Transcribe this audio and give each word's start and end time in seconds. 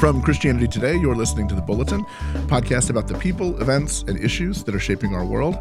From 0.00 0.22
Christianity 0.22 0.66
Today, 0.66 0.96
you're 0.96 1.14
listening 1.14 1.46
to 1.48 1.54
The 1.54 1.60
Bulletin, 1.60 2.06
podcast 2.46 2.88
about 2.88 3.06
the 3.06 3.18
people, 3.18 3.60
events, 3.60 4.02
and 4.08 4.18
issues 4.18 4.64
that 4.64 4.74
are 4.74 4.80
shaping 4.80 5.14
our 5.14 5.26
world. 5.26 5.56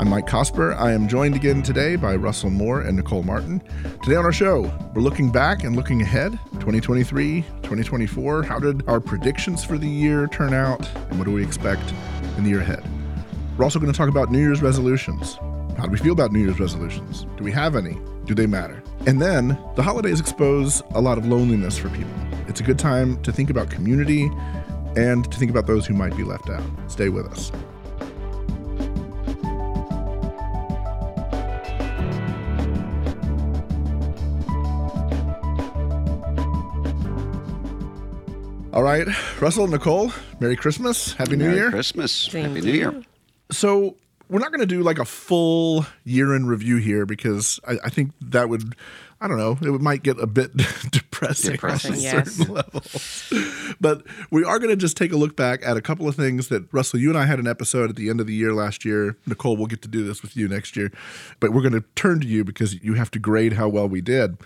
I'm 0.00 0.08
Mike 0.08 0.26
Cosper. 0.26 0.74
I 0.78 0.92
am 0.92 1.06
joined 1.06 1.36
again 1.36 1.62
today 1.62 1.96
by 1.96 2.16
Russell 2.16 2.48
Moore 2.48 2.80
and 2.80 2.96
Nicole 2.96 3.22
Martin. 3.22 3.62
Today 4.02 4.16
on 4.16 4.24
our 4.24 4.32
show, 4.32 4.62
we're 4.94 5.02
looking 5.02 5.30
back 5.30 5.62
and 5.62 5.76
looking 5.76 6.00
ahead 6.00 6.32
2023, 6.52 7.42
2024. 7.42 8.42
How 8.44 8.58
did 8.58 8.82
our 8.88 8.98
predictions 8.98 9.62
for 9.62 9.76
the 9.76 9.86
year 9.86 10.26
turn 10.26 10.54
out, 10.54 10.88
and 11.10 11.18
what 11.18 11.26
do 11.26 11.32
we 11.32 11.44
expect 11.44 11.92
in 12.38 12.44
the 12.44 12.48
year 12.48 12.60
ahead? 12.60 12.82
We're 13.58 13.64
also 13.64 13.78
going 13.78 13.92
to 13.92 13.98
talk 13.98 14.08
about 14.08 14.32
New 14.32 14.40
Year's 14.40 14.62
resolutions. 14.62 15.34
How 15.76 15.84
do 15.84 15.90
we 15.90 15.98
feel 15.98 16.14
about 16.14 16.32
New 16.32 16.40
Year's 16.40 16.58
resolutions? 16.58 17.26
Do 17.36 17.44
we 17.44 17.52
have 17.52 17.76
any? 17.76 17.98
Do 18.24 18.34
they 18.34 18.46
matter? 18.46 18.82
And 19.06 19.20
then 19.20 19.48
the 19.76 19.82
holidays 19.82 20.18
expose 20.18 20.82
a 20.94 21.00
lot 21.02 21.18
of 21.18 21.26
loneliness 21.26 21.76
for 21.76 21.90
people. 21.90 22.31
It's 22.48 22.60
a 22.60 22.64
good 22.64 22.78
time 22.78 23.22
to 23.22 23.32
think 23.32 23.50
about 23.50 23.70
community 23.70 24.30
and 24.96 25.30
to 25.30 25.38
think 25.38 25.50
about 25.50 25.66
those 25.66 25.86
who 25.86 25.94
might 25.94 26.16
be 26.16 26.24
left 26.24 26.50
out. 26.50 26.62
Stay 26.88 27.08
with 27.08 27.26
us. 27.26 27.50
All 38.72 38.82
right, 38.82 39.06
Russell, 39.40 39.68
Nicole, 39.68 40.10
Merry 40.40 40.56
Christmas, 40.56 41.12
Happy 41.12 41.36
New 41.36 41.44
Merry 41.44 41.56
Year. 41.56 41.70
Christmas, 41.70 42.10
Same 42.10 42.48
Happy 42.48 42.62
to 42.62 42.66
New 42.66 42.72
Year. 42.72 43.02
So 43.50 43.96
we're 44.30 44.38
not 44.38 44.50
going 44.50 44.60
to 44.60 44.66
do 44.66 44.82
like 44.82 44.98
a 44.98 45.04
full 45.04 45.84
year 46.04 46.34
in 46.34 46.46
review 46.46 46.78
here 46.78 47.04
because 47.04 47.60
I, 47.68 47.76
I 47.84 47.90
think 47.90 48.12
that 48.22 48.48
would, 48.48 48.74
I 49.20 49.28
don't 49.28 49.36
know, 49.36 49.58
it 49.60 49.80
might 49.82 50.02
get 50.02 50.18
a 50.18 50.26
bit 50.26 50.52
depressing, 51.22 51.52
Depressing, 51.52 51.94
yes. 51.96 52.32
certain 52.36 52.54
levels. 52.54 53.32
but 53.80 54.02
we 54.30 54.44
are 54.44 54.58
going 54.58 54.70
to 54.70 54.76
just 54.76 54.96
take 54.96 55.12
a 55.12 55.16
look 55.16 55.36
back 55.36 55.60
at 55.64 55.76
a 55.76 55.80
couple 55.80 56.08
of 56.08 56.14
things 56.16 56.48
that 56.48 56.66
Russell, 56.72 56.98
you 57.00 57.08
and 57.08 57.18
I 57.18 57.24
had 57.26 57.38
an 57.38 57.46
episode 57.46 57.90
at 57.90 57.96
the 57.96 58.10
end 58.10 58.20
of 58.20 58.26
the 58.26 58.34
year 58.34 58.52
last 58.52 58.84
year. 58.84 59.16
Nicole, 59.26 59.56
we'll 59.56 59.66
get 59.66 59.82
to 59.82 59.88
do 59.88 60.04
this 60.04 60.22
with 60.22 60.36
you 60.36 60.48
next 60.48 60.76
year, 60.76 60.90
but 61.40 61.52
we're 61.52 61.62
going 61.62 61.72
to 61.72 61.84
turn 61.94 62.20
to 62.20 62.26
you 62.26 62.44
because 62.44 62.82
you 62.82 62.94
have 62.94 63.10
to 63.12 63.18
grade 63.18 63.54
how 63.54 63.68
well 63.68 63.88
we 63.88 64.00
did. 64.00 64.36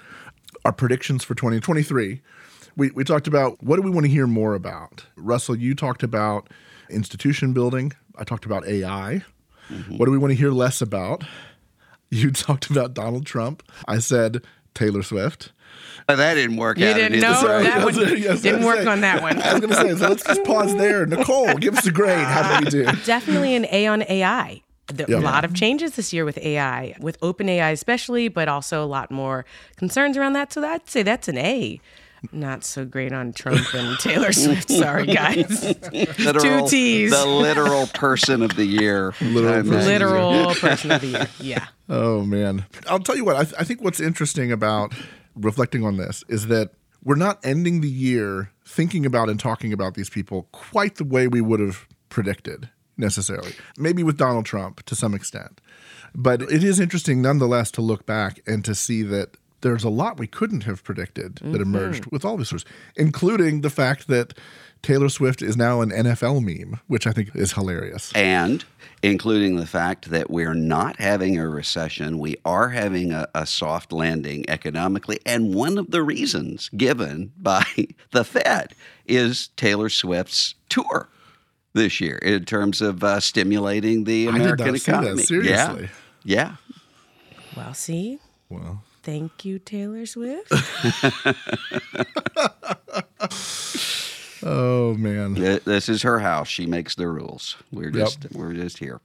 Our 0.65 0.73
predictions 0.73 1.25
for 1.25 1.35
2023. 1.35 2.21
We, 2.77 2.91
we 2.91 3.05
talked 3.05 3.27
about 3.27 3.63
what 3.63 3.77
do 3.77 3.83
we 3.83 3.91
want 3.91 4.05
to 4.05 4.11
hear 4.13 4.27
more 4.27 4.55
about. 4.55 5.07
Russell, 5.17 5.57
you 5.57 5.75
talked 5.75 6.03
about 6.03 6.51
institution 6.91 7.53
building. 7.53 7.93
I 8.19 8.25
talked 8.25 8.45
about 8.45 8.67
AI. 8.67 9.25
Mm-hmm. 9.71 9.97
What 9.97 10.07
do 10.07 10.13
we 10.13 10.19
want 10.19 10.33
to 10.33 10.37
hear 10.37 10.51
less 10.51 10.81
about? 10.81 11.25
You 12.11 12.31
talked 12.33 12.71
about 12.71 12.95
Donald 12.95 13.27
Trump. 13.27 13.63
I 13.89 13.99
said 13.99 14.45
Taylor 14.75 15.03
Swift. 15.03 15.53
But 16.07 16.17
that 16.17 16.35
didn't 16.35 16.57
work 16.57 16.79
You 16.79 16.87
out. 16.89 16.95
didn't 16.97 17.21
know 17.21 17.35
Sorry, 17.35 17.65
that 17.65 17.85
one 17.85 17.95
yes, 18.19 18.43
didn't 18.43 18.65
work 18.65 18.77
saying- 18.77 18.89
on 18.89 19.01
that 19.03 19.23
one. 19.23 19.41
I 19.41 19.53
was 19.55 19.61
going 19.61 19.71
to 19.71 19.77
say, 19.77 19.95
so 20.01 20.09
let's 20.09 20.25
just 20.25 20.45
pause 20.45 20.75
there. 20.77 21.07
Nicole, 21.07 21.55
give 21.55 21.77
us 21.77 21.87
a 21.87 21.91
grade. 21.93 22.19
How 22.27 22.61
did 22.61 22.65
we 22.65 22.71
do? 22.85 22.85
Definitely 23.05 23.55
an 23.55 23.67
A 23.71 23.87
on 23.87 24.03
AI. 24.09 24.63
There 24.93 25.07
Yeah. 25.09 25.19
A 25.19 25.21
lot 25.21 25.45
of 25.45 25.53
changes 25.55 25.93
this 25.97 26.13
year 26.13 26.25
with 26.25 26.39
AI, 26.39 26.95
with 27.01 27.19
OpenAI 27.21 27.73
especially, 27.73 28.29
but 28.29 28.49
also 28.49 28.85
a 28.85 28.87
lot 28.87 29.11
more 29.11 29.45
concerns 29.77 30.17
around 30.17 30.35
that. 30.35 30.53
So 30.53 30.65
I'd 30.65 30.89
say 30.89 31.03
that's 31.03 31.27
an 31.29 31.39
A. 31.39 31.81
Not 32.33 32.65
so 32.65 32.85
great 32.85 33.13
on 33.13 33.33
Trump 33.33 33.73
and 33.75 33.99
Taylor 34.01 34.33
Swift. 34.33 34.71
Sorry, 34.71 35.07
guys. 35.07 35.65
Literal- 35.93 36.69
T's. 36.69 37.11
The 37.11 37.27
literal 37.27 37.87
person 37.89 38.43
of 38.43 38.57
the 38.57 38.65
year. 38.65 39.13
Literal 39.21 39.63
person. 39.65 39.87
Literal 39.87 40.55
person 40.55 40.91
of 40.93 41.01
the 41.01 41.07
year. 41.09 41.29
Yeah. 41.41 41.67
Oh 41.89 42.23
man, 42.25 42.65
I'll 42.89 42.99
tell 42.99 43.15
you 43.17 43.25
what. 43.25 43.37
I, 43.37 43.45
th- 43.45 43.55
I 43.61 43.63
think 43.63 43.81
what's 43.81 44.01
interesting 44.01 44.51
about 44.51 44.93
reflecting 45.37 45.85
on 45.85 45.97
this 45.97 46.25
is 46.29 46.49
that 46.49 46.73
we're 47.05 47.15
not 47.15 47.39
ending 47.45 47.81
the 47.81 47.89
year 47.89 48.51
thinking 48.67 49.07
about 49.07 49.29
and 49.29 49.39
talking 49.39 49.73
about 49.73 49.95
these 49.95 50.11
people 50.11 50.49
quite 50.53 50.97
the 50.97 51.05
way 51.05 51.29
we 51.29 51.41
would 51.41 51.61
have 51.61 51.87
predicted 52.09 52.69
necessarily. 52.97 53.53
Maybe 53.79 54.03
with 54.03 54.17
Donald 54.17 54.47
Trump 54.47 54.83
to 54.87 54.97
some 54.97 55.15
extent, 55.15 55.61
but 56.15 56.43
it 56.43 56.65
is 56.65 56.81
interesting 56.81 57.23
nonetheless 57.23 57.71
to 57.73 57.83
look 57.83 58.07
back 58.07 58.41
and 58.47 58.65
to 58.65 58.75
see 58.75 59.03
that. 59.03 59.37
There's 59.63 59.85
a 59.85 59.89
lot 59.89 60.19
we 60.19 60.27
couldn't 60.27 60.65
have 60.65 60.85
predicted 60.85 61.37
that 61.43 61.61
emerged 61.61 62.07
with 62.07 62.25
all 62.25 62.37
these 62.37 62.51
this, 62.51 62.65
including 62.97 63.63
the 63.63 63.71
fact 63.71 64.07
that 64.09 64.35
Taylor 64.83 65.09
Swift 65.09 65.43
is 65.43 65.57
now 65.57 65.81
an 65.81 65.91
NFL 65.91 66.43
meme, 66.45 66.81
which 66.87 67.07
I 67.07 67.13
think 67.13 67.35
is 67.35 67.53
hilarious. 67.55 68.13
And 68.15 68.65
including 69.03 69.57
the 69.57 69.67
fact 69.67 70.11
that 70.11 70.31
we're 70.31 70.55
not 70.55 71.01
having 71.01 71.39
a 71.39 71.49
recession, 71.49 72.19
we 72.19 72.37
are 72.45 72.69
having 72.69 73.13
a, 73.13 73.27
a 73.35 73.47
soft 73.47 73.93
landing 73.93 74.49
economically. 74.49 75.19
And 75.27 75.55
one 75.55 75.79
of 75.79 75.91
the 75.91 76.03
reasons 76.03 76.69
given 76.77 77.33
by 77.37 77.65
the 78.13 78.25
Fed 78.25 78.75
is 79.07 79.49
Taylor 79.57 79.89
Swift's 79.89 80.55
tour 80.69 81.09
this 81.73 82.01
year 82.01 82.19
in 82.19 82.45
terms 82.45 82.81
of 82.81 83.03
uh, 83.03 83.21
stimulating 83.21 84.05
the 84.05 84.29
I 84.29 84.33
did 84.33 84.41
American 84.41 84.67
not 84.67 84.79
see 84.79 84.93
that, 84.93 85.03
economy. 85.03 85.23
seriously. 85.23 85.89
Yeah. 86.25 86.57
Well, 87.57 87.75
see, 87.75 88.19
Well, 88.49 88.83
thank 89.07 89.45
you, 89.45 89.61
Taylor 89.61 90.05
Swift. 90.05 90.53
oh 94.43 94.95
man. 94.99 95.35
This 95.35 95.89
is 95.89 96.03
her 96.03 96.19
house. 96.19 96.49
She 96.49 96.67
makes 96.67 96.97
the 96.97 97.07
rules. 97.07 97.57
We're 97.73 97.91
just 97.91 98.27
we're 98.33 98.53
just 98.53 98.79
here. 98.79 99.01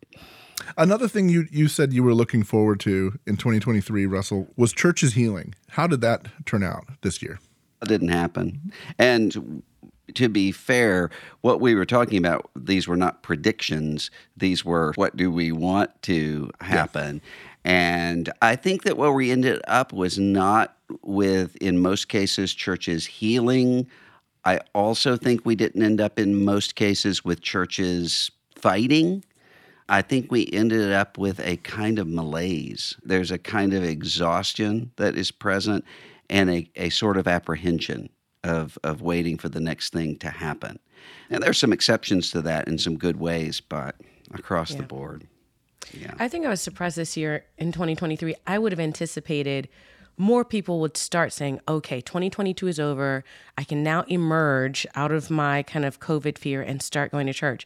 Another 0.77 1.07
thing 1.07 1.29
you, 1.29 1.47
you 1.51 1.67
said 1.67 1.93
you 1.93 2.03
were 2.03 2.13
looking 2.13 2.43
forward 2.43 2.79
to 2.81 3.17
in 3.25 3.35
2023, 3.35 4.05
Russell, 4.05 4.47
was 4.55 4.73
churches 4.73 5.13
healing. 5.13 5.55
How 5.69 5.87
did 5.87 6.01
that 6.01 6.27
turn 6.45 6.63
out 6.63 6.85
this 7.01 7.21
year? 7.21 7.39
That 7.79 7.89
didn't 7.89 8.09
happen. 8.09 8.71
And 8.99 9.63
to 10.15 10.29
be 10.29 10.51
fair, 10.51 11.09
what 11.41 11.61
we 11.61 11.75
were 11.75 11.85
talking 11.85 12.17
about, 12.17 12.49
these 12.55 12.87
were 12.87 12.95
not 12.95 13.23
predictions. 13.23 14.11
These 14.37 14.65
were 14.65 14.93
what 14.95 15.15
do 15.15 15.31
we 15.31 15.51
want 15.51 16.01
to 16.03 16.51
happen. 16.61 17.21
And 17.63 18.31
I 18.41 18.55
think 18.55 18.83
that 18.83 18.97
where 18.97 19.11
we 19.11 19.31
ended 19.31 19.61
up 19.67 19.93
was 19.93 20.17
not 20.17 20.77
with, 21.03 21.55
in 21.57 21.79
most 21.79 22.07
cases, 22.07 22.53
churches 22.53 23.05
healing. 23.05 23.87
I 24.45 24.61
also 24.73 25.15
think 25.15 25.45
we 25.45 25.55
didn't 25.55 25.83
end 25.83 26.01
up 26.01 26.17
in 26.17 26.43
most 26.43 26.75
cases 26.75 27.23
with 27.23 27.41
churches 27.41 28.31
fighting. 28.55 29.23
I 29.89 30.01
think 30.01 30.31
we 30.31 30.49
ended 30.51 30.91
up 30.91 31.17
with 31.17 31.39
a 31.41 31.57
kind 31.57 31.99
of 31.99 32.07
malaise. 32.07 32.95
There's 33.03 33.29
a 33.29 33.37
kind 33.37 33.73
of 33.73 33.83
exhaustion 33.83 34.91
that 34.95 35.15
is 35.15 35.31
present 35.31 35.85
and 36.29 36.49
a, 36.49 36.69
a 36.75 36.89
sort 36.89 37.17
of 37.17 37.27
apprehension 37.27 38.09
of, 38.43 38.77
of 38.83 39.01
waiting 39.01 39.37
for 39.37 39.49
the 39.49 39.59
next 39.59 39.93
thing 39.93 40.17
to 40.19 40.29
happen. 40.29 40.79
And 41.29 41.43
there's 41.43 41.57
some 41.57 41.73
exceptions 41.73 42.31
to 42.31 42.41
that 42.41 42.67
in 42.67 42.77
some 42.77 42.97
good 42.97 43.19
ways, 43.19 43.61
but 43.61 43.95
across 44.33 44.73
the 44.73 44.83
board. 44.83 45.27
Yeah. 45.93 46.13
I 46.19 46.27
think 46.27 46.45
I 46.45 46.49
was 46.49 46.61
surprised 46.61 46.97
this 46.97 47.17
year 47.17 47.45
in 47.57 47.71
2023. 47.71 48.35
I 48.47 48.57
would 48.57 48.71
have 48.71 48.79
anticipated 48.79 49.67
more 50.17 50.45
people 50.45 50.79
would 50.79 50.97
start 50.97 51.33
saying, 51.33 51.59
okay, 51.67 51.99
2022 52.01 52.67
is 52.67 52.79
over. 52.79 53.23
I 53.57 53.63
can 53.63 53.81
now 53.81 54.03
emerge 54.03 54.85
out 54.95 55.11
of 55.11 55.31
my 55.31 55.63
kind 55.63 55.85
of 55.85 55.99
COVID 55.99 56.37
fear 56.37 56.61
and 56.61 56.81
start 56.81 57.11
going 57.11 57.27
to 57.27 57.33
church. 57.33 57.65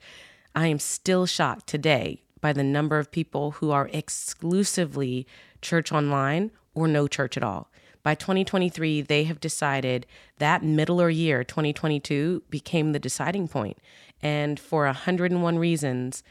I 0.55 0.67
am 0.67 0.79
still 0.79 1.25
shocked 1.25 1.67
today 1.67 2.21
by 2.39 2.53
the 2.53 2.63
number 2.63 2.97
of 2.97 3.11
people 3.11 3.51
who 3.51 3.71
are 3.71 3.89
exclusively 3.91 5.27
church 5.61 5.91
online 5.91 6.51
or 6.73 6.87
no 6.87 7.07
church 7.07 7.35
at 7.35 7.43
all. 7.43 7.69
By 8.03 8.13
2023, 8.15 9.01
they 9.01 9.23
have 9.23 9.39
decided 9.39 10.05
that 10.37 10.63
middler 10.63 11.09
year, 11.09 11.43
2022, 11.43 12.43
became 12.49 12.91
the 12.91 12.99
deciding 12.99 13.47
point. 13.47 13.79
And 14.21 14.59
for 14.59 14.85
101 14.85 15.57
reasons, 15.57 16.23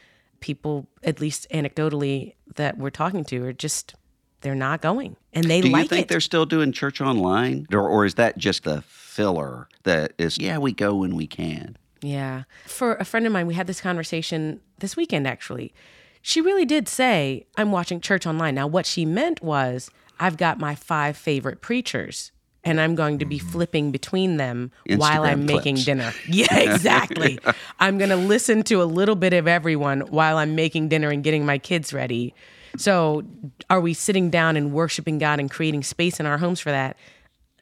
people, 0.45 0.87
at 1.03 1.19
least 1.19 1.47
anecdotally, 1.51 2.35
that 2.53 2.77
we're 2.77 2.91
talking 2.91 3.25
to, 3.25 3.43
are 3.45 3.51
just 3.51 3.95
they're 4.41 4.53
not 4.53 4.79
going, 4.79 5.15
and 5.33 5.45
they 5.45 5.55
like. 5.55 5.63
Do 5.63 5.67
you 5.69 5.73
like 5.73 5.89
think 5.89 6.03
it. 6.03 6.07
they're 6.07 6.19
still 6.19 6.45
doing 6.45 6.71
church 6.71 7.01
online? 7.01 7.65
Or, 7.73 7.89
or 7.89 8.05
is 8.05 8.13
that 8.13 8.37
just 8.37 8.63
the 8.63 8.83
filler 8.83 9.67
that 9.83 10.13
is, 10.19 10.37
yeah, 10.37 10.59
we 10.59 10.71
go 10.71 10.97
when 10.97 11.15
we 11.15 11.25
can? 11.25 11.77
Yeah. 12.03 12.43
For 12.67 12.93
a 12.97 13.05
friend 13.05 13.25
of 13.25 13.33
mine, 13.33 13.47
we 13.47 13.55
had 13.55 13.65
this 13.65 13.81
conversation 13.81 14.61
this 14.77 14.95
weekend, 14.95 15.25
actually. 15.27 15.73
She 16.21 16.41
really 16.41 16.65
did 16.65 16.87
say, 16.87 17.47
I'm 17.57 17.71
watching 17.71 17.99
church 17.99 18.27
online. 18.27 18.53
Now, 18.53 18.67
what 18.67 18.85
she 18.85 19.03
meant 19.03 19.41
was, 19.41 19.89
I've 20.19 20.37
got 20.37 20.59
my 20.59 20.75
five 20.75 21.17
favorite 21.17 21.61
preachers, 21.61 22.31
and 22.65 22.81
I'm 22.81 22.95
going 22.95 23.19
to 23.19 23.25
be 23.25 23.37
mm-hmm. 23.37 23.47
flipping 23.47 23.91
between 23.91 24.37
them 24.37 24.71
while 24.89 25.23
I'm 25.23 25.45
making 25.45 25.75
dinner. 25.75 26.11
Yeah, 26.27 26.57
exactly. 26.57 27.39
I'm 27.79 27.97
going 27.97 28.09
to 28.09 28.15
listen 28.15 28.63
to 28.63 28.81
a 28.81 28.85
little 28.85 29.15
bit 29.15 29.31
of 29.33 29.47
everyone 29.47 30.01
while 30.01 30.37
I'm 30.37 30.55
making 30.55 30.89
dinner 30.89 31.09
and 31.11 31.23
getting 31.23 31.45
my 31.45 31.59
kids 31.59 31.93
ready. 31.93 32.33
So, 32.77 33.23
are 33.69 33.79
we 33.79 33.93
sitting 33.93 34.29
down 34.29 34.57
and 34.57 34.73
worshiping 34.73 35.19
God 35.19 35.39
and 35.39 35.49
creating 35.49 35.83
space 35.83 36.19
in 36.19 36.25
our 36.25 36.37
homes 36.37 36.59
for 36.59 36.71
that? 36.71 36.97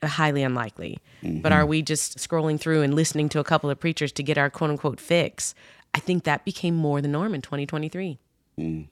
Uh, 0.02 0.08
highly 0.08 0.44
unlikely. 0.44 0.98
But 1.22 1.52
are 1.52 1.62
mm-hmm. 1.62 1.70
we 1.70 1.82
just 1.82 2.18
scrolling 2.18 2.60
through 2.60 2.82
and 2.82 2.96
listening 2.96 3.30
to 3.30 3.40
a 3.40 3.44
couple 3.44 3.70
of 3.70 3.80
preachers 3.80 4.12
to 4.14 4.24
get 4.24 4.38
our 4.38 4.50
quote 4.50 4.72
unquote 4.72 5.00
fix? 5.00 5.54
I 5.94 6.00
think 6.00 6.24
that 6.24 6.46
became 6.46 6.76
more 6.76 7.02
the 7.02 7.08
norm 7.08 7.36
in 7.36 7.42
2023. 7.42 8.18
Mm. 8.60 8.88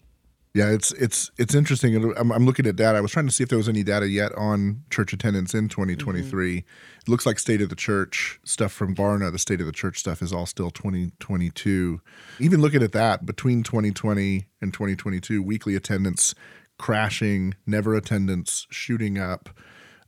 Yeah, 0.53 0.69
it's 0.69 0.91
it's 0.93 1.31
it's 1.37 1.55
interesting. 1.55 2.13
I'm, 2.17 2.31
I'm 2.31 2.45
looking 2.45 2.67
at 2.67 2.75
data. 2.75 2.97
I 2.97 3.01
was 3.01 3.11
trying 3.11 3.27
to 3.27 3.31
see 3.31 3.43
if 3.43 3.49
there 3.49 3.57
was 3.57 3.69
any 3.69 3.83
data 3.83 4.09
yet 4.09 4.33
on 4.35 4.83
church 4.89 5.13
attendance 5.13 5.53
in 5.53 5.69
2023. 5.69 6.57
Mm-hmm. 6.57 6.57
It 6.57 7.09
looks 7.09 7.25
like 7.25 7.39
state 7.39 7.61
of 7.61 7.69
the 7.69 7.75
church 7.75 8.37
stuff 8.43 8.73
from 8.73 8.93
Barna. 8.93 9.31
The 9.31 9.39
state 9.39 9.61
of 9.61 9.65
the 9.65 9.71
church 9.71 9.99
stuff 9.99 10.21
is 10.21 10.33
all 10.33 10.45
still 10.45 10.69
2022. 10.69 12.01
Even 12.39 12.61
looking 12.61 12.83
at 12.83 12.91
that 12.91 13.25
between 13.25 13.63
2020 13.63 14.45
and 14.59 14.73
2022, 14.73 15.41
weekly 15.41 15.75
attendance 15.75 16.35
crashing, 16.77 17.53
never 17.65 17.95
attendance 17.95 18.67
shooting 18.69 19.17
up. 19.17 19.49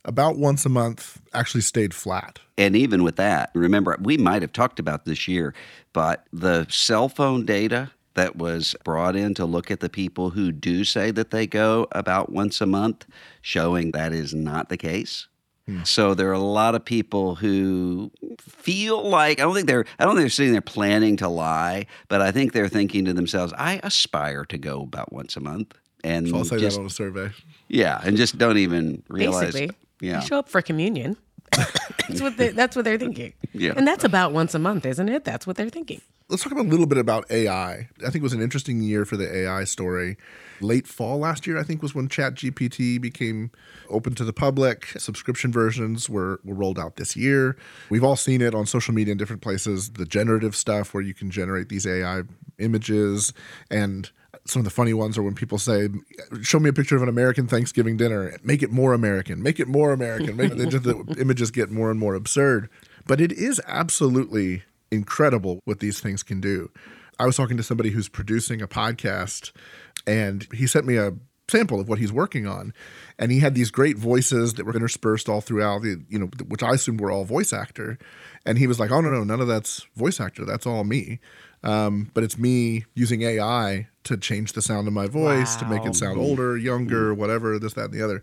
About 0.04 0.36
once 0.36 0.66
a 0.66 0.68
month, 0.68 1.22
actually 1.32 1.62
stayed 1.62 1.94
flat. 1.94 2.38
And 2.58 2.76
even 2.76 3.02
with 3.02 3.16
that, 3.16 3.50
remember, 3.54 3.96
we 4.02 4.18
might 4.18 4.42
have 4.42 4.52
talked 4.52 4.78
about 4.78 5.06
this 5.06 5.26
year, 5.26 5.54
but 5.94 6.26
the 6.30 6.66
cell 6.68 7.08
phone 7.08 7.46
data 7.46 7.90
that 8.14 8.36
was 8.36 8.74
brought 8.84 9.16
in 9.16 9.34
to 9.34 9.44
look 9.44 9.70
at 9.70 9.80
the 9.80 9.88
people 9.88 10.30
who 10.30 10.52
do 10.52 10.84
say 10.84 11.10
that 11.10 11.30
they 11.30 11.46
go 11.46 11.86
about 11.92 12.30
once 12.32 12.60
a 12.60 12.66
month, 12.66 13.06
showing 13.42 13.90
that 13.92 14.12
is 14.12 14.34
not 14.34 14.68
the 14.68 14.76
case. 14.76 15.26
Hmm. 15.66 15.82
So 15.84 16.14
there 16.14 16.28
are 16.28 16.32
a 16.32 16.38
lot 16.38 16.74
of 16.74 16.84
people 16.84 17.36
who 17.36 18.10
feel 18.38 19.02
like 19.08 19.38
I 19.40 19.42
don't 19.42 19.54
think 19.54 19.66
they're 19.66 19.86
I 19.98 20.04
don't 20.04 20.12
think 20.14 20.22
they're 20.24 20.28
sitting 20.30 20.52
there 20.52 20.60
planning 20.60 21.16
to 21.18 21.28
lie, 21.28 21.86
but 22.08 22.20
I 22.20 22.30
think 22.32 22.52
they're 22.52 22.68
thinking 22.68 23.04
to 23.06 23.12
themselves, 23.14 23.52
I 23.56 23.80
aspire 23.82 24.44
to 24.46 24.58
go 24.58 24.82
about 24.82 25.12
once 25.12 25.36
a 25.36 25.40
month. 25.40 25.74
And 26.02 26.28
So 26.28 26.36
I'll 26.36 26.44
say 26.44 26.58
just, 26.58 26.76
that 26.76 26.80
on 26.82 26.86
a 26.86 26.90
survey. 26.90 27.30
yeah, 27.68 27.98
and 28.04 28.16
just 28.18 28.36
don't 28.36 28.58
even 28.58 29.02
realize 29.08 29.54
Basically, 29.54 29.74
yeah. 30.02 30.20
you 30.20 30.26
show 30.26 30.38
up 30.38 30.50
for 30.50 30.60
communion. 30.60 31.16
that's 32.08 32.20
what 32.20 32.36
they, 32.36 32.48
that's 32.50 32.76
what 32.76 32.84
they're 32.84 32.98
thinking. 32.98 33.32
Yeah. 33.52 33.72
and 33.76 33.86
that's 33.86 34.04
about 34.04 34.32
once 34.32 34.54
a 34.54 34.58
month, 34.58 34.86
isn't 34.86 35.08
it? 35.08 35.24
That's 35.24 35.46
what 35.46 35.56
they're 35.56 35.70
thinking. 35.70 36.00
Let's 36.28 36.42
talk 36.42 36.52
about 36.52 36.66
a 36.66 36.68
little 36.68 36.86
bit 36.86 36.96
about 36.96 37.30
AI. 37.30 37.72
I 37.72 37.86
think 38.00 38.16
it 38.16 38.22
was 38.22 38.32
an 38.32 38.40
interesting 38.40 38.80
year 38.80 39.04
for 39.04 39.16
the 39.16 39.30
AI 39.30 39.64
story. 39.64 40.16
Late 40.60 40.86
fall 40.86 41.18
last 41.18 41.46
year, 41.46 41.58
I 41.58 41.62
think, 41.62 41.82
was 41.82 41.94
when 41.94 42.08
ChatGPT 42.08 42.98
became 42.98 43.50
open 43.90 44.14
to 44.14 44.24
the 44.24 44.32
public. 44.32 44.86
Subscription 44.96 45.52
versions 45.52 46.08
were, 46.08 46.40
were 46.42 46.54
rolled 46.54 46.78
out 46.78 46.96
this 46.96 47.14
year. 47.14 47.56
We've 47.90 48.04
all 48.04 48.16
seen 48.16 48.40
it 48.40 48.54
on 48.54 48.64
social 48.64 48.94
media 48.94 49.12
in 49.12 49.18
different 49.18 49.42
places. 49.42 49.90
The 49.90 50.06
generative 50.06 50.56
stuff 50.56 50.94
where 50.94 51.02
you 51.02 51.12
can 51.12 51.30
generate 51.30 51.68
these 51.68 51.86
AI 51.86 52.22
images. 52.58 53.34
And 53.70 54.10
some 54.46 54.60
of 54.60 54.64
the 54.64 54.70
funny 54.70 54.92
ones 54.92 55.16
are 55.16 55.22
when 55.22 55.34
people 55.34 55.58
say, 55.58 55.88
"Show 56.42 56.58
me 56.58 56.68
a 56.68 56.72
picture 56.72 56.96
of 56.96 57.02
an 57.02 57.08
American 57.08 57.46
Thanksgiving 57.46 57.96
dinner. 57.96 58.36
Make 58.42 58.62
it 58.62 58.70
more 58.70 58.92
American. 58.92 59.42
Make 59.42 59.58
it 59.58 59.68
more 59.68 59.92
American." 59.92 60.36
Make, 60.36 60.56
just, 60.68 60.84
the 60.84 61.16
images 61.20 61.50
get 61.50 61.70
more 61.70 61.90
and 61.90 61.98
more 61.98 62.14
absurd. 62.14 62.68
But 63.06 63.20
it 63.20 63.32
is 63.32 63.60
absolutely 63.66 64.62
incredible 64.90 65.60
what 65.64 65.80
these 65.80 66.00
things 66.00 66.22
can 66.22 66.40
do. 66.40 66.70
I 67.18 67.26
was 67.26 67.36
talking 67.36 67.56
to 67.56 67.62
somebody 67.62 67.90
who's 67.90 68.08
producing 68.08 68.60
a 68.60 68.68
podcast, 68.68 69.52
and 70.06 70.46
he 70.52 70.66
sent 70.66 70.86
me 70.86 70.96
a 70.96 71.12
sample 71.48 71.80
of 71.80 71.88
what 71.88 71.98
he's 71.98 72.12
working 72.12 72.46
on, 72.46 72.72
and 73.18 73.30
he 73.30 73.40
had 73.40 73.54
these 73.54 73.70
great 73.70 73.96
voices 73.96 74.54
that 74.54 74.64
were 74.64 74.74
interspersed 74.74 75.28
all 75.28 75.40
throughout 75.40 75.82
the, 75.82 76.02
you 76.08 76.18
know, 76.18 76.28
which 76.48 76.62
I 76.62 76.72
assumed 76.72 77.00
were 77.00 77.10
all 77.10 77.24
voice 77.24 77.52
actor, 77.52 77.98
and 78.46 78.58
he 78.58 78.66
was 78.66 78.80
like, 78.80 78.90
"Oh 78.90 79.00
no, 79.00 79.10
no, 79.10 79.24
none 79.24 79.40
of 79.40 79.48
that's 79.48 79.86
voice 79.94 80.20
actor. 80.20 80.44
That's 80.44 80.66
all 80.66 80.84
me." 80.84 81.20
Um, 81.64 82.10
but 82.12 82.22
it's 82.22 82.38
me 82.38 82.84
using 82.94 83.22
AI 83.22 83.88
to 84.04 84.18
change 84.18 84.52
the 84.52 84.60
sound 84.60 84.86
of 84.86 84.92
my 84.92 85.06
voice 85.06 85.56
to 85.56 85.66
make 85.66 85.84
it 85.86 85.96
sound 85.96 86.18
older, 86.18 86.58
younger, 86.58 87.14
whatever, 87.14 87.58
this, 87.58 87.72
that, 87.72 87.86
and 87.86 87.94
the 87.94 88.02
other. 88.02 88.22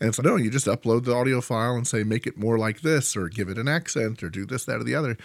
And 0.00 0.08
it's 0.08 0.18
like, 0.18 0.26
no, 0.26 0.34
you 0.34 0.50
just 0.50 0.66
upload 0.66 1.04
the 1.04 1.14
audio 1.14 1.40
file 1.40 1.76
and 1.76 1.86
say, 1.86 2.02
make 2.02 2.26
it 2.26 2.36
more 2.36 2.58
like 2.58 2.80
this, 2.80 3.16
or 3.16 3.28
give 3.28 3.48
it 3.48 3.58
an 3.58 3.68
accent, 3.68 4.24
or 4.24 4.28
do 4.28 4.44
this, 4.44 4.64
that, 4.64 4.80
or 4.80 4.84
the 4.84 4.96
other. 4.96 5.16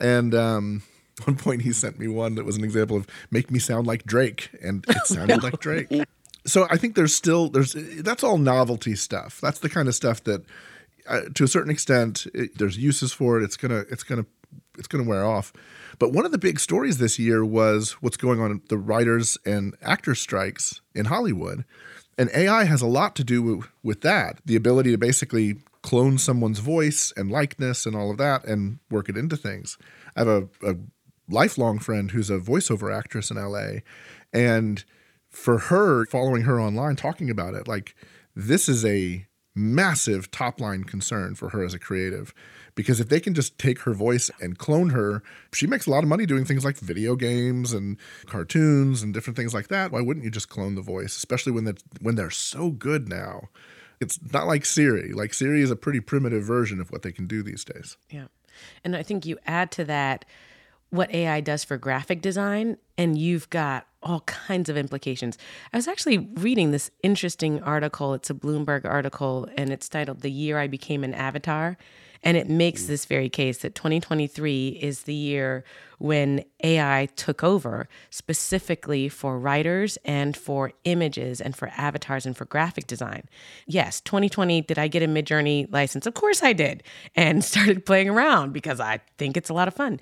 And 0.00 0.34
um, 0.34 0.82
one 1.24 1.36
point 1.36 1.62
he 1.62 1.72
sent 1.72 1.98
me 1.98 2.08
one 2.08 2.36
that 2.36 2.46
was 2.46 2.56
an 2.56 2.64
example 2.64 2.96
of 2.96 3.06
make 3.30 3.50
me 3.50 3.58
sound 3.58 3.86
like 3.86 4.04
Drake, 4.04 4.48
and 4.62 4.84
it 4.88 4.96
sounded 5.04 5.42
like 5.42 5.60
Drake. 5.60 5.92
So 6.46 6.66
I 6.70 6.78
think 6.78 6.94
there's 6.94 7.14
still 7.14 7.50
there's 7.50 7.74
that's 7.98 8.24
all 8.24 8.38
novelty 8.38 8.96
stuff. 8.96 9.40
That's 9.42 9.58
the 9.58 9.68
kind 9.68 9.88
of 9.88 9.94
stuff 9.94 10.24
that, 10.24 10.42
uh, 11.06 11.20
to 11.34 11.44
a 11.44 11.48
certain 11.48 11.70
extent, 11.70 12.26
it, 12.32 12.56
there's 12.56 12.78
uses 12.78 13.12
for 13.12 13.38
it. 13.38 13.44
It's 13.44 13.58
gonna 13.58 13.84
it's 13.90 14.04
gonna 14.04 14.24
it's 14.80 14.88
gonna 14.88 15.08
wear 15.08 15.24
off. 15.24 15.52
But 16.00 16.12
one 16.12 16.26
of 16.26 16.32
the 16.32 16.38
big 16.38 16.58
stories 16.58 16.98
this 16.98 17.18
year 17.18 17.44
was 17.44 17.92
what's 18.00 18.16
going 18.16 18.40
on 18.40 18.62
the 18.68 18.78
writers 18.78 19.38
and 19.46 19.76
actor 19.82 20.16
strikes 20.16 20.80
in 20.94 21.04
Hollywood. 21.04 21.64
And 22.18 22.28
AI 22.34 22.64
has 22.64 22.82
a 22.82 22.86
lot 22.86 23.14
to 23.16 23.24
do 23.24 23.42
with, 23.42 23.68
with 23.82 24.00
that 24.00 24.40
the 24.44 24.56
ability 24.56 24.90
to 24.90 24.98
basically 24.98 25.58
clone 25.82 26.18
someone's 26.18 26.58
voice 26.58 27.12
and 27.16 27.30
likeness 27.30 27.86
and 27.86 27.94
all 27.94 28.10
of 28.10 28.18
that 28.18 28.44
and 28.44 28.78
work 28.90 29.08
it 29.08 29.16
into 29.16 29.36
things. 29.36 29.78
I 30.16 30.20
have 30.20 30.28
a, 30.28 30.48
a 30.62 30.76
lifelong 31.28 31.78
friend 31.78 32.10
who's 32.10 32.30
a 32.30 32.38
voiceover 32.38 32.94
actress 32.94 33.30
in 33.30 33.36
LA. 33.36 33.80
And 34.32 34.84
for 35.28 35.58
her, 35.58 36.04
following 36.06 36.42
her 36.42 36.60
online, 36.60 36.96
talking 36.96 37.30
about 37.30 37.54
it, 37.54 37.68
like 37.68 37.94
this 38.34 38.68
is 38.68 38.84
a 38.84 39.26
massive 39.54 40.30
top 40.30 40.60
line 40.60 40.84
concern 40.84 41.34
for 41.34 41.50
her 41.50 41.64
as 41.64 41.74
a 41.74 41.78
creative. 41.78 42.34
Because 42.80 42.98
if 42.98 43.10
they 43.10 43.20
can 43.20 43.34
just 43.34 43.58
take 43.58 43.80
her 43.80 43.92
voice 43.92 44.30
and 44.40 44.56
clone 44.56 44.88
her, 44.88 45.22
she 45.52 45.66
makes 45.66 45.86
a 45.86 45.90
lot 45.90 46.02
of 46.02 46.08
money 46.08 46.24
doing 46.24 46.46
things 46.46 46.64
like 46.64 46.78
video 46.78 47.14
games 47.14 47.74
and 47.74 47.98
cartoons 48.24 49.02
and 49.02 49.12
different 49.12 49.36
things 49.36 49.52
like 49.52 49.68
that. 49.68 49.92
Why 49.92 50.00
wouldn't 50.00 50.24
you 50.24 50.30
just 50.30 50.48
clone 50.48 50.76
the 50.76 50.80
voice, 50.80 51.14
especially 51.14 51.52
when 51.52 51.64
they're, 51.64 51.74
when 52.00 52.14
they're 52.14 52.30
so 52.30 52.70
good 52.70 53.06
now? 53.06 53.50
It's 54.00 54.18
not 54.32 54.46
like 54.46 54.64
Siri. 54.64 55.12
Like 55.12 55.34
Siri 55.34 55.60
is 55.60 55.70
a 55.70 55.76
pretty 55.76 56.00
primitive 56.00 56.42
version 56.42 56.80
of 56.80 56.90
what 56.90 57.02
they 57.02 57.12
can 57.12 57.26
do 57.26 57.42
these 57.42 57.66
days. 57.66 57.98
Yeah. 58.08 58.28
And 58.82 58.96
I 58.96 59.02
think 59.02 59.26
you 59.26 59.36
add 59.46 59.70
to 59.72 59.84
that 59.84 60.24
what 60.88 61.12
AI 61.14 61.42
does 61.42 61.64
for 61.64 61.76
graphic 61.76 62.22
design, 62.22 62.78
and 63.00 63.16
you've 63.16 63.48
got 63.48 63.86
all 64.02 64.20
kinds 64.20 64.68
of 64.68 64.76
implications. 64.76 65.38
I 65.72 65.78
was 65.78 65.88
actually 65.88 66.18
reading 66.18 66.70
this 66.70 66.90
interesting 67.02 67.62
article. 67.62 68.12
It's 68.12 68.28
a 68.28 68.34
Bloomberg 68.34 68.84
article, 68.84 69.48
and 69.56 69.70
it's 69.70 69.88
titled 69.88 70.20
The 70.20 70.30
Year 70.30 70.58
I 70.58 70.66
Became 70.66 71.02
an 71.02 71.14
Avatar. 71.14 71.78
And 72.22 72.36
it 72.36 72.50
makes 72.50 72.84
this 72.84 73.06
very 73.06 73.30
case 73.30 73.58
that 73.58 73.74
2023 73.74 74.78
is 74.82 75.04
the 75.04 75.14
year 75.14 75.64
when 75.96 76.44
AI 76.62 77.08
took 77.16 77.42
over 77.42 77.88
specifically 78.10 79.08
for 79.08 79.38
writers 79.38 79.96
and 80.04 80.36
for 80.36 80.72
images 80.84 81.40
and 81.40 81.56
for 81.56 81.70
avatars 81.78 82.26
and 82.26 82.36
for 82.36 82.44
graphic 82.44 82.86
design. 82.86 83.26
Yes, 83.66 84.02
2020, 84.02 84.60
did 84.62 84.78
I 84.78 84.88
get 84.88 85.02
a 85.02 85.06
Midjourney 85.06 85.70
license? 85.72 86.06
Of 86.06 86.12
course 86.12 86.42
I 86.42 86.52
did, 86.52 86.82
and 87.16 87.42
started 87.50 87.86
playing 87.86 88.10
around 88.10 88.52
because 88.52 88.80
I 88.80 89.00
think 89.16 89.38
it's 89.38 89.50
a 89.50 89.54
lot 89.54 89.68
of 89.68 89.74
fun. 89.74 89.98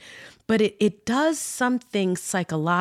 But 0.48 0.60
it, 0.60 0.76
it 0.80 1.04
does 1.04 1.38
something 1.38 2.16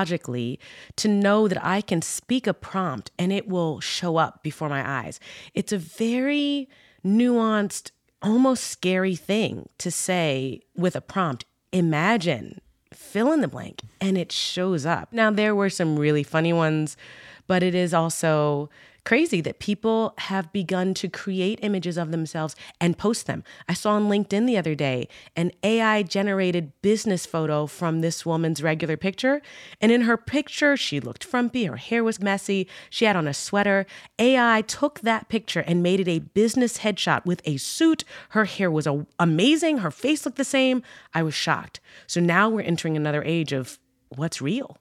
psychologically 0.08 0.60
to 0.98 1.08
know 1.08 1.48
that 1.48 1.64
I 1.64 1.82
can 1.82 2.02
speak 2.02 2.48
a 2.48 2.54
prompt 2.54 3.12
and 3.18 3.32
it 3.32 3.48
will 3.48 3.80
show 3.80 4.18
up 4.18 4.44
before 4.44 4.70
my 4.70 4.88
eyes. 4.88 5.20
It's 5.54 5.72
a 5.72 5.78
very 5.78 6.70
nuanced, 7.06 7.92
almost 8.22 8.66
scary 8.66 9.16
thing 9.16 9.70
to 9.78 9.92
say 9.92 10.62
with 10.76 10.96
a 10.96 11.02
prompt. 11.02 11.46
Imagine 11.72 12.62
fill 12.94 13.32
in 13.32 13.42
the 13.42 13.48
blank 13.48 13.82
and 14.02 14.18
it 14.18 14.32
shows 14.32 14.86
up. 14.86 15.10
Now, 15.12 15.30
there 15.30 15.54
were 15.54 15.70
some 15.70 16.00
really 16.00 16.24
funny 16.24 16.54
ones, 16.54 16.98
but 17.46 17.62
it 17.62 17.76
is 17.76 17.94
also 17.94 18.70
crazy 19.08 19.40
that 19.40 19.60
people 19.60 20.14
have 20.18 20.52
begun 20.52 20.94
to 20.94 21.08
create 21.08 21.58
images 21.62 21.98
of 21.98 22.12
themselves 22.12 22.58
and 22.82 22.98
post 22.98 23.26
them. 23.26 23.42
I 23.70 23.74
saw 23.74 23.92
on 23.94 24.10
LinkedIn 24.10 24.46
the 24.46 24.58
other 24.58 24.76
day 24.76 25.08
an 25.38 25.54
AI 25.64 26.04
generated 26.04 26.74
business 26.82 27.26
photo 27.26 27.68
from 27.68 28.02
this 28.02 28.26
woman's 28.26 28.62
regular 28.62 28.98
picture. 28.98 29.42
And 29.80 29.94
in 29.94 30.02
her 30.02 30.18
picture, 30.18 30.76
she 30.76 31.00
looked 31.00 31.24
frumpy, 31.24 31.64
her 31.68 31.78
hair 31.78 32.04
was 32.04 32.20
messy, 32.20 32.68
she 32.90 33.06
had 33.06 33.16
on 33.16 33.30
a 33.30 33.34
sweater. 33.34 33.86
AI 34.20 34.62
took 34.68 35.00
that 35.00 35.30
picture 35.30 35.62
and 35.62 35.82
made 35.82 36.02
it 36.02 36.10
a 36.10 36.20
business 36.20 36.80
headshot 36.80 37.26
with 37.26 37.42
a 37.46 37.56
suit. 37.56 38.04
Her 38.32 38.44
hair 38.44 38.70
was 38.70 38.88
a- 38.88 39.08
amazing, 39.20 39.78
her 39.78 39.92
face 39.92 40.26
looked 40.26 40.38
the 40.38 40.44
same. 40.44 40.84
I 41.14 41.24
was 41.24 41.34
shocked. 41.34 41.80
So 42.08 42.20
now 42.20 42.50
we're 42.50 42.60
entering 42.60 42.98
another 42.98 43.24
age 43.24 43.54
of 43.54 43.80
what's 44.10 44.42
real? 44.42 44.78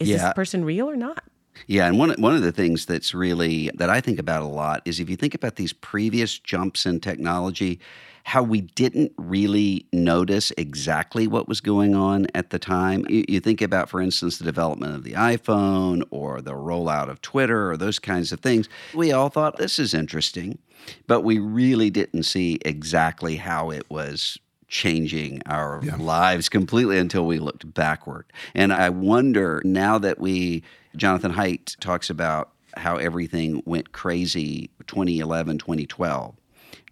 Is 0.00 0.08
Yeah. 0.08 0.16
this 0.16 0.34
person 0.34 0.64
real 0.64 0.90
or 0.90 0.96
not? 0.96 1.22
Yeah, 1.66 1.86
and 1.86 1.98
one 1.98 2.14
one 2.18 2.34
of 2.34 2.42
the 2.42 2.52
things 2.52 2.86
that's 2.86 3.14
really 3.14 3.70
that 3.74 3.90
I 3.90 4.00
think 4.00 4.18
about 4.18 4.42
a 4.42 4.46
lot 4.46 4.82
is 4.84 5.00
if 5.00 5.10
you 5.10 5.16
think 5.16 5.34
about 5.34 5.56
these 5.56 5.72
previous 5.72 6.38
jumps 6.38 6.86
in 6.86 7.00
technology, 7.00 7.80
how 8.26 8.42
we 8.42 8.60
didn't 8.60 9.12
really 9.16 9.86
notice 9.92 10.52
exactly 10.58 11.28
what 11.28 11.46
was 11.46 11.60
going 11.60 11.94
on 11.94 12.26
at 12.34 12.50
the 12.50 12.58
time. 12.58 13.06
You, 13.08 13.24
you, 13.28 13.38
think 13.38 13.62
about, 13.62 13.88
for 13.88 14.00
instance, 14.00 14.38
the 14.38 14.44
development 14.44 14.96
of 14.96 15.04
the 15.04 15.12
iPhone 15.12 16.02
or 16.10 16.40
the 16.42 16.54
rollout 16.54 17.08
of 17.08 17.22
Twitter 17.22 17.70
or 17.70 17.76
those 17.76 18.00
kinds 18.00 18.32
of 18.32 18.40
things. 18.40 18.68
We 18.94 19.12
all 19.12 19.28
thought 19.28 19.58
this 19.58 19.78
is 19.78 19.94
interesting, 19.94 20.58
but 21.06 21.20
we 21.20 21.38
really 21.38 21.88
didn't 21.88 22.24
see 22.24 22.58
exactly 22.64 23.36
how 23.36 23.70
it 23.70 23.88
was 23.88 24.40
changing 24.66 25.40
our 25.46 25.80
yeah. 25.84 25.94
lives 25.94 26.48
completely 26.48 26.98
until 26.98 27.26
we 27.26 27.38
looked 27.38 27.72
backward. 27.74 28.26
And 28.56 28.72
I 28.72 28.90
wonder 28.90 29.62
now 29.64 29.98
that 29.98 30.18
we, 30.18 30.64
Jonathan 30.96 31.32
Haidt 31.32 31.78
talks 31.80 32.10
about 32.10 32.52
how 32.76 32.96
everything 32.96 33.62
went 33.64 33.92
crazy 33.92 34.70
2011, 34.86 35.58
2012 35.58 36.36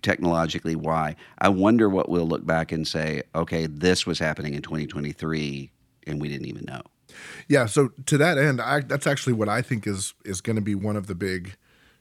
technologically 0.04 0.76
why. 0.76 1.16
I 1.38 1.48
wonder 1.48 1.88
what 1.88 2.08
we'll 2.08 2.28
look 2.28 2.46
back 2.46 2.70
and 2.70 2.86
say, 2.86 3.22
okay, 3.34 3.66
this 3.66 4.06
was 4.06 4.18
happening 4.18 4.54
in 4.54 4.62
2023 4.62 5.70
and 6.06 6.20
we 6.20 6.28
didn't 6.28 6.46
even 6.46 6.66
know. 6.66 6.82
Yeah, 7.48 7.66
so 7.66 7.88
to 8.06 8.18
that 8.18 8.36
end, 8.38 8.60
I, 8.60 8.80
that's 8.80 9.06
actually 9.06 9.32
what 9.32 9.48
I 9.48 9.62
think 9.62 9.86
is 9.86 10.14
is 10.24 10.40
going 10.40 10.56
to 10.56 10.62
be 10.62 10.74
one 10.74 10.96
of 10.96 11.06
the 11.06 11.14
big 11.14 11.56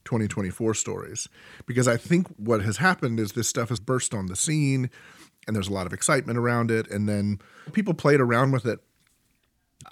2024 0.05 0.73
stories 0.73 1.29
because 1.65 1.87
I 1.87 1.97
think 1.97 2.27
what 2.37 2.61
has 2.61 2.77
happened 2.77 3.19
is 3.19 3.33
this 3.33 3.47
stuff 3.47 3.69
has 3.69 3.79
burst 3.79 4.13
on 4.13 4.25
the 4.25 4.35
scene 4.35 4.89
and 5.47 5.55
there's 5.55 5.69
a 5.69 5.73
lot 5.73 5.85
of 5.85 5.93
excitement 5.93 6.37
around 6.37 6.71
it 6.71 6.89
and 6.89 7.07
then 7.07 7.39
people 7.71 7.93
played 7.93 8.19
around 8.19 8.51
with 8.51 8.65
it. 8.65 8.79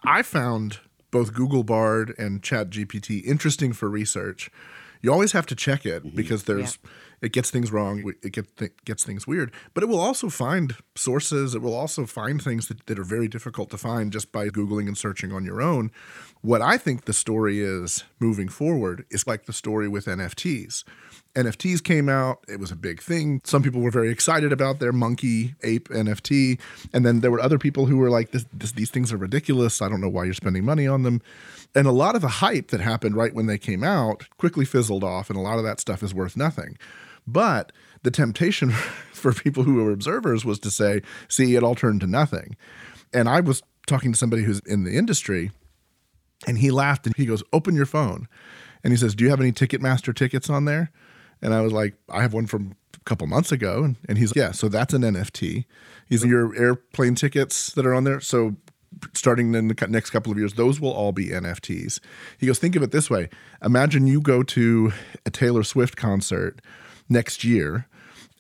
I 0.04 0.22
found 0.22 0.80
both 1.12 1.34
Google 1.34 1.64
Bard 1.64 2.16
and 2.18 2.42
Chat 2.42 2.70
GPT 2.70 3.24
interesting 3.24 3.74
for 3.74 3.90
research. 3.90 4.50
You 5.02 5.12
always 5.12 5.32
have 5.32 5.46
to 5.48 5.56
check 5.56 5.86
it 5.86 6.04
mm-hmm. 6.04 6.16
because 6.16 6.44
there's 6.44 6.78
yeah 6.84 6.90
it 7.22 7.32
gets 7.34 7.52
things 7.52 7.72
wrong. 7.72 8.04
It 8.24 8.32
get 8.32 8.58
th- 8.58 8.72
gets 8.84 9.04
things 9.04 9.28
weird. 9.28 9.52
But 9.74 9.84
it 9.84 9.88
will 9.88 10.00
also 10.00 10.28
find 10.30 10.76
sources. 10.96 11.54
It 11.54 11.62
will 11.62 11.76
also 11.76 12.06
find 12.06 12.42
things 12.42 12.68
that, 12.68 12.88
that 12.88 12.98
are 12.98 13.04
very 13.04 13.28
difficult 13.28 13.70
to 13.70 13.78
find 13.78 14.12
just 14.12 14.32
by 14.32 14.50
Googling 14.50 14.88
and 14.88 14.98
searching 14.98 15.32
on 15.32 15.46
your 15.46 15.62
own. 15.62 15.92
What 16.42 16.62
I 16.62 16.78
think 16.78 17.06
the 17.06 17.14
story 17.14 17.60
is 17.60 18.04
moving 18.20 18.50
forward 18.50 19.06
is 19.12 19.28
like 19.28 19.46
the 19.46 19.54
story 19.54 19.88
with 19.88 20.06
NFTs. 20.06 20.84
NFTs 21.36 21.84
came 21.84 22.10
out. 22.10 22.44
It 22.48 22.60
was 22.60 22.72
a 22.72 22.76
big 22.76 23.02
thing. 23.02 23.42
Some 23.44 23.62
people 23.62 23.80
were 23.80 23.92
very 23.92 24.10
excited 24.10 24.52
about 24.52 24.80
their 24.80 24.92
monkey 24.92 25.54
ape 25.62 25.88
NFT. 25.90 26.60
And 26.94 27.06
then 27.06 27.22
there 27.22 27.32
were 27.32 27.40
other 27.40 27.60
people 27.60 27.86
who 27.86 27.98
were 27.98 28.10
like, 28.10 28.32
this, 28.32 28.46
this, 28.52 28.72
these 28.72 28.90
things 28.90 29.14
are 29.14 29.18
ridiculous. 29.18 29.82
I 29.82 29.88
don't 29.88 30.02
know 30.02 30.10
why 30.10 30.26
you're 30.26 30.34
spending 30.34 30.66
money 30.66 30.88
on 30.88 31.04
them. 31.04 31.22
And 31.76 31.88
a 31.88 31.92
lot 31.92 32.16
of 32.16 32.22
the 32.22 32.28
hype 32.28 32.70
that 32.70 32.82
happened 32.82 33.16
right 33.16 33.34
when 33.34 33.46
they 33.46 33.58
came 33.58 33.84
out 33.84 34.26
quickly 34.38 34.66
fizzled 34.66 35.04
off. 35.04 35.30
And 35.30 35.38
a 35.38 35.42
lot 35.42 35.58
of 35.58 35.64
that 35.64 35.80
stuff 35.80 36.02
is 36.02 36.14
worth 36.14 36.36
nothing. 36.36 36.78
But 37.28 37.72
the 38.02 38.12
temptation 38.12 38.72
for 39.14 39.32
people 39.32 39.64
who 39.64 39.76
were 39.76 39.92
observers 39.92 40.44
was 40.44 40.60
to 40.60 40.72
say, 40.72 41.02
see, 41.28 41.56
it 41.56 41.64
all 41.64 41.76
turned 41.76 42.02
to 42.02 42.08
nothing. 42.08 42.58
And 43.14 43.30
I 43.30 43.42
was 43.42 43.62
talking 43.86 44.12
to 44.12 44.18
somebody 44.18 44.44
who's 44.44 44.60
in 44.62 44.84
the 44.84 44.98
industry, 44.98 45.52
and 46.48 46.58
he 46.58 46.72
laughed 46.72 47.06
and 47.06 47.16
he 47.16 47.26
goes, 47.26 47.44
Open 47.54 47.76
your 47.76 47.86
phone. 47.86 48.28
And 48.84 48.94
he 48.94 48.98
says, 48.98 49.16
Do 49.16 49.24
you 49.24 49.30
have 49.30 49.40
any 49.40 49.52
Ticketmaster 49.52 50.16
tickets 50.16 50.50
on 50.50 50.66
there? 50.66 50.92
And 51.42 51.54
I 51.54 51.62
was 51.62 51.74
like, 51.74 51.96
I 52.10 52.22
have 52.22 52.34
one 52.34 52.46
from 52.46 52.76
a 52.96 53.00
couple 53.06 53.28
months 53.28 53.52
ago. 53.52 53.84
And, 53.84 53.98
and 54.08 54.18
he's 54.18 54.30
like, 54.32 54.38
Yeah, 54.38 54.52
so 54.52 54.70
that's 54.70 54.94
an 54.94 55.02
NFT. 55.02 55.66
He's 56.08 56.26
your 56.26 56.56
airplane 56.56 57.16
tickets 57.16 57.72
that 57.74 57.86
are 57.86 57.94
on 57.94 58.04
there. 58.04 58.20
So 58.20 58.56
starting 59.14 59.54
in 59.56 59.68
the 59.68 59.88
next 59.88 60.10
couple 60.10 60.32
of 60.32 60.38
years, 60.38 60.54
those 60.54 60.80
will 60.80 60.92
all 60.92 61.12
be 61.12 61.28
NFTs. 61.28 62.00
He 62.38 62.48
goes, 62.48 62.60
Think 62.60 62.76
of 62.76 62.84
it 62.84 62.92
this 62.92 63.10
way 63.10 63.30
Imagine 63.64 64.08
you 64.08 64.22
go 64.22 64.44
to 64.44 64.94
a 65.26 65.30
Taylor 65.30 65.64
Swift 65.64 65.96
concert 65.96 66.60
next 67.10 67.44
year 67.44 67.88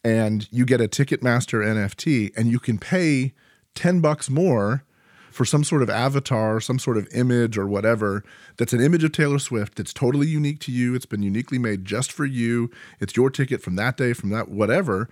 and 0.03 0.47
you 0.51 0.65
get 0.65 0.81
a 0.81 0.87
Ticketmaster 0.87 1.63
NFT 1.63 2.31
and 2.35 2.49
you 2.51 2.59
can 2.59 2.79
pay 2.79 3.33
10 3.75 4.01
bucks 4.01 4.29
more 4.29 4.83
for 5.31 5.45
some 5.45 5.63
sort 5.63 5.81
of 5.81 5.89
avatar, 5.89 6.59
some 6.59 6.77
sort 6.77 6.97
of 6.97 7.07
image 7.13 7.57
or 7.57 7.65
whatever 7.65 8.23
that's 8.57 8.73
an 8.73 8.81
image 8.81 9.03
of 9.03 9.11
Taylor 9.11 9.39
Swift 9.39 9.75
that's 9.75 9.93
totally 9.93 10.27
unique 10.27 10.59
to 10.59 10.71
you. 10.71 10.93
It's 10.93 11.05
been 11.05 11.23
uniquely 11.23 11.57
made 11.57 11.85
just 11.85 12.11
for 12.11 12.25
you. 12.25 12.69
It's 12.99 13.15
your 13.15 13.29
ticket 13.29 13.61
from 13.61 13.75
that 13.77 13.97
day, 13.97 14.13
from 14.13 14.29
that 14.29 14.49
whatever. 14.49 15.09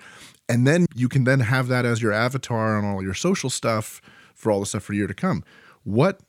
And 0.47 0.67
then 0.67 0.85
you 0.95 1.07
can 1.09 1.23
then 1.23 1.39
have 1.39 1.67
that 1.69 1.85
as 1.85 2.01
your 2.01 2.11
avatar 2.11 2.77
on 2.77 2.85
all 2.85 3.01
your 3.01 3.13
social 3.13 3.49
stuff 3.49 4.01
for 4.35 4.51
all 4.51 4.59
the 4.59 4.65
stuff 4.65 4.83
for 4.83 4.93
a 4.93 4.95
year 4.95 5.07
to 5.07 5.13
come. 5.13 5.43
What 5.83 6.19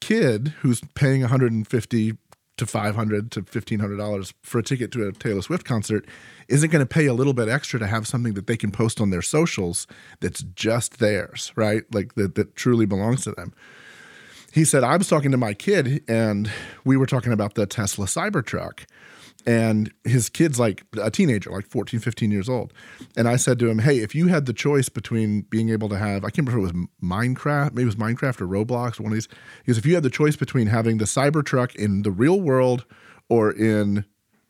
kid 0.00 0.54
who's 0.60 0.80
paying 0.94 1.20
150 1.22 2.16
to 2.60 2.66
500 2.66 3.30
to 3.32 3.40
1500 3.40 3.96
dollars 3.96 4.32
for 4.42 4.58
a 4.58 4.62
ticket 4.62 4.92
to 4.92 5.08
a 5.08 5.12
Taylor 5.12 5.42
Swift 5.42 5.64
concert 5.64 6.06
isn't 6.48 6.70
going 6.70 6.84
to 6.84 6.86
pay 6.86 7.06
a 7.06 7.14
little 7.14 7.32
bit 7.32 7.48
extra 7.48 7.78
to 7.80 7.86
have 7.86 8.06
something 8.06 8.34
that 8.34 8.46
they 8.46 8.56
can 8.56 8.70
post 8.70 9.00
on 9.00 9.10
their 9.10 9.22
socials 9.22 9.86
that's 10.20 10.42
just 10.54 10.98
theirs, 10.98 11.52
right? 11.56 11.82
Like 11.92 12.14
that 12.14 12.34
that 12.36 12.54
truly 12.54 12.86
belongs 12.86 13.24
to 13.24 13.32
them. 13.32 13.52
He 14.52 14.64
said 14.64 14.84
I 14.84 14.96
was 14.96 15.08
talking 15.08 15.30
to 15.30 15.36
my 15.36 15.54
kid 15.54 16.04
and 16.08 16.50
we 16.84 16.96
were 16.96 17.06
talking 17.06 17.32
about 17.32 17.54
the 17.54 17.66
Tesla 17.66 18.06
Cybertruck 18.06 18.84
and 19.46 19.92
his 20.04 20.28
kid's 20.28 20.58
like 20.60 20.84
a 21.00 21.10
teenager 21.10 21.50
like 21.50 21.66
14 21.66 21.98
15 22.00 22.30
years 22.30 22.48
old 22.48 22.72
and 23.16 23.26
i 23.26 23.36
said 23.36 23.58
to 23.58 23.68
him 23.68 23.78
hey 23.78 23.98
if 23.98 24.14
you 24.14 24.26
had 24.26 24.46
the 24.46 24.52
choice 24.52 24.88
between 24.88 25.42
being 25.42 25.70
able 25.70 25.88
to 25.88 25.96
have 25.96 26.24
i 26.24 26.30
can't 26.30 26.46
remember 26.46 26.66
if 26.66 26.74
it 26.74 26.76
was 26.76 26.88
minecraft 27.02 27.72
maybe 27.72 27.82
it 27.82 27.86
was 27.86 27.96
minecraft 27.96 28.40
or 28.40 28.46
roblox 28.46 29.00
one 29.00 29.12
of 29.12 29.16
these 29.16 29.28
because 29.58 29.78
if 29.78 29.86
you 29.86 29.94
had 29.94 30.02
the 30.02 30.10
choice 30.10 30.36
between 30.36 30.66
having 30.66 30.98
the 30.98 31.04
cybertruck 31.04 31.74
in 31.74 32.02
the 32.02 32.10
real 32.10 32.40
world 32.40 32.84
or 33.28 33.50
in 33.50 34.04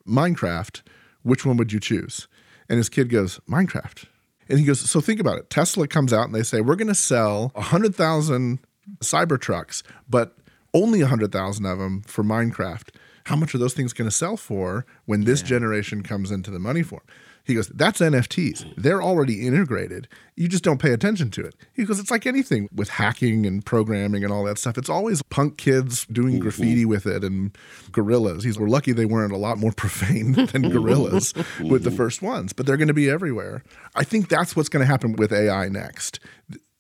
minecraft 0.09 0.83
which 1.23 1.45
one 1.45 1.57
would 1.57 1.73
you 1.73 1.81
choose? 1.81 2.29
And 2.69 2.79
his 2.79 2.89
kid 2.89 3.09
goes, 3.09 3.41
Minecraft. 3.49 4.07
And 4.49 4.59
he 4.59 4.65
goes, 4.65 4.81
So 4.81 5.01
think 5.01 5.21
about 5.21 5.39
it. 5.39 5.51
Tesla 5.51 5.87
comes 5.87 6.13
out 6.13 6.27
and 6.27 6.35
they 6.35 6.43
say, 6.43 6.61
We're 6.61 6.77
going 6.77 6.89
to 6.89 6.95
sell 6.95 7.51
100,000 7.55 8.59
Cybertrucks, 9.01 9.83
but 10.09 10.37
only 10.73 11.01
100,000 11.01 11.67
of 11.67 11.79
them 11.79 12.03
for 12.03 12.25
Minecraft. 12.25 12.89
How 13.31 13.37
much 13.37 13.55
are 13.55 13.59
those 13.59 13.75
things 13.75 13.93
going 13.93 14.11
to 14.11 14.15
sell 14.15 14.37
for 14.37 14.85
when 15.07 15.23
this 15.23 15.41
yeah. 15.41 15.47
generation 15.47 16.03
comes 16.03 16.33
into 16.33 16.51
the 16.51 16.59
money 16.59 16.83
form? 16.83 17.05
He 17.45 17.55
goes, 17.55 17.69
That's 17.69 18.01
NFTs. 18.01 18.75
They're 18.77 19.01
already 19.01 19.47
integrated. 19.47 20.09
You 20.35 20.49
just 20.49 20.65
don't 20.65 20.81
pay 20.81 20.93
attention 20.93 21.31
to 21.31 21.43
it. 21.43 21.55
He 21.73 21.85
goes, 21.85 22.01
It's 22.01 22.11
like 22.11 22.27
anything 22.27 22.69
with 22.75 22.89
hacking 22.89 23.47
and 23.47 23.65
programming 23.65 24.25
and 24.25 24.33
all 24.33 24.43
that 24.47 24.59
stuff. 24.59 24.77
It's 24.77 24.89
always 24.89 25.23
punk 25.23 25.59
kids 25.59 26.07
doing 26.07 26.35
mm-hmm. 26.35 26.43
graffiti 26.43 26.85
with 26.85 27.07
it 27.07 27.23
and 27.23 27.57
gorillas. 27.93 28.43
He's, 28.43 28.59
We're 28.59 28.67
lucky 28.67 28.91
they 28.91 29.07
weren't 29.07 29.33
a 29.33 29.37
lot 29.37 29.59
more 29.59 29.71
profane 29.71 30.33
than 30.53 30.69
gorillas 30.69 31.33
with 31.61 31.85
the 31.85 31.93
first 31.93 32.23
ones, 32.23 32.53
but 32.53 32.67
they're 32.67 32.77
going 32.77 32.89
to 32.89 32.95
be 32.95 33.09
everywhere. 33.09 33.63
I 33.95 34.03
think 34.03 34.29
that's 34.29 34.57
what's 34.57 34.69
going 34.69 34.85
to 34.85 34.91
happen 34.91 35.13
with 35.13 35.33
AI 35.33 35.69
next. 35.69 36.19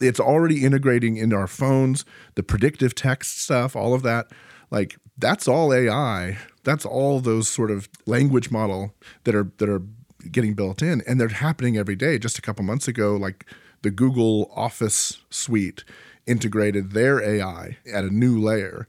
It's 0.01 0.19
already 0.19 0.65
integrating 0.65 1.17
into 1.17 1.37
our 1.37 1.47
phones, 1.47 2.05
the 2.35 2.43
predictive 2.43 2.97
text 2.97 3.41
stuff, 3.41 3.77
all 3.77 3.95
of 3.95 4.03
that. 4.03 4.27
Like, 4.73 4.97
that's 5.21 5.47
all 5.47 5.73
AI. 5.73 6.39
That's 6.65 6.85
all 6.85 7.21
those 7.21 7.49
sort 7.49 7.71
of 7.71 7.89
language 8.07 8.51
model 8.51 8.95
that 9.25 9.35
are 9.35 9.51
that 9.59 9.69
are 9.69 9.83
getting 10.31 10.55
built 10.55 10.83
in, 10.83 11.03
and 11.07 11.21
they're 11.21 11.29
happening 11.29 11.77
every 11.77 11.97
day. 11.97 12.19
Just 12.19 12.39
a 12.39 12.43
couple 12.43 12.65
months 12.65 12.89
ago, 12.89 13.17
like 13.17 13.47
the 13.83 13.91
Google 13.91 14.51
Office 14.55 15.19
suite 15.31 15.85
integrated 16.27 16.93
their 16.93 17.23
AI 17.23 17.79
at 17.93 18.05
a 18.05 18.11
new 18.11 18.39
layer. 18.39 18.87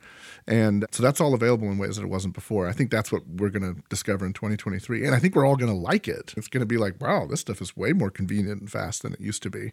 And 0.47 0.85
so 0.91 1.01
that's 1.01 1.21
all 1.21 1.33
available 1.33 1.69
in 1.71 1.77
ways 1.77 1.95
that 1.95 2.03
it 2.03 2.09
wasn't 2.09 2.33
before. 2.33 2.67
I 2.67 2.73
think 2.73 2.91
that's 2.91 3.11
what 3.11 3.23
we're 3.27 3.49
going 3.49 3.75
to 3.75 3.81
discover 3.89 4.25
in 4.25 4.33
2023. 4.33 5.05
And 5.05 5.15
I 5.15 5.19
think 5.19 5.35
we're 5.35 5.45
all 5.45 5.55
going 5.55 5.71
to 5.71 5.77
like 5.77 6.07
it. 6.07 6.33
It's 6.35 6.47
going 6.47 6.61
to 6.61 6.67
be 6.67 6.77
like, 6.77 6.99
wow, 7.01 7.25
this 7.25 7.39
stuff 7.39 7.61
is 7.61 7.77
way 7.77 7.93
more 7.93 8.09
convenient 8.09 8.59
and 8.59 8.69
fast 8.69 9.01
than 9.01 9.13
it 9.13 9.21
used 9.21 9.43
to 9.43 9.49
be. 9.49 9.71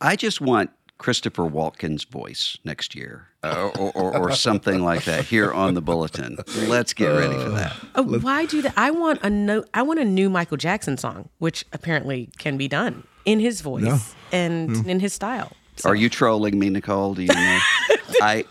I 0.00 0.16
just 0.16 0.40
want 0.40 0.70
Christopher 0.98 1.44
Walken's 1.44 2.04
voice 2.04 2.58
next 2.64 2.94
year, 2.94 3.28
uh, 3.44 3.70
or, 3.78 3.92
or, 3.92 4.16
or, 4.18 4.32
something 4.32 4.82
like 4.82 5.04
that 5.04 5.24
here 5.24 5.52
on 5.52 5.74
the 5.74 5.80
bulletin. 5.80 6.38
Let's 6.66 6.92
get 6.92 7.08
ready 7.08 7.34
for 7.34 7.50
that. 7.50 7.76
Uh, 7.94 8.02
why 8.02 8.46
do 8.46 8.60
that? 8.62 8.74
I 8.76 8.90
want 8.90 9.22
a 9.22 9.30
no, 9.30 9.64
I 9.72 9.82
want 9.82 10.00
a 10.00 10.04
new 10.04 10.28
Michael 10.28 10.56
Jackson 10.56 10.96
song, 10.96 11.28
which 11.38 11.64
apparently 11.72 12.30
can 12.38 12.56
be 12.56 12.66
done 12.66 13.04
in 13.24 13.38
his 13.38 13.60
voice 13.60 13.82
no. 13.82 13.98
and 14.32 14.84
no. 14.84 14.90
in 14.90 15.00
his 15.00 15.12
style. 15.12 15.52
So. 15.76 15.88
Are 15.88 15.94
you 15.94 16.08
trolling 16.08 16.58
me, 16.58 16.68
Nicole? 16.70 17.14
Do 17.14 17.22
you 17.22 17.28
know? 17.28 17.58
I 18.20 18.44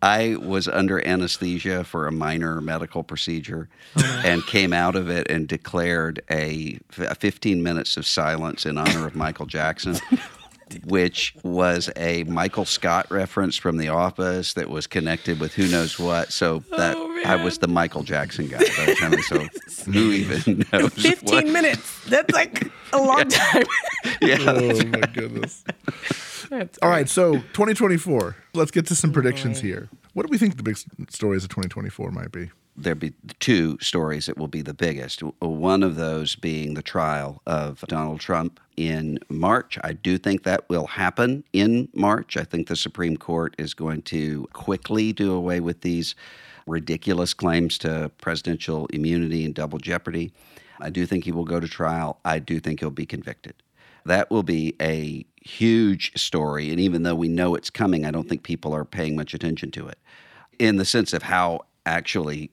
I 0.00 0.36
was 0.36 0.68
under 0.68 1.04
anesthesia 1.04 1.82
for 1.82 2.06
a 2.06 2.12
minor 2.12 2.60
medical 2.60 3.02
procedure 3.02 3.68
oh, 3.96 4.22
and 4.24 4.46
came 4.46 4.72
out 4.72 4.94
of 4.94 5.10
it 5.10 5.28
and 5.28 5.48
declared 5.48 6.22
a, 6.30 6.78
a 6.98 7.16
15 7.16 7.62
minutes 7.62 7.96
of 7.96 8.06
silence 8.06 8.64
in 8.64 8.78
honor 8.78 9.06
of 9.06 9.16
Michael 9.16 9.46
Jackson 9.46 9.96
which 10.86 11.34
was 11.42 11.90
a 11.96 12.24
Michael 12.24 12.64
Scott 12.64 13.10
reference 13.10 13.56
from 13.56 13.78
The 13.78 13.88
Office 13.88 14.54
that 14.54 14.68
was 14.70 14.86
connected 14.86 15.40
with 15.40 15.54
who 15.54 15.68
knows 15.68 15.98
what. 15.98 16.32
So 16.32 16.62
that 16.76 16.96
oh, 16.96 17.22
I 17.24 17.36
was 17.36 17.58
the 17.58 17.68
Michael 17.68 18.02
Jackson 18.02 18.48
guy. 18.48 18.58
By 18.58 18.86
the 18.86 18.94
time, 18.94 19.22
so 19.22 19.90
who 19.90 20.12
even 20.12 20.66
knows? 20.72 20.92
Fifteen 20.92 21.34
what? 21.34 21.46
minutes. 21.46 22.04
That's 22.04 22.32
like 22.32 22.70
a 22.92 22.98
long 23.02 23.18
yeah. 23.18 23.24
time. 23.24 23.64
yeah. 24.22 24.36
Oh 24.40 24.84
my 24.86 25.00
goodness. 25.12 25.64
All 26.50 26.88
right, 26.88 27.08
so 27.08 27.34
2024. 27.34 28.36
Let's 28.54 28.70
get 28.70 28.86
to 28.86 28.94
some 28.94 29.12
predictions 29.12 29.60
here. 29.60 29.90
What 30.14 30.26
do 30.26 30.30
we 30.30 30.38
think 30.38 30.56
the 30.56 30.62
big 30.62 30.78
stories 31.10 31.44
of 31.44 31.50
2024 31.50 32.10
might 32.10 32.32
be? 32.32 32.50
There 32.78 32.94
be 32.94 33.12
two 33.40 33.76
stories 33.80 34.26
that 34.26 34.38
will 34.38 34.48
be 34.48 34.62
the 34.62 34.74
biggest. 34.74 35.22
Uh, 35.22 35.48
one 35.48 35.82
of 35.82 35.96
those 35.96 36.36
being 36.36 36.74
the 36.74 36.82
trial 36.82 37.42
of 37.46 37.80
Donald 37.88 38.20
Trump 38.20 38.60
in 38.76 39.18
March. 39.28 39.78
I 39.82 39.92
do 39.92 40.16
think 40.16 40.44
that 40.44 40.68
will 40.68 40.86
happen 40.86 41.42
in 41.52 41.88
March. 41.92 42.36
I 42.36 42.44
think 42.44 42.68
the 42.68 42.76
Supreme 42.76 43.16
Court 43.16 43.54
is 43.58 43.74
going 43.74 44.02
to 44.02 44.46
quickly 44.52 45.12
do 45.12 45.32
away 45.32 45.60
with 45.60 45.80
these 45.80 46.14
ridiculous 46.66 47.34
claims 47.34 47.78
to 47.78 48.10
presidential 48.18 48.86
immunity 48.86 49.44
and 49.44 49.54
double 49.54 49.78
jeopardy. 49.78 50.32
I 50.80 50.90
do 50.90 51.06
think 51.06 51.24
he 51.24 51.32
will 51.32 51.44
go 51.44 51.58
to 51.58 51.66
trial. 51.66 52.20
I 52.24 52.38
do 52.38 52.60
think 52.60 52.80
he'll 52.80 52.90
be 52.90 53.06
convicted. 53.06 53.54
That 54.04 54.30
will 54.30 54.44
be 54.44 54.76
a 54.80 55.26
huge 55.42 56.12
story. 56.16 56.70
And 56.70 56.78
even 56.78 57.02
though 57.02 57.16
we 57.16 57.28
know 57.28 57.54
it's 57.56 57.70
coming, 57.70 58.04
I 58.04 58.10
don't 58.10 58.28
think 58.28 58.42
people 58.42 58.72
are 58.72 58.84
paying 58.84 59.16
much 59.16 59.34
attention 59.34 59.70
to 59.72 59.88
it 59.88 59.98
in 60.58 60.76
the 60.76 60.84
sense 60.84 61.12
of 61.12 61.24
how 61.24 61.62
actually 61.84 62.50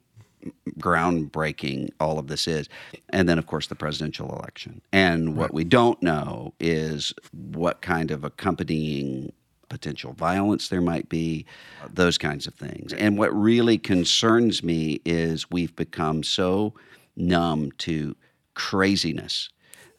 groundbreaking 0.80 1.90
all 2.00 2.20
of 2.20 2.28
this 2.28 2.48
is. 2.48 2.70
And 3.10 3.28
then, 3.28 3.38
of 3.38 3.48
course, 3.48 3.68
the 3.68 3.76
presidential 3.76 4.30
election. 4.32 4.82
And 4.92 5.36
what 5.36 5.46
right. 5.46 5.54
we 5.54 5.64
don't 5.64 6.02
know 6.02 6.54
is 6.60 7.14
what 7.32 7.82
kind 7.82 8.12
of 8.12 8.24
accompanying 8.24 9.32
potential 9.70 10.14
violence 10.14 10.70
there 10.70 10.82
might 10.82 11.10
be, 11.10 11.46
those 11.94 12.18
kinds 12.18 12.48
of 12.48 12.54
things. 12.54 12.94
And 12.94 13.18
what 13.18 13.36
really 13.36 13.78
concerns 13.78 14.64
me 14.64 15.02
is 15.06 15.50
we've 15.50 15.76
become 15.76 16.24
so 16.24 16.74
numb 17.16 17.72
to 17.80 18.16
craziness 18.54 19.50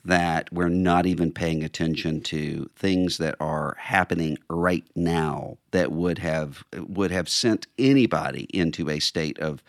that 0.07 0.50
we're 0.53 0.69
not 0.69 1.05
even 1.05 1.33
paying 1.33 1.65
attention 1.65 2.21
to 2.21 2.71
things 2.76 3.19
that 3.19 3.35
are 3.41 3.76
happening 3.79 4.38
right 4.49 4.85
now 4.95 5.59
that 5.73 5.91
would 5.91 6.19
have 6.19 6.65
would 6.76 7.11
have 7.11 7.29
sent 7.29 7.67
anybody 7.76 8.45
into 8.55 8.88
a 8.88 9.00
state 9.00 9.37
of 9.41 9.65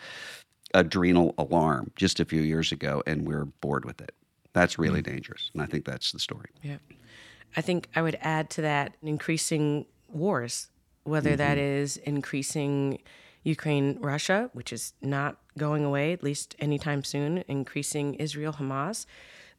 adrenal 0.73 1.33
alarm 1.37 1.91
just 1.95 2.19
a 2.19 2.25
few 2.25 2.41
years 2.41 2.71
ago 2.71 3.03
and 3.05 3.27
we're 3.27 3.45
bored 3.45 3.85
with 3.85 4.01
it. 4.01 4.13
That's 4.53 4.79
really 4.79 5.01
mm-hmm. 5.01 5.13
dangerous. 5.13 5.51
And 5.53 5.61
I 5.61 5.65
think 5.65 5.85
that's 5.85 6.11
the 6.11 6.19
story. 6.19 6.49
Yeah. 6.61 6.77
I 7.55 7.61
think 7.61 7.89
I 7.95 8.01
would 8.01 8.17
add 8.21 8.49
to 8.51 8.61
that 8.61 8.95
increasing 9.01 9.85
wars, 10.09 10.69
whether 11.03 11.31
mm-hmm. 11.31 11.37
that 11.37 11.57
is 11.57 11.97
increasing 11.97 12.99
Ukraine 13.43 13.97
Russia, 14.01 14.49
which 14.53 14.73
is 14.73 14.93
not 15.01 15.37
going 15.57 15.85
away, 15.85 16.11
at 16.11 16.23
least 16.23 16.55
anytime 16.59 17.03
soon, 17.03 17.43
increasing 17.47 18.15
Israel 18.15 18.53
Hamas, 18.53 19.05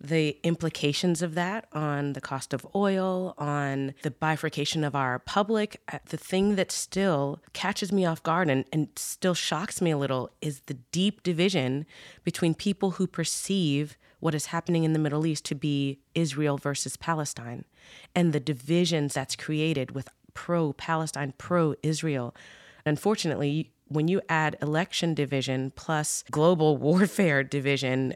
the 0.00 0.38
implications 0.42 1.22
of 1.22 1.34
that 1.34 1.66
on 1.72 2.12
the 2.12 2.20
cost 2.20 2.54
of 2.54 2.66
oil, 2.74 3.34
on 3.36 3.94
the 4.02 4.10
bifurcation 4.10 4.84
of 4.84 4.94
our 4.94 5.18
public. 5.18 5.80
Uh, 5.92 5.98
the 6.08 6.16
thing 6.16 6.54
that 6.56 6.70
still 6.70 7.40
catches 7.52 7.92
me 7.92 8.06
off 8.06 8.22
guard 8.22 8.48
and, 8.48 8.64
and 8.72 8.88
still 8.96 9.34
shocks 9.34 9.80
me 9.80 9.90
a 9.90 9.98
little 9.98 10.30
is 10.40 10.60
the 10.66 10.74
deep 10.92 11.22
division 11.22 11.84
between 12.24 12.54
people 12.54 12.92
who 12.92 13.06
perceive 13.06 13.96
what 14.20 14.34
is 14.34 14.46
happening 14.46 14.84
in 14.84 14.92
the 14.92 14.98
Middle 14.98 15.26
East 15.26 15.44
to 15.46 15.54
be 15.54 16.00
Israel 16.14 16.58
versus 16.58 16.96
Palestine 16.96 17.64
and 18.14 18.32
the 18.32 18.40
divisions 18.40 19.14
that's 19.14 19.36
created 19.36 19.92
with 19.92 20.08
pro 20.34 20.72
Palestine, 20.72 21.34
pro 21.38 21.74
Israel. 21.82 22.34
Unfortunately, 22.86 23.72
when 23.88 24.06
you 24.06 24.20
add 24.28 24.56
election 24.60 25.14
division 25.14 25.72
plus 25.74 26.24
global 26.30 26.76
warfare 26.88 27.42
division, 27.42 28.14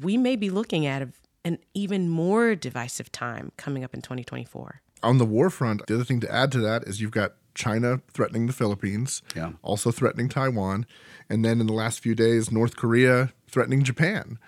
we 0.00 0.16
may 0.16 0.36
be 0.36 0.50
looking 0.50 0.86
at 0.86 1.08
an 1.44 1.58
even 1.74 2.08
more 2.08 2.54
divisive 2.54 3.12
time 3.12 3.52
coming 3.56 3.84
up 3.84 3.94
in 3.94 4.02
2024. 4.02 4.82
On 5.02 5.18
the 5.18 5.24
war 5.24 5.50
front, 5.50 5.86
the 5.86 5.94
other 5.94 6.04
thing 6.04 6.20
to 6.20 6.34
add 6.34 6.50
to 6.52 6.58
that 6.60 6.84
is 6.84 7.00
you've 7.00 7.10
got 7.10 7.34
China 7.54 8.00
threatening 8.12 8.46
the 8.46 8.52
Philippines, 8.52 9.22
yeah. 9.34 9.52
also 9.62 9.90
threatening 9.90 10.28
Taiwan, 10.28 10.86
and 11.30 11.44
then 11.44 11.60
in 11.60 11.66
the 11.66 11.72
last 11.72 12.00
few 12.00 12.14
days, 12.14 12.52
North 12.52 12.76
Korea 12.76 13.32
threatening 13.48 13.82
Japan. 13.82 14.38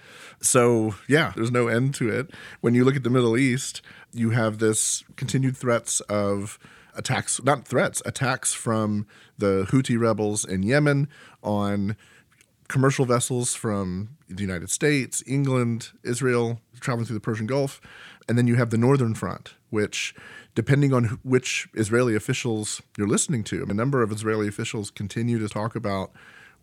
So, 0.40 0.94
yeah, 1.08 1.32
there's 1.34 1.50
no 1.50 1.68
end 1.68 1.94
to 1.94 2.10
it. 2.10 2.30
When 2.60 2.74
you 2.74 2.84
look 2.84 2.96
at 2.96 3.04
the 3.04 3.10
Middle 3.10 3.36
East, 3.36 3.80
you 4.12 4.30
have 4.30 4.58
this 4.58 5.04
continued 5.16 5.56
threats 5.56 6.00
of 6.00 6.58
attacks, 6.94 7.42
not 7.42 7.66
threats, 7.66 8.02
attacks 8.04 8.52
from 8.52 9.06
the 9.38 9.66
Houthi 9.70 9.98
rebels 9.98 10.44
in 10.44 10.62
Yemen 10.62 11.08
on 11.42 11.96
commercial 12.68 13.04
vessels 13.04 13.54
from 13.54 14.10
the 14.28 14.42
United 14.42 14.70
States, 14.70 15.22
England, 15.26 15.90
Israel, 16.04 16.60
traveling 16.80 17.06
through 17.06 17.14
the 17.14 17.20
Persian 17.20 17.46
Gulf. 17.46 17.80
And 18.28 18.36
then 18.36 18.46
you 18.46 18.56
have 18.56 18.70
the 18.70 18.78
Northern 18.78 19.14
Front, 19.14 19.54
which, 19.70 20.14
depending 20.54 20.92
on 20.92 21.18
which 21.22 21.68
Israeli 21.74 22.14
officials 22.14 22.82
you're 22.96 23.08
listening 23.08 23.42
to, 23.44 23.64
a 23.68 23.74
number 23.74 24.02
of 24.02 24.12
Israeli 24.12 24.48
officials 24.48 24.90
continue 24.90 25.38
to 25.38 25.48
talk 25.48 25.74
about 25.74 26.12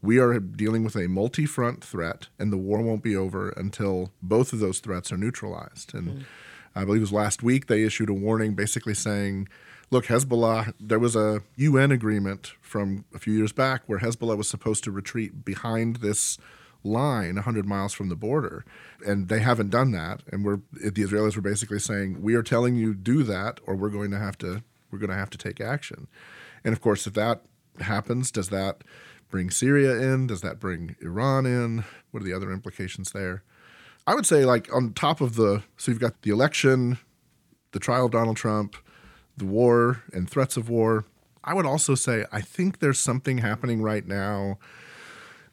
we 0.02 0.20
are 0.20 0.39
dealing 0.39 0.84
with 0.84 0.96
a 0.96 1.08
multi 1.08 1.46
front 1.46 1.84
threat, 1.84 2.28
and 2.38 2.54
the 2.54 2.58
war 2.58 2.82
won't 2.82 3.02
be 3.02 3.15
over 3.15 3.50
until 3.50 4.12
both 4.22 4.54
of 4.54 4.60
those 4.60 4.80
threats 4.80 5.12
are 5.12 5.18
neutralized. 5.18 5.96
And 5.96 6.08
mm. 6.08 6.24
I 6.76 6.86
believe 6.86 7.02
it 7.02 7.02
was 7.02 7.13
last 7.13 7.41
week 7.41 7.68
they 7.68 7.84
issued 7.84 8.10
a 8.10 8.13
warning 8.13 8.54
basically 8.54 8.94
saying 8.94 9.48
look, 9.91 10.06
Hezbollah, 10.06 10.74
there 10.80 11.00
was 11.00 11.15
a 11.15 11.41
UN 11.56 11.91
agreement 11.91 12.54
from 12.62 13.06
a 13.13 13.19
few 13.19 13.34
years 13.34 13.52
back 13.52 13.84
where 13.86 14.00
Hezbollah 14.00 14.38
was 14.38 14.48
supposed 14.48 14.84
to 14.86 14.91
retreat 14.91 15.45
behind 15.45 15.98
this 15.98 16.38
line 16.86 17.36
100 17.36 17.65
miles 17.65 17.93
from 17.93 18.10
the 18.10 18.15
border. 18.15 18.63
And 19.06 19.28
they 19.28 19.39
haven't 19.39 19.69
done 19.69 19.91
that. 19.91 20.21
And 20.32 20.45
we're 20.45 20.62
the 20.71 21.04
Israelis 21.04 21.36
were 21.36 21.41
basically 21.41 21.80
saying 21.80 22.21
we 22.21 22.36
are 22.36 22.43
telling 22.43 22.76
you 22.76 22.93
do 22.93 23.24
that 23.24 23.60
or 23.65 23.76
we're 23.76 23.89
going 23.89 24.12
to 24.12 24.19
have 24.19 24.38
to 24.39 24.63
we're 24.91 25.00
going 25.00 25.10
to 25.10 25.15
have 25.15 25.32
to 25.32 25.38
take 25.38 25.60
action. 25.60 26.08
And 26.63 26.74
of 26.74 26.82
course 26.82 27.08
if 27.08 27.13
that 27.13 27.41
happens 27.82 28.32
does 28.32 28.50
that 28.50 28.84
bring 29.30 29.50
Syria 29.50 30.00
in? 30.00 30.28
Does 30.28 30.41
that 30.41 30.60
bring 30.60 30.95
Iran 31.02 31.45
in? 31.45 31.84
What 32.12 32.21
are 32.21 32.26
the 32.26 32.34
other 32.34 32.52
implications 32.52 33.12
there? 33.12 33.43
I 34.08 34.13
would 34.13 34.26
say 34.26 34.45
like 34.45 34.74
on 34.74 34.93
top 34.93 35.19
of 35.21 35.36
the 35.36 35.63
so 35.78 35.91
you've 35.91 36.00
got 36.00 36.21
the 36.21 36.32
election 36.32 37.00
the 37.71 37.80
trial 37.80 38.06
of 38.06 38.12
Donald 38.12 38.38
Trump 38.38 38.76
the 39.38 39.45
war 39.45 40.04
and 40.13 40.30
threats 40.30 40.58
of 40.58 40.69
war. 40.69 41.06
I 41.43 41.54
would 41.54 41.65
also 41.65 41.95
say 41.95 42.26
I 42.32 42.41
think 42.41 42.80
there's 42.80 43.00
something 43.00 43.39
happening 43.39 43.82
right 43.82 44.06
now. 44.06 44.58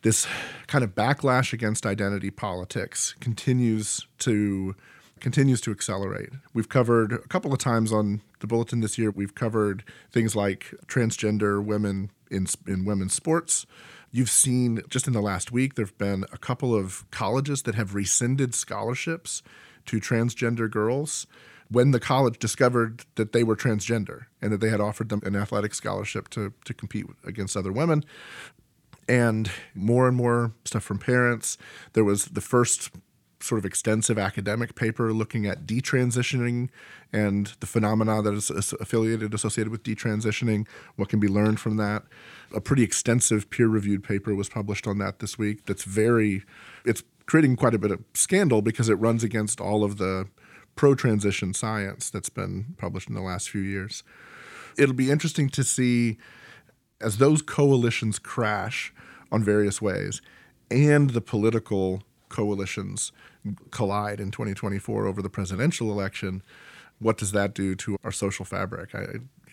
This 0.03 0.27
kind 0.66 0.83
of 0.83 0.95
backlash 0.95 1.53
against 1.53 1.87
identity 1.87 2.31
politics 2.31 3.14
continues 3.21 4.07
to 4.21 4.75
continues 5.21 5.61
to 5.61 5.71
accelerate. 5.71 6.31
We've 6.53 6.68
covered 6.68 7.12
a 7.12 7.29
couple 7.29 7.53
of 7.53 7.61
times 7.61 7.92
on 7.92 8.23
the 8.40 8.49
bulletin 8.49 8.81
this 8.81 8.99
year. 8.99 9.11
We've 9.11 9.37
covered 9.37 9.85
things 10.11 10.35
like 10.35 10.75
transgender 10.87 11.64
women 11.64 12.11
in 12.31 12.47
in 12.66 12.85
women's 12.85 13.14
sports. 13.14 13.66
You've 14.11 14.31
seen 14.31 14.83
just 14.88 15.07
in 15.07 15.12
the 15.12 15.23
last 15.23 15.53
week 15.53 15.75
there've 15.75 15.97
been 15.97 16.25
a 16.33 16.38
couple 16.38 16.75
of 16.75 17.09
colleges 17.11 17.62
that 17.62 17.75
have 17.77 17.95
rescinded 17.95 18.55
scholarships 18.55 19.42
to 19.87 20.01
transgender 20.01 20.71
girls 20.71 21.27
when 21.73 21.91
the 21.91 22.01
college 22.01 22.39
discovered 22.39 23.05
that 23.15 23.33
they 23.33 23.43
were 23.43 23.57
transgender 23.57 24.27
and 24.41 24.53
that 24.53 24.61
they 24.61 24.69
had 24.69 24.81
offered 24.81 25.09
them 25.09 25.23
an 25.25 25.35
athletic 25.35 25.75
scholarship 25.75 26.29
to, 26.31 26.53
to 26.65 26.75
compete 26.75 27.07
against 27.25 27.57
other 27.57 27.73
women. 27.73 28.05
And 29.09 29.51
more 29.75 30.07
and 30.07 30.17
more 30.17 30.53
stuff 30.65 30.85
from 30.85 30.99
parents. 30.99 31.59
There 31.93 32.05
was 32.05 32.27
the 32.27 32.41
first 32.41 32.91
sort 33.41 33.59
of 33.59 33.65
extensive 33.65 34.19
academic 34.19 34.75
paper 34.75 35.13
looking 35.13 35.47
at 35.47 35.67
detransitioning 35.67 36.69
and 37.13 37.55
the 37.61 37.67
phenomena 37.67 38.23
that 38.23 38.33
is 38.33 38.51
affiliated, 38.81 39.35
associated 39.35 39.71
with 39.71 39.83
detransitioning, 39.83 40.67
what 40.97 41.09
can 41.09 41.19
be 41.19 41.29
learned 41.29 41.59
from 41.59 41.77
that. 41.77 42.05
A 42.55 42.61
pretty 42.61 42.83
extensive 42.83 43.51
peer 43.51 43.67
reviewed 43.67 44.05
paper 44.05 44.35
was 44.35 44.49
published 44.49 44.87
on 44.87 44.99
that 44.99 45.19
this 45.19 45.37
week 45.37 45.67
that's 45.67 45.85
very, 45.85 46.45
it's 46.85 47.03
creating 47.27 47.57
quite 47.57 47.75
a 47.75 47.79
bit 47.79 47.91
of 47.91 48.03
scandal 48.15 48.63
because 48.63 48.89
it 48.89 48.95
runs 48.95 49.25
against 49.25 49.61
all 49.61 49.85
of 49.85 49.99
the 49.99 50.29
pro 50.75 50.95
transition 50.95 51.55
science 51.55 52.11
that's 52.11 52.29
been 52.29 52.75
published 52.79 53.09
in 53.09 53.15
the 53.15 53.21
last 53.21 53.51
few 53.51 53.61
years. 53.61 54.03
It'll 54.79 54.95
be 54.95 55.11
interesting 55.11 55.49
to 55.51 55.65
see 55.65 56.19
as 57.01 57.19
those 57.19 57.43
coalitions 57.43 58.19
crash 58.19 58.93
on 59.31 59.43
various 59.43 59.83
ways 59.83 60.23
and 60.71 61.11
the 61.11 61.21
political 61.21 62.03
coalitions 62.29 63.13
collide 63.71 64.21
in 64.21 64.31
2024 64.31 65.07
over 65.07 65.21
the 65.21 65.29
presidential 65.29 65.91
election, 65.91 66.43
what 66.99 67.19
does 67.19 67.33
that 67.33 67.55
do 67.55 67.75
to 67.75 67.97
our 68.05 68.13
social 68.13 68.45
fabric? 68.45 68.95
I, 68.95 69.03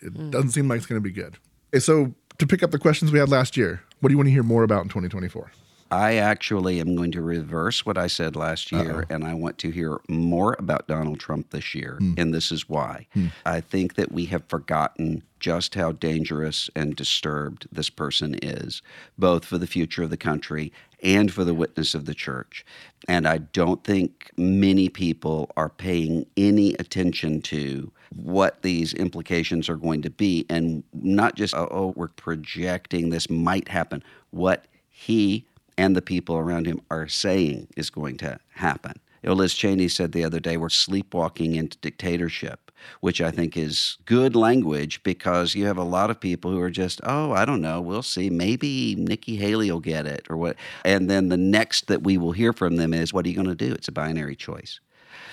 it 0.02 0.14
mm. 0.14 0.30
doesn't 0.30 0.50
seem 0.50 0.68
like 0.68 0.78
it's 0.78 0.86
going 0.86 1.00
to 1.00 1.02
be 1.02 1.12
good. 1.12 1.36
So, 1.78 2.14
to 2.38 2.46
pick 2.46 2.62
up 2.62 2.70
the 2.70 2.78
questions 2.78 3.12
we 3.12 3.18
had 3.18 3.28
last 3.28 3.56
year, 3.56 3.82
what 4.00 4.08
do 4.08 4.14
you 4.14 4.16
want 4.16 4.28
to 4.28 4.32
hear 4.32 4.42
more 4.42 4.62
about 4.62 4.82
in 4.82 4.88
2024? 4.88 5.52
I 5.90 6.14
actually 6.16 6.80
am 6.80 6.94
going 6.94 7.10
to 7.12 7.22
reverse 7.22 7.84
what 7.84 7.98
I 7.98 8.06
said 8.06 8.36
last 8.36 8.70
year, 8.70 9.00
Uh-oh. 9.00 9.14
and 9.14 9.24
I 9.24 9.34
want 9.34 9.58
to 9.58 9.70
hear 9.70 10.00
more 10.08 10.54
about 10.58 10.86
Donald 10.86 11.18
Trump 11.18 11.50
this 11.50 11.74
year. 11.74 11.96
Hmm. 11.98 12.14
And 12.16 12.32
this 12.32 12.52
is 12.52 12.68
why. 12.68 13.06
Hmm. 13.12 13.28
I 13.44 13.60
think 13.60 13.94
that 13.94 14.12
we 14.12 14.26
have 14.26 14.44
forgotten 14.48 15.24
just 15.40 15.74
how 15.74 15.92
dangerous 15.92 16.70
and 16.76 16.94
disturbed 16.94 17.66
this 17.72 17.90
person 17.90 18.36
is, 18.40 18.82
both 19.18 19.44
for 19.44 19.58
the 19.58 19.66
future 19.66 20.04
of 20.04 20.10
the 20.10 20.16
country 20.16 20.72
and 21.02 21.32
for 21.32 21.44
the 21.44 21.54
witness 21.54 21.94
of 21.94 22.04
the 22.04 22.14
church. 22.14 22.64
And 23.08 23.26
I 23.26 23.38
don't 23.38 23.82
think 23.82 24.30
many 24.36 24.88
people 24.88 25.50
are 25.56 25.70
paying 25.70 26.26
any 26.36 26.74
attention 26.74 27.40
to 27.42 27.90
what 28.14 28.62
these 28.62 28.92
implications 28.94 29.68
are 29.68 29.76
going 29.76 30.02
to 30.02 30.10
be 30.10 30.44
and 30.48 30.84
not 30.92 31.36
just, 31.36 31.54
oh, 31.54 31.94
we're 31.96 32.08
projecting 32.08 33.10
this 33.10 33.30
might 33.30 33.68
happen. 33.68 34.04
What 34.30 34.66
he 34.88 35.46
and 35.80 35.96
the 35.96 36.02
people 36.02 36.36
around 36.36 36.66
him 36.66 36.78
are 36.90 37.08
saying 37.08 37.66
is 37.74 37.88
going 37.88 38.18
to 38.18 38.38
happen. 38.50 38.92
You 39.22 39.30
know, 39.30 39.34
Liz 39.34 39.54
Cheney 39.54 39.88
said 39.88 40.12
the 40.12 40.24
other 40.24 40.38
day, 40.38 40.58
we're 40.58 40.68
sleepwalking 40.68 41.54
into 41.54 41.78
dictatorship, 41.78 42.70
which 43.00 43.22
I 43.22 43.30
think 43.30 43.56
is 43.56 43.96
good 44.04 44.36
language 44.36 45.02
because 45.02 45.54
you 45.54 45.64
have 45.64 45.78
a 45.78 45.82
lot 45.82 46.10
of 46.10 46.20
people 46.20 46.50
who 46.50 46.60
are 46.60 46.70
just, 46.70 47.00
oh, 47.04 47.32
I 47.32 47.46
don't 47.46 47.62
know, 47.62 47.80
we'll 47.80 48.02
see. 48.02 48.28
Maybe 48.28 48.94
Nikki 48.94 49.36
Haley 49.36 49.70
will 49.70 49.80
get 49.80 50.06
it 50.06 50.26
or 50.28 50.36
what. 50.36 50.56
And 50.84 51.08
then 51.08 51.30
the 51.30 51.38
next 51.38 51.86
that 51.86 52.02
we 52.02 52.18
will 52.18 52.32
hear 52.32 52.52
from 52.52 52.76
them 52.76 52.92
is, 52.92 53.14
what 53.14 53.24
are 53.24 53.30
you 53.30 53.34
going 53.34 53.46
to 53.48 53.54
do? 53.54 53.72
It's 53.72 53.88
a 53.88 53.92
binary 53.92 54.36
choice. 54.36 54.80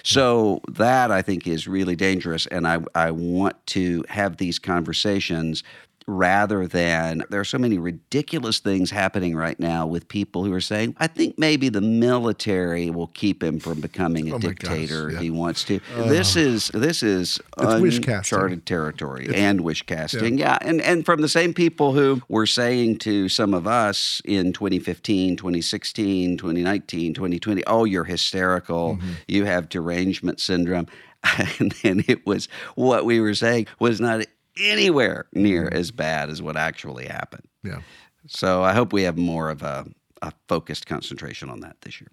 So 0.04 0.62
that 0.70 1.12
I 1.12 1.22
think 1.22 1.46
is 1.46 1.68
really 1.68 1.98
dangerous. 1.98 2.46
And 2.48 2.66
I, 2.66 2.80
I 2.96 3.12
want 3.12 3.58
to 3.68 4.06
have 4.08 4.38
these 4.38 4.60
conversations 4.60 5.64
rather 6.08 6.66
than 6.66 7.22
there 7.30 7.40
are 7.42 7.46
so 7.46 7.58
many 7.58 7.78
ridiculous 7.78 8.60
things 8.60 8.90
happening 8.90 9.36
right 9.36 9.60
now 9.60 9.86
with 9.86 10.08
people 10.08 10.46
who 10.46 10.54
are 10.54 10.62
saying, 10.62 10.96
I 11.00 11.08
think 11.08 11.38
maybe 11.38 11.68
the 11.68 11.82
military 11.82 12.90
will 12.90 13.08
keep 13.08 13.44
him 13.44 13.60
from 13.60 13.82
becoming 13.82 14.32
a 14.32 14.36
Oh 14.36 14.40
my 14.40 14.40
gosh, 14.40 14.56
dictator 14.56 15.10
yeah. 15.10 15.16
if 15.18 15.22
he 15.22 15.30
wants 15.30 15.66
to. 15.66 15.82
this 15.96 16.36
is 16.36 16.70
this 16.74 17.04
is 17.04 17.40
uncharted 17.58 18.66
territory 18.66 19.30
and 19.36 19.62
wish 19.62 19.82
casting. 19.84 20.38
Yeah. 20.38 20.58
And 20.62 20.82
and 20.82 21.06
from 21.06 21.22
the 21.22 21.30
same 21.30 21.54
people 21.54 21.94
who 21.94 22.22
were 22.30 22.46
saying 22.46 23.00
to 23.00 23.28
some 23.28 23.54
of 23.54 23.68
us 23.68 24.22
in 24.24 24.54
2015, 24.54 25.36
2016, 25.36 26.38
2019, 26.38 27.14
2020, 27.14 27.64
oh, 27.68 27.84
you're 27.84 28.06
hysterical. 28.06 28.96
Mm-hmm. 28.96 29.12
You 29.28 29.46
have 29.46 29.70
derangement 29.70 30.40
syndrome. 30.40 30.88
And 31.60 31.72
then 31.84 32.04
it 32.08 32.26
was 32.26 32.48
what 32.76 33.04
we 33.04 33.20
were 33.20 33.34
saying 33.34 33.68
was 33.80 34.00
not 34.00 34.26
anywhere 34.60 35.28
near 35.34 35.66
mm-hmm. 35.66 35.78
as 35.78 35.92
bad 35.92 36.30
as 36.30 36.42
what 36.42 36.58
actually 36.58 37.06
happened. 37.06 37.48
Yeah. 37.64 37.82
So 38.28 38.64
I 38.64 38.74
hope 38.74 38.94
we 38.94 39.04
have 39.04 39.18
more 39.18 39.50
of 39.50 39.64
a, 39.64 39.86
a 40.22 40.32
focused 40.48 40.86
concentration 40.86 41.50
on 41.50 41.62
that 41.62 41.78
this 41.82 42.02
year. 42.02 42.12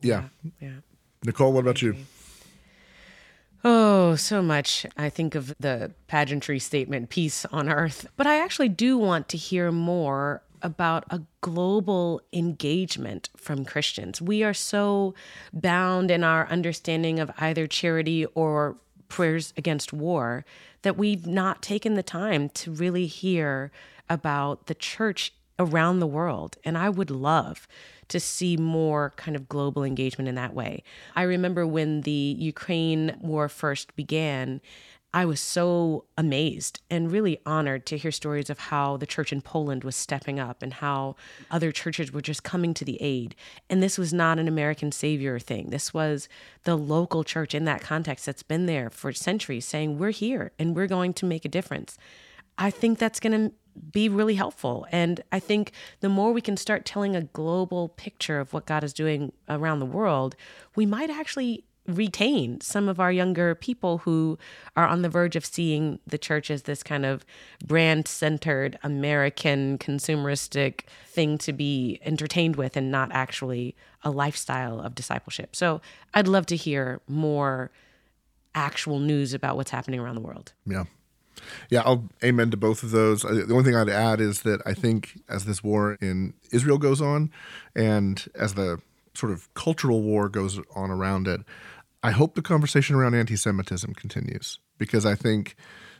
Yeah. 0.00 0.24
Yeah. 0.60 0.80
Nicole, 1.24 1.52
what 1.52 1.60
about 1.60 1.82
you? 1.82 1.96
Oh, 3.64 4.14
so 4.14 4.40
much. 4.40 4.86
I 4.96 5.08
think 5.08 5.34
of 5.34 5.54
the 5.58 5.92
pageantry 6.06 6.58
statement, 6.58 7.10
peace 7.10 7.44
on 7.46 7.68
earth. 7.68 8.06
But 8.16 8.26
I 8.26 8.40
actually 8.40 8.68
do 8.68 8.96
want 8.96 9.28
to 9.30 9.36
hear 9.36 9.72
more 9.72 10.42
about 10.62 11.04
a 11.10 11.22
global 11.40 12.20
engagement 12.32 13.30
from 13.36 13.64
Christians. 13.64 14.20
We 14.22 14.42
are 14.42 14.54
so 14.54 15.14
bound 15.52 16.10
in 16.10 16.24
our 16.24 16.46
understanding 16.48 17.20
of 17.20 17.30
either 17.38 17.66
charity 17.66 18.26
or 18.26 18.76
prayers 19.08 19.52
against 19.56 19.92
war 19.92 20.44
that 20.82 20.96
we've 20.96 21.26
not 21.26 21.62
taken 21.62 21.94
the 21.94 22.02
time 22.02 22.48
to 22.50 22.70
really 22.72 23.06
hear 23.06 23.70
about 24.08 24.66
the 24.66 24.74
church 24.74 25.32
around 25.58 25.98
the 25.98 26.06
world. 26.06 26.56
And 26.64 26.78
I 26.78 26.88
would 26.88 27.10
love 27.10 27.66
to 28.08 28.20
see 28.20 28.56
more 28.56 29.12
kind 29.16 29.36
of 29.36 29.48
global 29.48 29.84
engagement 29.84 30.28
in 30.28 30.34
that 30.36 30.54
way. 30.54 30.82
I 31.14 31.22
remember 31.22 31.66
when 31.66 32.02
the 32.02 32.36
Ukraine 32.38 33.16
war 33.20 33.48
first 33.48 33.94
began, 33.96 34.60
I 35.14 35.24
was 35.24 35.40
so 35.40 36.04
amazed 36.18 36.80
and 36.90 37.10
really 37.10 37.40
honored 37.46 37.86
to 37.86 37.96
hear 37.96 38.12
stories 38.12 38.50
of 38.50 38.58
how 38.58 38.98
the 38.98 39.06
church 39.06 39.32
in 39.32 39.40
Poland 39.40 39.82
was 39.82 39.96
stepping 39.96 40.38
up 40.38 40.62
and 40.62 40.74
how 40.74 41.16
other 41.50 41.72
churches 41.72 42.12
were 42.12 42.20
just 42.20 42.42
coming 42.42 42.74
to 42.74 42.84
the 42.84 43.00
aid. 43.00 43.34
And 43.70 43.82
this 43.82 43.96
was 43.96 44.12
not 44.12 44.38
an 44.38 44.48
American 44.48 44.92
savior 44.92 45.38
thing. 45.38 45.70
This 45.70 45.94
was 45.94 46.28
the 46.64 46.76
local 46.76 47.24
church 47.24 47.54
in 47.54 47.64
that 47.64 47.80
context 47.80 48.26
that's 48.26 48.42
been 48.42 48.66
there 48.66 48.90
for 48.90 49.12
centuries 49.14 49.64
saying, 49.64 49.98
We're 49.98 50.10
here 50.10 50.52
and 50.58 50.76
we're 50.76 50.86
going 50.86 51.14
to 51.14 51.26
make 51.26 51.46
a 51.46 51.50
difference. 51.50 51.96
I 52.58 52.70
think 52.70 52.98
that's 52.98 53.20
going 53.20 53.50
to 53.50 53.54
be 53.92 54.08
really 54.08 54.34
helpful. 54.34 54.86
And 54.90 55.22
I 55.32 55.38
think 55.38 55.72
the 56.00 56.08
more 56.08 56.32
we 56.32 56.40
can 56.40 56.56
start 56.56 56.84
telling 56.84 57.16
a 57.16 57.22
global 57.22 57.88
picture 57.88 58.40
of 58.40 58.52
what 58.52 58.66
God 58.66 58.84
is 58.84 58.92
doing 58.92 59.32
around 59.48 59.78
the 59.78 59.86
world, 59.86 60.36
we 60.74 60.84
might 60.84 61.10
actually 61.10 61.64
retain 61.88 62.60
some 62.60 62.88
of 62.88 63.00
our 63.00 63.10
younger 63.10 63.54
people 63.54 63.98
who 63.98 64.38
are 64.76 64.86
on 64.86 65.02
the 65.02 65.08
verge 65.08 65.34
of 65.34 65.44
seeing 65.44 65.98
the 66.06 66.18
church 66.18 66.50
as 66.50 66.62
this 66.64 66.82
kind 66.82 67.06
of 67.06 67.24
brand 67.64 68.06
centered 68.06 68.78
American 68.82 69.78
consumeristic 69.78 70.82
thing 71.06 71.38
to 71.38 71.52
be 71.52 71.98
entertained 72.04 72.56
with 72.56 72.76
and 72.76 72.90
not 72.90 73.10
actually 73.12 73.74
a 74.04 74.10
lifestyle 74.10 74.80
of 74.80 74.94
discipleship. 74.94 75.56
So 75.56 75.80
I'd 76.14 76.28
love 76.28 76.46
to 76.46 76.56
hear 76.56 77.00
more 77.08 77.70
actual 78.54 78.98
news 78.98 79.34
about 79.34 79.56
what's 79.56 79.70
happening 79.70 79.98
around 79.98 80.14
the 80.14 80.20
world. 80.20 80.52
Yeah. 80.66 80.84
Yeah, 81.70 81.82
I'll 81.84 82.08
amen 82.22 82.50
to 82.50 82.56
both 82.56 82.82
of 82.82 82.90
those. 82.90 83.24
Uh, 83.24 83.44
The 83.46 83.52
only 83.52 83.64
thing 83.64 83.76
I'd 83.76 83.88
add 83.88 84.20
is 84.20 84.42
that 84.42 84.60
I 84.66 84.74
think 84.74 85.20
as 85.28 85.44
this 85.44 85.62
war 85.62 85.96
in 86.00 86.34
Israel 86.50 86.78
goes 86.78 87.00
on 87.00 87.30
and 87.76 88.28
as 88.34 88.54
the 88.54 88.80
sort 89.14 89.32
of 89.32 89.52
cultural 89.54 90.02
war 90.02 90.28
goes 90.28 90.60
on 90.74 90.90
around 90.90 91.28
it, 91.28 91.42
I 92.08 92.12
hope 92.12 92.34
the 92.34 92.40
conversation 92.40 92.96
around 92.96 93.14
anti 93.16 93.36
Semitism 93.36 93.92
continues 93.92 94.58
because 94.78 95.04
I 95.04 95.14
think 95.14 95.56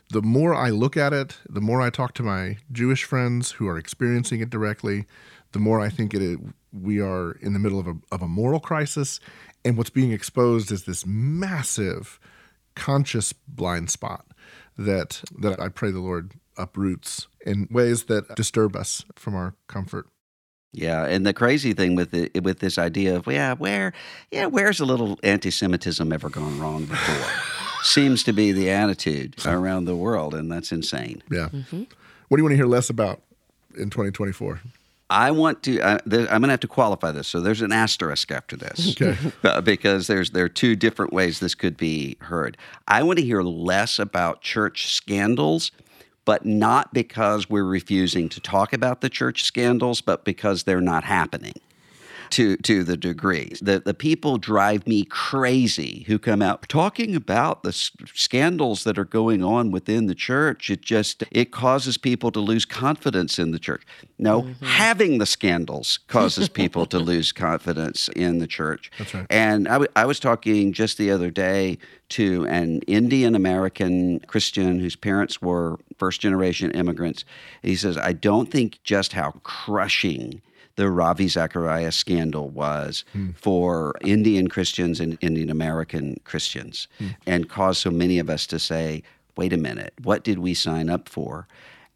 the 0.09 0.23
more 0.23 0.55
I 0.55 0.71
look 0.71 0.97
at 0.97 1.13
it, 1.13 1.37
the 1.47 1.61
more 1.61 1.83
I 1.83 1.91
talk 1.91 2.15
to 2.15 2.23
my 2.23 2.57
Jewish 2.71 3.03
friends 3.03 3.51
who 3.51 3.67
are 3.67 3.77
experiencing 3.77 4.39
it 4.39 4.49
directly, 4.49 5.05
the 5.51 5.59
more 5.59 5.79
I 5.79 5.89
think 5.89 6.15
it, 6.15 6.39
we 6.73 6.99
are 6.99 7.33
in 7.33 7.53
the 7.53 7.59
middle 7.59 7.79
of 7.79 7.85
a, 7.85 7.93
of 8.11 8.23
a 8.23 8.27
moral 8.27 8.59
crisis. 8.59 9.19
And 9.63 9.77
what's 9.77 9.91
being 9.91 10.11
exposed 10.11 10.71
is 10.71 10.85
this 10.85 11.05
massive 11.05 12.19
conscious 12.73 13.31
blind 13.31 13.91
spot 13.91 14.25
that 14.79 15.21
that 15.37 15.59
I 15.59 15.69
pray 15.69 15.91
the 15.91 15.99
Lord 15.99 16.33
uproots 16.57 17.27
in 17.45 17.67
ways 17.69 18.05
that 18.05 18.35
disturb 18.35 18.75
us 18.75 19.05
from 19.15 19.35
our 19.35 19.53
comfort. 19.67 20.07
Yeah, 20.71 21.05
and 21.05 21.25
the 21.25 21.33
crazy 21.33 21.73
thing 21.73 21.95
with 21.95 22.13
it, 22.13 22.43
with 22.43 22.59
this 22.59 22.77
idea 22.77 23.15
of 23.15 23.25
yeah, 23.27 23.55
where 23.55 23.91
yeah, 24.31 24.45
where's 24.45 24.79
a 24.79 24.85
little 24.85 25.17
anti-Semitism 25.23 26.11
ever 26.13 26.29
gone 26.29 26.59
wrong 26.59 26.85
before? 26.85 27.31
Seems 27.81 28.23
to 28.23 28.33
be 28.33 28.51
the 28.51 28.69
attitude 28.69 29.35
around 29.45 29.85
the 29.85 29.95
world, 29.95 30.35
and 30.35 30.51
that's 30.51 30.71
insane. 30.71 31.23
Yeah. 31.31 31.47
What 31.47 31.51
do 31.71 32.37
you 32.37 32.43
want 32.43 32.51
to 32.51 32.55
hear 32.57 32.67
less 32.67 32.89
about 32.89 33.21
in 33.77 33.89
2024? 33.89 34.61
I 35.09 35.31
want 35.31 35.63
to. 35.63 35.79
Uh, 35.81 35.97
there, 36.05 36.21
I'm 36.23 36.41
going 36.41 36.43
to 36.43 36.49
have 36.49 36.59
to 36.59 36.67
qualify 36.67 37.11
this. 37.11 37.27
So 37.27 37.41
there's 37.41 37.63
an 37.63 37.71
asterisk 37.71 38.31
after 38.31 38.55
this, 38.55 38.91
Okay. 38.91 39.17
uh, 39.43 39.61
because 39.61 40.05
there's 40.05 40.29
there 40.31 40.45
are 40.45 40.49
two 40.49 40.75
different 40.75 41.13
ways 41.13 41.39
this 41.39 41.55
could 41.55 41.77
be 41.77 42.15
heard. 42.21 42.57
I 42.87 43.01
want 43.01 43.17
to 43.17 43.25
hear 43.25 43.41
less 43.41 43.97
about 43.97 44.41
church 44.41 44.93
scandals, 44.93 45.71
but 46.29 46.45
not 46.45 46.93
because 46.93 47.49
we're 47.49 47.63
refusing 47.63 48.29
to 48.29 48.39
talk 48.39 48.71
about 48.71 49.01
the 49.01 49.09
church 49.09 49.43
scandals, 49.43 49.99
but 49.99 50.23
because 50.23 50.61
they're 50.61 50.79
not 50.79 51.03
happening. 51.03 51.55
To, 52.31 52.57
to 52.57 52.83
the 52.83 52.97
degree 52.97 53.53
the 53.61 53.79
the 53.79 53.93
people 53.93 54.37
drive 54.37 54.85
me 54.87 55.05
crazy 55.05 56.03
who 56.07 56.19
come 56.19 56.41
out 56.41 56.67
talking 56.69 57.15
about 57.15 57.63
the 57.63 57.71
scandals 57.71 58.83
that 58.83 58.97
are 58.97 59.05
going 59.05 59.43
on 59.43 59.71
within 59.71 60.07
the 60.07 60.15
church. 60.15 60.69
It 60.69 60.81
just 60.81 61.23
it 61.31 61.51
causes 61.51 61.97
people 61.97 62.31
to 62.31 62.39
lose 62.39 62.65
confidence 62.65 63.39
in 63.39 63.51
the 63.51 63.59
church. 63.59 63.83
No, 64.17 64.43
mm-hmm. 64.43 64.65
having 64.65 65.17
the 65.17 65.25
scandals 65.25 65.99
causes 66.07 66.49
people 66.49 66.85
to 66.87 66.99
lose 67.11 67.31
confidence 67.31 68.09
in 68.09 68.39
the 68.39 68.47
church. 68.47 68.91
That's 68.97 69.13
right. 69.13 69.25
And 69.29 69.67
I, 69.67 69.73
w- 69.73 69.91
I 69.95 70.05
was 70.05 70.19
talking 70.19 70.73
just 70.73 70.97
the 70.97 71.11
other 71.11 71.29
day 71.29 71.77
to 72.09 72.45
an 72.47 72.81
Indian 72.81 73.35
American 73.35 74.19
Christian 74.21 74.79
whose 74.79 74.95
parents 74.95 75.41
were 75.41 75.77
first 75.97 76.21
generation 76.21 76.71
immigrants. 76.71 77.23
He 77.61 77.75
says, 77.75 77.97
I 77.97 78.13
don't 78.13 78.49
think 78.49 78.79
just 78.83 79.13
how 79.13 79.31
crushing 79.43 80.41
the 80.79 80.89
Ravi 80.89 81.27
Zacharias 81.27 81.97
scandal 81.97 82.47
was 82.47 83.03
hmm. 83.11 83.31
for 83.31 83.95
Indian 83.99 84.47
Christians 84.47 85.01
and 85.01 85.17
Indian 85.19 85.49
American 85.49 86.21
Christians 86.23 86.87
hmm. 86.99 87.09
and 87.25 87.49
caused 87.49 87.81
so 87.81 87.91
many 87.91 88.17
of 88.17 88.29
us 88.29 88.47
to 88.47 88.57
say, 88.57 89.03
wait 89.35 89.51
a 89.51 89.57
minute, 89.57 89.93
what 90.03 90.23
did 90.23 90.39
we 90.39 90.53
sign 90.53 90.89
up 90.89 91.09
for? 91.09 91.49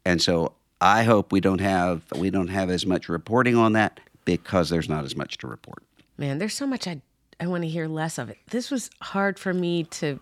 And 0.04 0.20
so 0.20 0.52
I 0.82 1.04
hope 1.04 1.32
we 1.32 1.40
don't 1.40 1.62
have 1.62 2.02
we 2.14 2.28
don't 2.28 2.48
have 2.48 2.68
as 2.68 2.84
much 2.84 3.08
reporting 3.08 3.56
on 3.56 3.72
that 3.72 4.00
because 4.26 4.68
there's 4.68 4.88
not 4.88 5.06
as 5.06 5.16
much 5.16 5.38
to 5.38 5.46
report. 5.46 5.82
Man, 6.18 6.36
there's 6.36 6.52
so 6.52 6.66
much 6.66 6.86
I 6.86 7.00
I 7.40 7.46
want 7.46 7.62
to 7.62 7.68
hear 7.70 7.88
less 7.88 8.18
of 8.18 8.28
it. 8.28 8.36
This 8.50 8.70
was 8.70 8.90
hard 9.00 9.38
for 9.38 9.54
me 9.54 9.84
to 9.84 10.20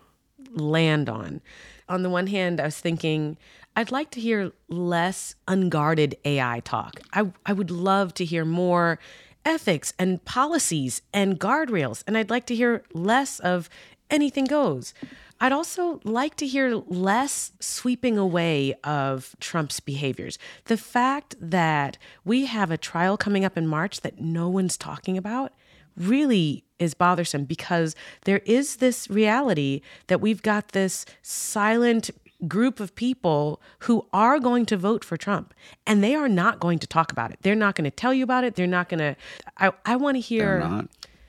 land 0.53 1.09
on. 1.09 1.41
On 1.89 2.01
the 2.01 2.09
one 2.09 2.27
hand, 2.27 2.61
I 2.61 2.65
was 2.65 2.79
thinking 2.79 3.35
I'd 3.75 3.91
like 3.91 4.11
to 4.11 4.19
hear 4.19 4.51
less 4.69 5.35
unguarded 5.47 6.15
AI 6.25 6.61
talk. 6.61 7.01
I 7.11 7.31
I 7.45 7.53
would 7.53 7.71
love 7.71 8.13
to 8.15 8.25
hear 8.25 8.45
more 8.45 8.99
ethics 9.45 9.93
and 9.99 10.23
policies 10.25 11.01
and 11.13 11.39
guardrails, 11.39 12.03
and 12.07 12.17
I'd 12.17 12.29
like 12.29 12.45
to 12.47 12.55
hear 12.55 12.83
less 12.93 13.39
of 13.39 13.69
anything 14.09 14.45
goes. 14.45 14.93
I'd 15.41 15.51
also 15.51 15.99
like 16.05 16.35
to 16.37 16.47
hear 16.47 16.75
less 16.87 17.51
sweeping 17.59 18.17
away 18.17 18.75
of 18.83 19.35
Trump's 19.41 19.79
behaviors. 19.79 20.37
The 20.65 20.77
fact 20.77 21.35
that 21.41 21.97
we 22.23 22.45
have 22.45 22.71
a 22.71 22.77
trial 22.77 23.17
coming 23.17 23.43
up 23.43 23.57
in 23.57 23.67
March 23.67 24.01
that 24.01 24.21
no 24.21 24.47
one's 24.47 24.77
talking 24.77 25.17
about 25.17 25.51
really 25.97 26.63
is 26.79 26.93
bothersome 26.93 27.45
because 27.45 27.95
there 28.25 28.41
is 28.45 28.77
this 28.77 29.09
reality 29.09 29.81
that 30.07 30.21
we've 30.21 30.41
got 30.41 30.69
this 30.69 31.05
silent 31.21 32.09
group 32.47 32.79
of 32.79 32.95
people 32.95 33.61
who 33.79 34.05
are 34.13 34.39
going 34.39 34.65
to 34.67 34.77
vote 34.77 35.03
for 35.03 35.17
Trump 35.17 35.53
and 35.87 36.03
they 36.03 36.15
are 36.15 36.29
not 36.29 36.59
going 36.59 36.79
to 36.79 36.87
talk 36.87 37.11
about 37.11 37.31
it. 37.31 37.39
They're 37.41 37.55
not 37.55 37.75
going 37.75 37.85
to 37.85 37.91
tell 37.91 38.13
you 38.13 38.23
about 38.23 38.43
it. 38.43 38.55
They're 38.55 38.67
not 38.67 38.89
going 38.89 38.99
to. 38.99 39.15
I, 39.57 39.71
I 39.85 39.95
want 39.95 40.15
to 40.15 40.21
hear. 40.21 40.59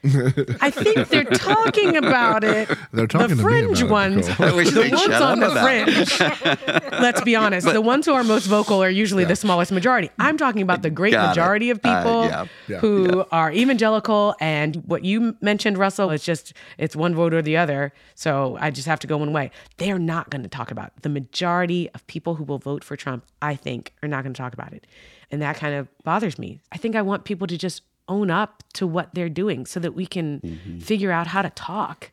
They're 0.04 0.24
not. 0.24 0.56
I 0.60 0.70
think 0.70 1.08
they're 1.08 1.24
talking 1.24 1.96
about 1.96 2.44
it. 2.44 2.68
They're 2.92 3.06
talking 3.06 3.28
to 3.28 3.34
the 3.36 3.42
me 3.42 3.42
fringe 3.42 3.80
about 3.82 3.88
it, 3.88 3.92
ones, 3.92 4.28
Nicole. 4.28 4.46
I 4.46 4.52
wish 4.54 4.70
the 4.70 4.80
ones 4.90 5.14
on 5.20 5.40
the 5.40 5.50
fringe. 5.50 7.00
Let's 7.00 7.20
be 7.22 7.34
honest. 7.36 7.66
the 7.66 7.80
ones 7.80 8.06
who 8.06 8.12
are 8.12 8.22
most 8.24 8.46
vocal 8.46 8.82
are 8.82 8.90
usually 8.90 9.24
the 9.24 9.36
smallest 9.36 9.72
majority. 9.72 10.10
I'm 10.18 10.36
talking 10.36 10.62
about 10.62 10.82
the 10.82 10.90
great 10.90 11.12
Got 11.12 11.24
it. 11.24 11.28
majority 11.30 11.70
of 11.70 11.80
Uh, 11.84 11.96
people 12.02 12.24
yeah. 12.24 12.46
Yeah. 12.68 12.78
who 12.78 13.24
are 13.32 13.50
evangelical. 13.52 14.34
And 14.40 14.76
what 14.86 15.04
you 15.04 15.36
mentioned, 15.40 15.78
Russell, 15.78 16.10
it's 16.10 16.24
just 16.24 16.52
it's 16.78 16.94
one 16.94 17.14
vote 17.14 17.32
or 17.34 17.42
the 17.42 17.56
other. 17.56 17.92
So 18.14 18.56
I 18.60 18.70
just 18.70 18.86
have 18.86 19.00
to 19.00 19.06
go 19.06 19.16
one 19.16 19.32
way. 19.32 19.50
They 19.78 19.90
are 19.90 19.98
not 19.98 20.30
going 20.30 20.42
to 20.42 20.48
talk 20.48 20.70
about 20.70 20.88
it. 20.96 21.02
the 21.02 21.08
majority 21.08 21.90
of 21.94 22.06
people 22.06 22.34
who 22.36 22.44
will 22.44 22.58
vote 22.58 22.84
for 22.84 22.96
Trump. 22.96 23.24
I 23.42 23.54
think 23.56 23.92
are 24.02 24.08
not 24.08 24.22
going 24.22 24.32
to 24.32 24.38
talk 24.40 24.54
about 24.54 24.72
it, 24.72 24.86
and 25.30 25.42
that 25.42 25.56
kind 25.56 25.74
of 25.74 25.88
bothers 26.04 26.38
me. 26.38 26.60
I 26.72 26.78
think 26.78 26.96
I 26.96 27.02
want 27.02 27.24
people 27.24 27.46
to 27.46 27.58
just 27.58 27.82
own 28.08 28.30
up 28.30 28.62
to 28.74 28.86
what 28.86 29.14
they're 29.14 29.28
doing 29.28 29.66
so 29.66 29.80
that 29.80 29.92
we 29.94 30.06
can 30.06 30.40
Mm-hmm. 30.40 30.78
figure 30.80 31.10
out 31.12 31.26
how 31.28 31.42
to 31.42 31.50
talk 31.50 32.10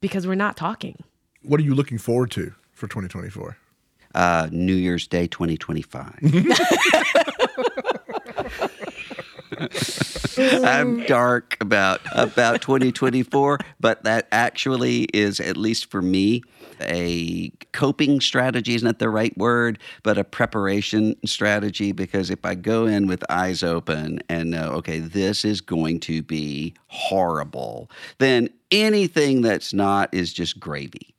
because 0.00 0.26
we're 0.26 0.34
not 0.34 0.56
talking. 0.56 1.02
What 1.42 1.60
are 1.60 1.64
you 1.64 1.74
looking 1.74 1.98
forward 1.98 2.30
to 2.32 2.54
for 2.72 2.86
2024? 2.86 3.56
Uh, 4.14 4.48
New 4.52 4.74
Year's 4.74 5.06
Day 5.06 5.26
2025. 5.26 6.18
I'm 10.64 11.04
dark 11.06 11.56
about 11.60 12.00
about 12.12 12.62
2024, 12.62 13.58
but 13.80 14.04
that 14.04 14.28
actually 14.32 15.04
is 15.14 15.40
at 15.40 15.56
least 15.56 15.90
for 15.90 16.02
me 16.02 16.42
a 16.80 17.50
coping 17.72 18.20
strategy 18.20 18.74
is 18.74 18.82
not 18.82 18.98
the 18.98 19.08
right 19.08 19.36
word, 19.36 19.78
but 20.02 20.18
a 20.18 20.24
preparation 20.24 21.16
strategy 21.24 21.92
because 21.92 22.30
if 22.30 22.44
I 22.44 22.54
go 22.54 22.86
in 22.86 23.06
with 23.06 23.22
eyes 23.30 23.62
open 23.62 24.20
and 24.28 24.50
know, 24.50 24.70
okay, 24.72 24.98
this 24.98 25.44
is 25.44 25.60
going 25.60 26.00
to 26.00 26.22
be 26.22 26.74
horrible, 26.88 27.90
then 28.18 28.48
anything 28.70 29.42
that's 29.42 29.72
not 29.72 30.12
is 30.12 30.32
just 30.32 30.58
gravy. 30.58 31.14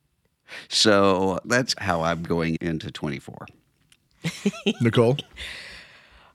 So 0.68 1.40
that's 1.44 1.74
how 1.78 2.02
I'm 2.02 2.22
going 2.22 2.56
into 2.60 2.90
24. 2.90 3.46
Nicole? 4.80 5.16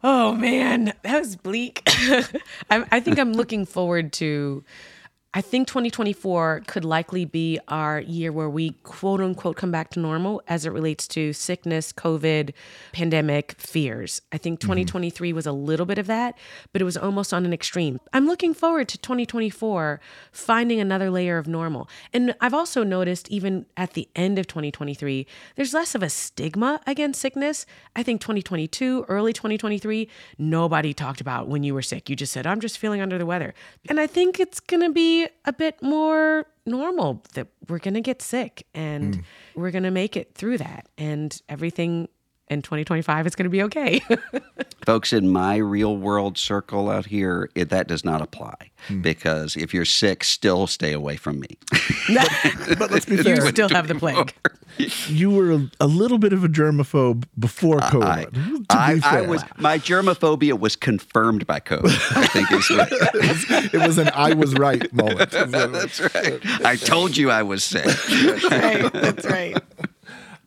Oh 0.03 0.33
man, 0.33 0.93
that 1.03 1.19
was 1.19 1.35
bleak. 1.35 1.81
I, 2.69 2.85
I 2.91 2.99
think 2.99 3.19
I'm 3.19 3.33
looking 3.33 3.65
forward 3.65 4.13
to. 4.13 4.63
I 5.31 5.41
think 5.41 5.67
2024 5.67 6.63
could 6.65 6.83
likely 6.83 7.23
be 7.23 7.59
our 7.67 7.99
year 7.99 8.31
where 8.31 8.49
we 8.49 8.71
quote 8.81 9.21
unquote 9.21 9.57
come 9.57 9.69
back 9.69 9.91
to 9.91 9.99
normal 9.99 10.41
as 10.47 10.65
it 10.65 10.71
relates 10.71 11.07
to 11.09 11.33
sickness, 11.33 11.93
COVID, 11.93 12.51
pandemic 12.93 13.51
fears. 13.59 14.23
I 14.31 14.39
think 14.39 14.59
mm-hmm. 14.59 14.69
2023 14.69 15.31
was 15.33 15.45
a 15.45 15.51
little 15.51 15.85
bit 15.85 15.99
of 15.99 16.07
that, 16.07 16.35
but 16.73 16.81
it 16.81 16.85
was 16.85 16.97
almost 16.97 17.31
on 17.31 17.45
an 17.45 17.53
extreme. 17.53 17.99
I'm 18.11 18.25
looking 18.25 18.55
forward 18.55 18.87
to 18.89 18.97
2024 18.97 20.01
finding 20.31 20.79
another 20.79 21.11
layer 21.11 21.37
of 21.37 21.47
normal. 21.47 21.87
And 22.11 22.33
I've 22.41 22.55
also 22.55 22.83
noticed, 22.83 23.29
even 23.29 23.67
at 23.77 23.93
the 23.93 24.09
end 24.15 24.39
of 24.39 24.47
2023, 24.47 25.27
there's 25.55 25.75
less 25.75 25.93
of 25.93 26.01
a 26.01 26.09
stigma 26.09 26.81
against 26.87 27.21
sickness. 27.21 27.67
I 27.95 28.01
think 28.01 28.19
2022, 28.21 29.05
early 29.07 29.33
2023, 29.33 30.09
nobody 30.39 30.91
talked 30.91 31.21
about 31.21 31.47
when 31.47 31.61
you 31.61 31.75
were 31.75 31.83
sick. 31.83 32.09
You 32.09 32.15
just 32.15 32.33
said, 32.33 32.47
I'm 32.47 32.59
just 32.59 32.79
feeling 32.79 32.99
under 32.99 33.19
the 33.19 33.27
weather. 33.27 33.53
And 33.87 33.99
I 33.99 34.07
think 34.07 34.39
it's 34.39 34.59
going 34.59 34.81
to 34.81 34.89
be 34.89 35.18
a 35.45 35.53
bit 35.53 35.81
more 35.81 36.45
normal 36.65 37.23
that 37.33 37.47
we're 37.67 37.79
going 37.79 37.93
to 37.95 38.01
get 38.01 38.21
sick 38.21 38.65
and 38.73 39.17
mm. 39.17 39.23
we're 39.55 39.71
going 39.71 39.83
to 39.83 39.91
make 39.91 40.15
it 40.15 40.35
through 40.35 40.57
that. 40.59 40.87
And 40.97 41.41
everything 41.49 42.07
in 42.49 42.61
2025 42.61 43.27
it's 43.27 43.35
going 43.35 43.45
to 43.45 43.49
be 43.49 43.63
okay. 43.63 44.01
Folks 44.85 45.13
in 45.13 45.29
my 45.29 45.57
real 45.57 45.97
world 45.97 46.37
circle 46.37 46.89
out 46.89 47.05
here, 47.05 47.49
it, 47.53 47.69
that 47.69 47.87
does 47.87 48.03
not 48.03 48.21
apply 48.21 48.71
hmm. 48.87 49.01
because 49.01 49.55
if 49.55 49.73
you're 49.73 49.85
sick, 49.85 50.23
still 50.23 50.67
stay 50.67 50.93
away 50.93 51.15
from 51.15 51.39
me. 51.39 51.57
But 52.77 52.91
let's 52.91 53.05
be 53.05 53.17
fair. 53.17 53.35
you 53.35 53.49
still 53.49 53.69
have 53.69 53.87
the 53.87 53.95
plague. 53.95 54.33
You 55.07 55.31
were 55.31 55.51
a, 55.51 55.69
a 55.79 55.87
little 55.87 56.17
bit 56.17 56.33
of 56.33 56.43
a 56.43 56.47
germaphobe 56.47 57.25
before 57.37 57.83
I, 57.83 57.89
COVID. 57.89 58.31
to 58.33 58.59
be 58.59 58.65
I, 58.69 58.99
I 59.03 59.21
was 59.21 59.43
my 59.57 59.77
germophobia 59.77 60.57
was 60.57 60.75
confirmed 60.75 61.45
by 61.47 61.59
COVID. 61.59 62.17
I 62.17 62.27
think 62.27 62.51
is 62.51 62.69
what, 62.69 63.73
it 63.73 63.87
was 63.87 63.97
an 63.97 64.09
I 64.13 64.33
was 64.33 64.53
right 64.53 64.91
moment. 64.93 65.31
that's 65.31 65.99
right. 65.99 66.39
I 66.63 66.75
told 66.75 67.17
you 67.17 67.31
I 67.31 67.43
was 67.43 67.63
sick. 67.63 67.85
right. 68.49 68.91
That's 68.93 69.25
right. 69.25 69.57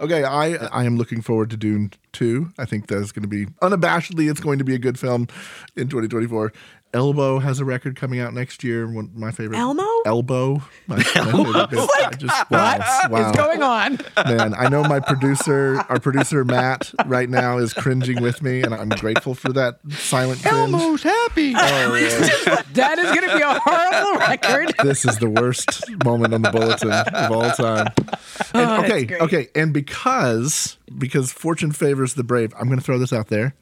Okay, 0.03 0.25
I 0.25 0.55
I 0.73 0.83
am 0.83 0.99
looking 0.99 1.23
forward 1.23 1.49
to 1.51 1.57
Dune 1.57 1.93
2. 2.13 2.55
I 2.59 2.65
think 2.65 2.89
that's 2.89 3.13
going 3.13 3.23
to 3.23 3.29
be 3.29 3.47
unabashedly 3.63 4.29
it's 4.29 4.41
going 4.41 4.59
to 4.59 4.65
be 4.65 4.75
a 4.75 4.79
good 4.79 4.99
film 4.99 5.29
in 5.77 5.89
2024. 5.89 6.53
Elbow 6.95 7.39
has 7.39 7.59
a 7.59 7.65
record 7.65 7.97
coming 7.97 8.21
out 8.21 8.35
next 8.35 8.63
year. 8.63 8.87
One 8.87 9.11
my 9.15 9.31
favorite. 9.31 9.57
Elmo? 9.59 9.87
Elbow. 10.05 10.63
My, 10.87 10.97
my 10.97 11.03
favorite 11.03 11.71
bit. 11.71 11.79
I 11.81 12.11
just, 12.19 12.51
wow, 12.51 12.79
wow. 12.79 13.07
What's 13.09 13.37
going 13.37 13.63
on? 13.63 13.99
Man, 14.27 14.55
I 14.55 14.69
know 14.69 14.83
my 14.85 15.01
producer, 15.01 15.83
our 15.89 15.99
producer 15.99 16.45
Matt, 16.45 16.93
right 17.07 17.31
now 17.31 17.57
is 17.59 17.73
cringing 17.73 18.21
with 18.23 18.43
me, 18.43 18.63
and 18.63 18.75
I'm 18.75 18.91
grateful 18.91 19.35
for 19.35 19.53
that 19.55 19.79
silent 19.91 20.43
cringe. 20.43 21.03
happy. 21.03 21.55
Oh, 21.57 22.63
that 22.75 22.99
is 22.99 23.07
going 23.07 23.29
to 23.29 23.37
be 23.37 23.43
a 23.43 23.59
horrible 23.59 24.19
record. 24.19 24.75
This 24.83 25.05
is 25.05 25.19
the 25.19 25.31
worst 25.31 25.89
moment 26.05 26.35
on 26.35 26.43
the 26.43 26.51
bulletin 26.51 26.91
of 26.93 27.33
all 27.33 27.51
time. 27.53 27.87
Oh, 27.99 28.61
and, 28.61 28.71
Oh, 28.73 28.85
okay, 28.85 29.17
okay, 29.19 29.49
and 29.55 29.73
because 29.73 30.77
because 30.99 31.33
fortune 31.33 31.73
favors 31.73 32.15
the 32.15 32.25
brave, 32.25 32.53
I'm 32.59 32.67
going 32.67 32.79
to 32.79 32.85
throw 32.85 32.99
this 32.99 33.13
out 33.13 33.29
there. 33.29 33.55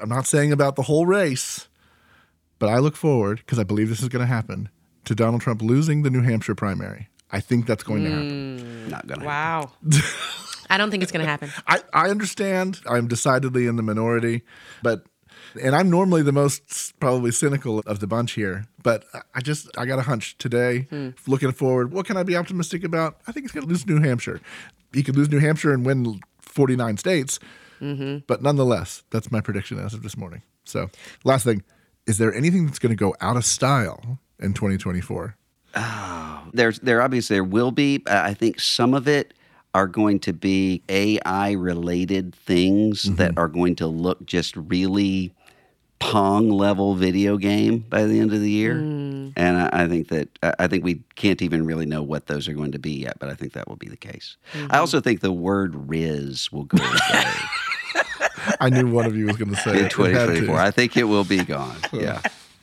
I'm 0.00 0.08
not 0.08 0.26
saying 0.26 0.52
about 0.52 0.76
the 0.76 0.82
whole 0.82 1.06
race, 1.06 1.68
but 2.58 2.68
I 2.68 2.78
look 2.78 2.96
forward 2.96 3.38
because 3.38 3.58
I 3.58 3.64
believe 3.64 3.88
this 3.88 4.02
is 4.02 4.08
going 4.08 4.20
to 4.20 4.26
happen 4.26 4.68
to 5.04 5.14
Donald 5.14 5.42
Trump 5.42 5.62
losing 5.62 6.02
the 6.02 6.10
New 6.10 6.22
Hampshire 6.22 6.54
primary. 6.54 7.08
I 7.30 7.40
think 7.40 7.66
that's 7.66 7.82
going 7.82 8.04
to 8.04 8.10
happen. 8.10 8.58
Mm. 8.58 8.90
Not 8.90 9.06
gonna. 9.06 9.24
Wow. 9.24 9.72
I 10.70 10.78
don't 10.78 10.90
think 10.90 11.02
it's 11.02 11.12
going 11.12 11.24
to 11.24 11.30
happen. 11.30 11.50
I, 11.66 11.80
I 11.92 12.10
understand. 12.10 12.80
I'm 12.86 13.08
decidedly 13.08 13.66
in 13.66 13.76
the 13.76 13.82
minority, 13.82 14.42
but 14.82 15.04
and 15.62 15.74
I'm 15.74 15.90
normally 15.90 16.22
the 16.22 16.32
most 16.32 16.98
probably 17.00 17.30
cynical 17.30 17.80
of 17.80 18.00
the 18.00 18.06
bunch 18.06 18.32
here. 18.32 18.66
But 18.82 19.04
I 19.34 19.40
just 19.40 19.68
I 19.78 19.86
got 19.86 19.98
a 19.98 20.02
hunch 20.02 20.36
today. 20.38 20.86
Hmm. 20.90 21.10
Looking 21.26 21.52
forward, 21.52 21.92
what 21.92 22.06
can 22.06 22.16
I 22.16 22.22
be 22.22 22.36
optimistic 22.36 22.84
about? 22.84 23.18
I 23.26 23.32
think 23.32 23.44
he's 23.44 23.52
going 23.52 23.64
to 23.66 23.70
lose 23.70 23.86
New 23.86 24.00
Hampshire. 24.00 24.40
He 24.92 25.02
could 25.02 25.16
lose 25.16 25.30
New 25.30 25.40
Hampshire 25.40 25.72
and 25.72 25.84
win 25.84 26.20
49 26.40 26.96
states, 26.96 27.38
mm-hmm. 27.80 28.18
but 28.26 28.40
nonetheless, 28.42 29.02
that's 29.10 29.30
my 29.30 29.40
prediction 29.40 29.78
as 29.78 29.94
of 29.94 30.02
this 30.02 30.16
morning. 30.16 30.42
So, 30.64 30.90
last 31.24 31.44
thing, 31.44 31.62
is 32.06 32.18
there 32.18 32.32
anything 32.34 32.66
that's 32.66 32.78
going 32.78 32.90
to 32.90 32.96
go 32.96 33.14
out 33.20 33.36
of 33.36 33.44
style 33.44 34.18
in 34.38 34.54
2024? 34.54 35.36
Ah, 35.74 36.44
There's 36.52 36.78
there 36.80 37.02
obviously 37.02 37.36
there 37.36 37.44
will 37.44 37.70
be. 37.70 38.02
I 38.06 38.34
think 38.34 38.60
some 38.60 38.94
of 38.94 39.06
it 39.06 39.34
are 39.74 39.86
going 39.86 40.20
to 40.20 40.32
be 40.32 40.82
AI 40.88 41.52
related 41.52 42.34
things 42.34 43.04
mm-hmm. 43.04 43.16
that 43.16 43.36
are 43.36 43.48
going 43.48 43.76
to 43.76 43.86
look 43.86 44.24
just 44.24 44.56
really 44.56 45.34
Pong 45.98 46.50
level 46.50 46.94
video 46.94 47.36
game 47.36 47.78
by 47.78 48.04
the 48.04 48.20
end 48.20 48.32
of 48.32 48.40
the 48.40 48.50
year. 48.50 48.74
Mm. 48.74 49.32
And 49.36 49.56
I, 49.56 49.84
I 49.84 49.88
think 49.88 50.08
that 50.08 50.28
I 50.42 50.54
I 50.60 50.66
think 50.66 50.84
we 50.84 51.02
can't 51.14 51.42
even 51.42 51.66
really 51.66 51.86
know 51.86 52.02
what 52.02 52.26
those 52.26 52.48
are 52.48 52.54
going 52.54 52.72
to 52.72 52.78
be 52.78 52.92
yet, 52.92 53.18
but 53.18 53.28
I 53.28 53.34
think 53.34 53.52
that 53.52 53.68
will 53.68 53.76
be 53.76 53.88
the 53.88 53.96
case. 53.96 54.36
I 54.54 54.56
mm-hmm. 54.56 54.74
also 54.76 55.00
think 55.00 55.20
the 55.20 55.32
word 55.32 55.72
Rizz 55.72 56.52
will 56.52 56.64
go 56.64 56.82
away 56.82 57.24
I 58.60 58.70
knew 58.70 58.90
one 58.90 59.06
of 59.06 59.16
you 59.16 59.26
was 59.26 59.36
going 59.36 59.54
to 59.54 59.60
say 59.60 59.78
in 59.78 59.86
it. 59.86 59.98
It 59.98 60.14
had 60.14 60.26
to. 60.26 60.40
2024. 60.40 60.58
I 60.58 60.70
think 60.70 60.96
it 60.96 61.04
will 61.04 61.24
be 61.24 61.44
gone. 61.44 61.76
Yeah. 61.92 62.20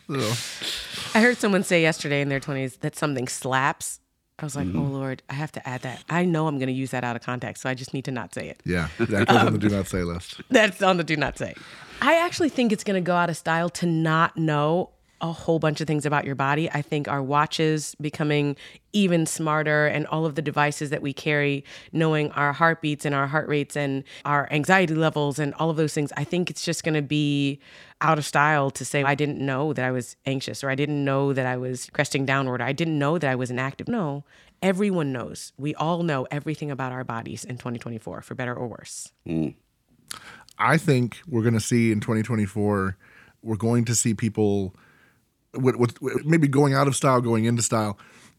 So, 0.07 1.17
I 1.17 1.21
heard 1.21 1.37
someone 1.37 1.63
say 1.63 1.81
yesterday 1.81 2.21
in 2.21 2.29
their 2.29 2.39
20s 2.39 2.79
that 2.81 2.95
something 2.95 3.27
slaps. 3.27 3.99
I 4.37 4.45
was 4.45 4.55
like, 4.55 4.67
oh 4.67 4.71
mm-hmm. 4.71 4.91
Lord, 4.91 5.23
I 5.29 5.33
have 5.33 5.51
to 5.53 5.67
add 5.67 5.81
that. 5.83 6.03
I 6.09 6.25
know 6.25 6.47
I'm 6.47 6.57
going 6.57 6.67
to 6.67 6.73
use 6.73 6.91
that 6.91 7.03
out 7.03 7.15
of 7.15 7.21
context, 7.21 7.63
so 7.63 7.69
I 7.69 7.73
just 7.73 7.93
need 7.93 8.05
to 8.05 8.11
not 8.11 8.33
say 8.33 8.49
it. 8.49 8.61
yeah, 8.65 8.89
that 8.99 9.27
goes 9.27 9.37
on 9.37 9.53
the 9.53 9.59
do 9.59 9.69
not 9.69 9.87
say 9.87 10.03
list. 10.03 10.41
That's 10.49 10.81
on 10.81 10.97
the 10.97 11.03
do 11.03 11.15
not 11.15 11.37
say. 11.37 11.55
I 12.01 12.15
actually 12.15 12.49
think 12.49 12.71
it's 12.71 12.83
going 12.83 13.01
to 13.01 13.05
go 13.05 13.15
out 13.15 13.29
of 13.29 13.37
style 13.37 13.69
to 13.69 13.85
not 13.85 14.35
know 14.35 14.89
a 15.23 15.31
whole 15.31 15.57
bunch 15.57 15.79
of 15.79 15.87
things 15.87 16.05
about 16.05 16.25
your 16.25 16.35
body. 16.35 16.69
I 16.69 16.81
think 16.81 17.07
our 17.07 17.23
watches 17.23 17.95
becoming 18.01 18.57
even 18.91 19.25
smarter 19.25 19.87
and 19.87 20.05
all 20.07 20.25
of 20.25 20.35
the 20.35 20.41
devices 20.41 20.89
that 20.89 21.01
we 21.01 21.13
carry, 21.13 21.63
knowing 21.93 22.29
our 22.31 22.51
heartbeats 22.51 23.05
and 23.05 23.15
our 23.15 23.25
heart 23.25 23.47
rates 23.47 23.77
and 23.77 24.03
our 24.25 24.51
anxiety 24.51 24.93
levels 24.93 25.39
and 25.39 25.53
all 25.55 25.69
of 25.69 25.77
those 25.77 25.93
things. 25.93 26.11
I 26.17 26.25
think 26.25 26.49
it's 26.49 26.65
just 26.65 26.83
going 26.83 26.93
to 26.95 27.01
be 27.01 27.61
out 28.01 28.17
of 28.17 28.25
style 28.25 28.69
to 28.71 28.83
say, 28.83 29.01
I 29.01 29.15
didn't 29.15 29.39
know 29.43 29.71
that 29.71 29.85
I 29.85 29.91
was 29.91 30.17
anxious 30.25 30.61
or 30.61 30.69
I 30.69 30.75
didn't 30.75 31.05
know 31.05 31.31
that 31.31 31.45
I 31.45 31.55
was 31.55 31.89
cresting 31.91 32.25
downward. 32.25 32.61
I 32.61 32.73
didn't 32.73 32.99
know 32.99 33.17
that 33.17 33.29
I 33.29 33.35
was 33.35 33.49
inactive. 33.49 33.87
No, 33.87 34.25
everyone 34.61 35.13
knows. 35.13 35.53
We 35.57 35.73
all 35.75 36.03
know 36.03 36.27
everything 36.31 36.69
about 36.69 36.91
our 36.91 37.05
bodies 37.05 37.45
in 37.45 37.57
2024, 37.57 38.21
for 38.23 38.35
better 38.35 38.53
or 38.53 38.67
worse. 38.67 39.13
Mm. 39.25 39.55
I 40.59 40.77
think 40.77 41.19
we're 41.29 41.43
going 41.43 41.53
to 41.53 41.61
see 41.61 41.93
in 41.93 42.01
2024, 42.01 42.97
we're 43.41 43.55
going 43.55 43.85
to 43.85 43.95
see 43.95 44.13
people 44.13 44.75
with, 45.53 45.75
with, 45.75 46.01
with 46.01 46.25
maybe 46.25 46.47
going 46.47 46.73
out 46.73 46.87
of 46.87 46.95
style, 46.95 47.21
going 47.21 47.45
into 47.45 47.61
style, 47.61 47.97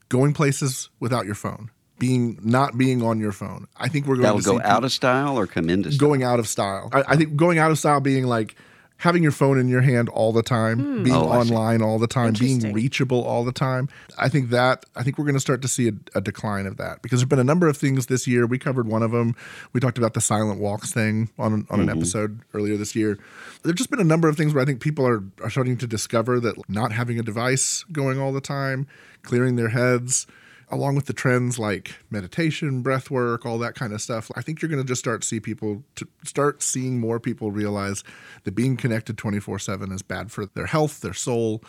going 0.09 0.33
places 0.33 0.91
without 1.01 1.27
your 1.27 1.35
phone. 1.35 1.71
being 1.99 2.39
not 2.43 2.77
being 2.77 3.03
on 3.03 3.21
your 3.21 3.33
phone. 3.33 3.67
I 3.77 3.89
think 3.89 4.07
we're 4.07 4.17
going 4.17 4.25
That'll 4.25 4.41
to 4.41 4.45
go 4.45 4.61
out 4.63 4.85
of 4.85 4.93
style 4.93 5.39
or 5.39 5.47
come 5.47 5.71
into 5.71 5.93
style? 5.93 6.09
going 6.09 6.23
out 6.23 6.39
of 6.41 6.49
style. 6.49 6.91
I, 6.93 7.05
I 7.09 7.17
think 7.17 7.37
going 7.37 7.59
out 7.59 7.71
of 7.71 7.79
style 7.79 8.01
being 8.01 8.27
like 8.27 8.57
having 8.99 9.23
your 9.23 9.33
phone 9.33 9.59
in 9.59 9.69
your 9.69 9.83
hand 9.83 10.09
all 10.09 10.33
the 10.33 10.43
time, 10.43 10.79
hmm. 10.81 11.03
being 11.03 11.17
Oh, 11.17 11.29
online 11.29 11.83
all 11.83 11.99
the 11.99 12.07
time, 12.07 12.33
being 12.33 12.73
reachable 12.73 13.23
all 13.23 13.45
the 13.45 13.53
time. 13.53 13.89
I 14.19 14.29
think 14.29 14.51
that 14.51 14.85
I 14.97 15.03
think 15.03 15.19
we're 15.19 15.25
going 15.25 15.35
to 15.35 15.41
start 15.41 15.63
to 15.63 15.69
see 15.69 15.89
a, 15.89 15.93
a 16.15 16.21
decline 16.21 16.67
of 16.67 16.77
that 16.79 17.03
because 17.03 17.21
there's 17.21 17.29
been 17.29 17.39
a 17.39 17.45
number 17.45 17.69
of 17.69 17.77
things 17.77 18.07
this 18.07 18.27
year. 18.27 18.47
We 18.47 18.59
covered 18.59 18.87
one 18.89 19.03
of 19.03 19.11
them. 19.11 19.35
We 19.73 19.81
talked 19.81 19.99
about 19.99 20.15
the 20.15 20.21
silent 20.21 20.61
walks 20.61 20.93
thing 20.93 21.31
on 21.39 21.67
on 21.71 21.81
an 21.81 21.87
mm-hmm. 21.87 21.99
episode 21.99 22.41
earlier 22.55 22.77
this 22.77 22.95
year. 22.95 23.19
There's 23.63 23.77
just 23.77 23.91
been 23.91 24.01
a 24.01 24.05
number 24.05 24.29
of 24.29 24.37
things 24.37 24.55
where 24.55 24.63
I 24.63 24.67
think 24.67 24.81
people 24.81 25.07
are 25.07 25.23
are 25.43 25.51
starting 25.51 25.77
to 25.79 25.87
discover 25.87 26.41
that 26.41 26.69
not 26.69 26.93
having 26.93 27.19
a 27.19 27.23
device 27.23 27.85
going 27.93 28.19
all 28.21 28.33
the 28.33 28.41
time, 28.41 28.87
clearing 29.23 29.57
their 29.57 29.71
heads 29.71 30.27
along 30.71 30.95
with 30.95 31.07
the 31.07 31.13
trends 31.13 31.59
like 31.59 31.95
meditation, 32.11 32.83
breath 32.83 33.11
work, 33.11 33.45
all 33.45 33.59
that 33.59 33.75
kind 33.75 33.93
of 33.93 34.01
stuff, 34.01 34.31
I 34.37 34.43
think 34.43 34.61
you're 34.61 34.69
going 34.69 34.83
to 34.83 34.87
just 34.87 35.01
start 35.01 35.25
see 35.25 35.41
people 35.41 35.83
to 35.97 36.07
start 36.25 36.63
seeing 36.63 37.01
more 37.01 37.21
people 37.21 37.51
realize 37.51 38.03
that 38.45 38.53
being 38.53 38.77
connected 38.77 39.17
24/7 39.17 39.93
is 39.93 40.03
bad 40.03 40.31
for 40.31 40.47
their 40.47 40.67
health, 40.67 41.01
their 41.01 41.15
soul, 41.15 41.63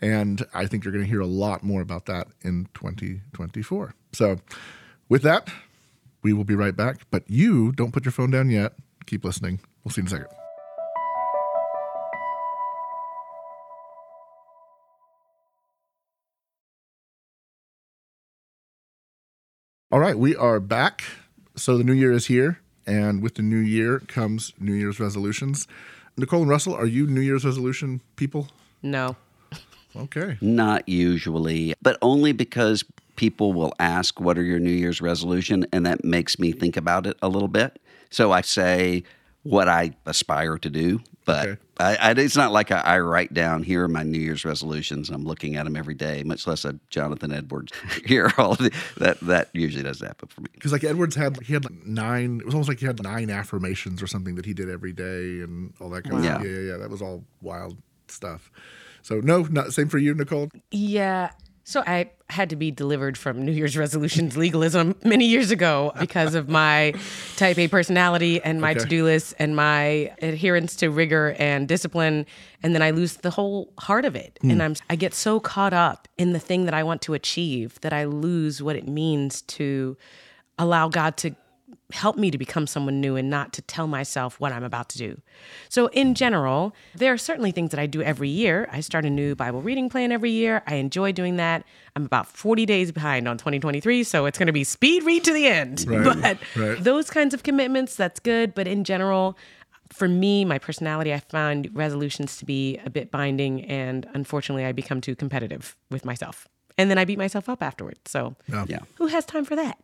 and 0.00 0.44
I 0.54 0.66
think 0.66 0.84
you're 0.84 0.92
going 0.92 1.04
to 1.04 1.10
hear 1.10 1.20
a 1.20 1.26
lot 1.26 1.62
more 1.62 1.80
about 1.80 2.06
that 2.06 2.28
in 2.42 2.68
2024. 2.74 3.94
So, 4.12 4.40
with 5.08 5.22
that, 5.22 5.48
we 6.22 6.32
will 6.32 6.44
be 6.44 6.54
right 6.54 6.76
back, 6.76 7.02
but 7.10 7.24
you 7.28 7.72
don't 7.72 7.92
put 7.92 8.04
your 8.04 8.12
phone 8.12 8.30
down 8.30 8.50
yet. 8.50 8.74
Keep 9.06 9.24
listening. 9.24 9.60
We'll 9.84 9.92
see 9.92 10.00
you 10.00 10.08
in 10.08 10.08
a 10.08 10.10
second. 10.10 10.47
All 19.90 20.00
right, 20.00 20.18
we 20.18 20.36
are 20.36 20.60
back. 20.60 21.02
So 21.56 21.78
the 21.78 21.82
new 21.82 21.94
year 21.94 22.12
is 22.12 22.26
here, 22.26 22.60
and 22.86 23.22
with 23.22 23.36
the 23.36 23.42
new 23.42 23.56
year 23.56 24.00
comes 24.00 24.52
New 24.60 24.74
Year's 24.74 25.00
resolutions. 25.00 25.66
Nicole 26.18 26.42
and 26.42 26.50
Russell, 26.50 26.74
are 26.74 26.84
you 26.84 27.06
New 27.06 27.22
Year's 27.22 27.42
resolution 27.42 28.02
people? 28.16 28.48
No. 28.82 29.16
Okay. 29.96 30.36
Not 30.42 30.86
usually, 30.86 31.72
but 31.80 31.96
only 32.02 32.32
because 32.32 32.84
people 33.16 33.54
will 33.54 33.72
ask, 33.78 34.20
What 34.20 34.36
are 34.36 34.42
your 34.42 34.58
New 34.58 34.70
Year's 34.72 35.00
resolution? 35.00 35.64
And 35.72 35.86
that 35.86 36.04
makes 36.04 36.38
me 36.38 36.52
think 36.52 36.76
about 36.76 37.06
it 37.06 37.16
a 37.22 37.28
little 37.30 37.48
bit. 37.48 37.80
So 38.10 38.30
I 38.30 38.42
say 38.42 39.04
what 39.42 39.70
I 39.70 39.92
aspire 40.04 40.58
to 40.58 40.68
do, 40.68 41.00
but 41.28 41.46
Okay. 41.48 41.60
I, 41.78 41.96
I, 41.96 42.10
it's 42.12 42.36
not 42.36 42.52
like 42.52 42.72
I, 42.72 42.78
I 42.80 42.98
write 43.00 43.32
down, 43.34 43.62
Here 43.62 43.84
are 43.84 43.88
my 43.88 44.02
New 44.02 44.18
Year's 44.18 44.44
resolutions. 44.44 45.08
and 45.08 45.14
I'm 45.16 45.24
looking 45.24 45.56
at 45.56 45.64
them 45.64 45.76
every 45.76 45.94
day, 45.94 46.22
much 46.24 46.46
less 46.46 46.64
a 46.64 46.80
Jonathan 46.90 47.30
Edwards. 47.32 47.72
Here 48.06 48.32
all 48.38 48.52
of 48.52 48.58
the, 48.58 48.72
that, 48.96 49.20
that 49.20 49.50
usually 49.52 49.84
doesn't 49.84 50.06
happen 50.06 50.28
for 50.28 50.40
me. 50.40 50.48
Because 50.54 50.72
like 50.72 50.82
Edwards 50.84 51.14
had, 51.14 51.40
he 51.42 51.52
had 51.52 51.64
like 51.64 51.86
nine. 51.86 52.40
It 52.40 52.46
was 52.46 52.54
almost 52.54 52.68
like 52.68 52.80
he 52.80 52.86
had 52.86 53.02
nine 53.02 53.30
affirmations 53.30 54.02
or 54.02 54.06
something 54.06 54.34
that 54.36 54.46
he 54.46 54.54
did 54.54 54.70
every 54.70 54.92
day 54.92 55.40
and 55.42 55.72
all 55.80 55.90
that 55.90 56.02
kind 56.04 56.16
of 56.16 56.24
Wow. 56.24 56.30
stuff. 56.36 56.44
Yeah, 56.44 56.50
yeah, 56.50 56.60
yeah. 56.72 56.76
That 56.78 56.90
was 56.90 57.02
all 57.02 57.24
wild 57.42 57.76
stuff. 58.08 58.50
So 59.02 59.20
no, 59.20 59.42
not 59.42 59.72
same 59.72 59.88
for 59.88 59.98
you, 59.98 60.14
Nicole. 60.14 60.48
Yeah. 60.70 61.30
So 61.68 61.84
I 61.86 62.12
had 62.30 62.48
to 62.48 62.56
be 62.56 62.70
delivered 62.70 63.18
from 63.18 63.44
New 63.44 63.52
Year's 63.52 63.76
resolutions 63.76 64.38
legalism 64.38 64.96
many 65.04 65.26
years 65.26 65.50
ago 65.50 65.92
because 66.00 66.34
of 66.34 66.48
my 66.48 66.94
type 67.36 67.58
A 67.58 67.68
personality 67.68 68.40
and 68.40 68.58
my 68.58 68.70
Okay. 68.70 68.80
to-do 68.80 69.04
list 69.04 69.34
and 69.38 69.54
my 69.54 70.10
adherence 70.22 70.76
to 70.76 70.88
rigor 70.88 71.36
and 71.38 71.68
discipline. 71.68 72.24
And 72.62 72.74
then 72.74 72.80
I 72.80 72.92
lose 72.92 73.16
the 73.16 73.28
whole 73.28 73.70
heart 73.78 74.06
of 74.06 74.16
it. 74.16 74.38
And 74.40 74.52
hmm. 74.52 74.60
I'm 74.62 74.74
I 74.88 74.96
get 74.96 75.12
so 75.12 75.40
caught 75.40 75.74
up 75.74 76.08
in 76.16 76.32
the 76.32 76.38
thing 76.38 76.64
that 76.64 76.72
I 76.72 76.82
want 76.84 77.02
to 77.02 77.12
achieve 77.12 77.78
that 77.82 77.92
I 77.92 78.04
lose 78.04 78.62
what 78.62 78.74
it 78.74 78.88
means 78.88 79.42
to 79.42 79.98
allow 80.58 80.88
God 80.88 81.18
to 81.18 81.36
help 81.92 82.16
me 82.16 82.30
to 82.30 82.38
become 82.38 82.66
someone 82.66 83.00
new 83.00 83.16
and 83.16 83.30
not 83.30 83.52
to 83.54 83.62
tell 83.62 83.86
myself 83.86 84.38
what 84.40 84.52
I'm 84.52 84.64
about 84.64 84.88
to 84.90 84.98
do. 84.98 85.20
So, 85.68 85.86
in 85.88 86.14
general, 86.14 86.74
there 86.94 87.12
are 87.12 87.18
certainly 87.18 87.50
things 87.50 87.70
that 87.70 87.80
I 87.80 87.86
do 87.86 88.02
every 88.02 88.28
year. 88.28 88.68
I 88.72 88.80
start 88.80 89.04
a 89.04 89.10
new 89.10 89.34
Bible 89.34 89.62
reading 89.62 89.88
plan 89.88 90.12
every 90.12 90.30
year. 90.30 90.62
I 90.66 90.74
enjoy 90.76 91.12
doing 91.12 91.36
that. 91.36 91.64
I'm 91.96 92.04
about 92.04 92.26
40 92.26 92.66
days 92.66 92.92
behind 92.92 93.26
on 93.28 93.38
2023, 93.38 94.04
so 94.04 94.26
it's 94.26 94.38
going 94.38 94.46
to 94.48 94.52
be 94.52 94.64
speed 94.64 95.02
read 95.04 95.24
to 95.24 95.32
the 95.32 95.46
end. 95.46 95.84
Right, 95.88 96.04
But 96.22 96.38
right. 96.56 96.82
those 96.82 97.10
kinds 97.10 97.32
of 97.34 97.42
commitments, 97.42 97.96
that's 97.96 98.20
good. 98.20 98.54
But 98.54 98.66
in 98.68 98.84
general, 98.84 99.36
for 99.90 100.08
me, 100.08 100.44
my 100.44 100.58
personality, 100.58 101.12
I 101.14 101.20
find 101.20 101.70
resolutions 101.72 102.36
to 102.38 102.44
be 102.44 102.78
a 102.84 102.90
bit 102.90 103.10
binding, 103.10 103.64
and 103.64 104.06
unfortunately, 104.14 104.64
I 104.64 104.72
become 104.72 105.00
too 105.00 105.14
competitive 105.16 105.76
with 105.90 106.04
myself. 106.04 106.46
And 106.76 106.90
then 106.90 106.98
I 106.98 107.04
beat 107.04 107.18
myself 107.18 107.48
up 107.48 107.62
afterwards. 107.62 108.00
So, 108.06 108.36
Yeah. 108.66 108.80
who 108.96 109.06
has 109.08 109.24
time 109.24 109.44
for 109.44 109.56
that? 109.56 109.78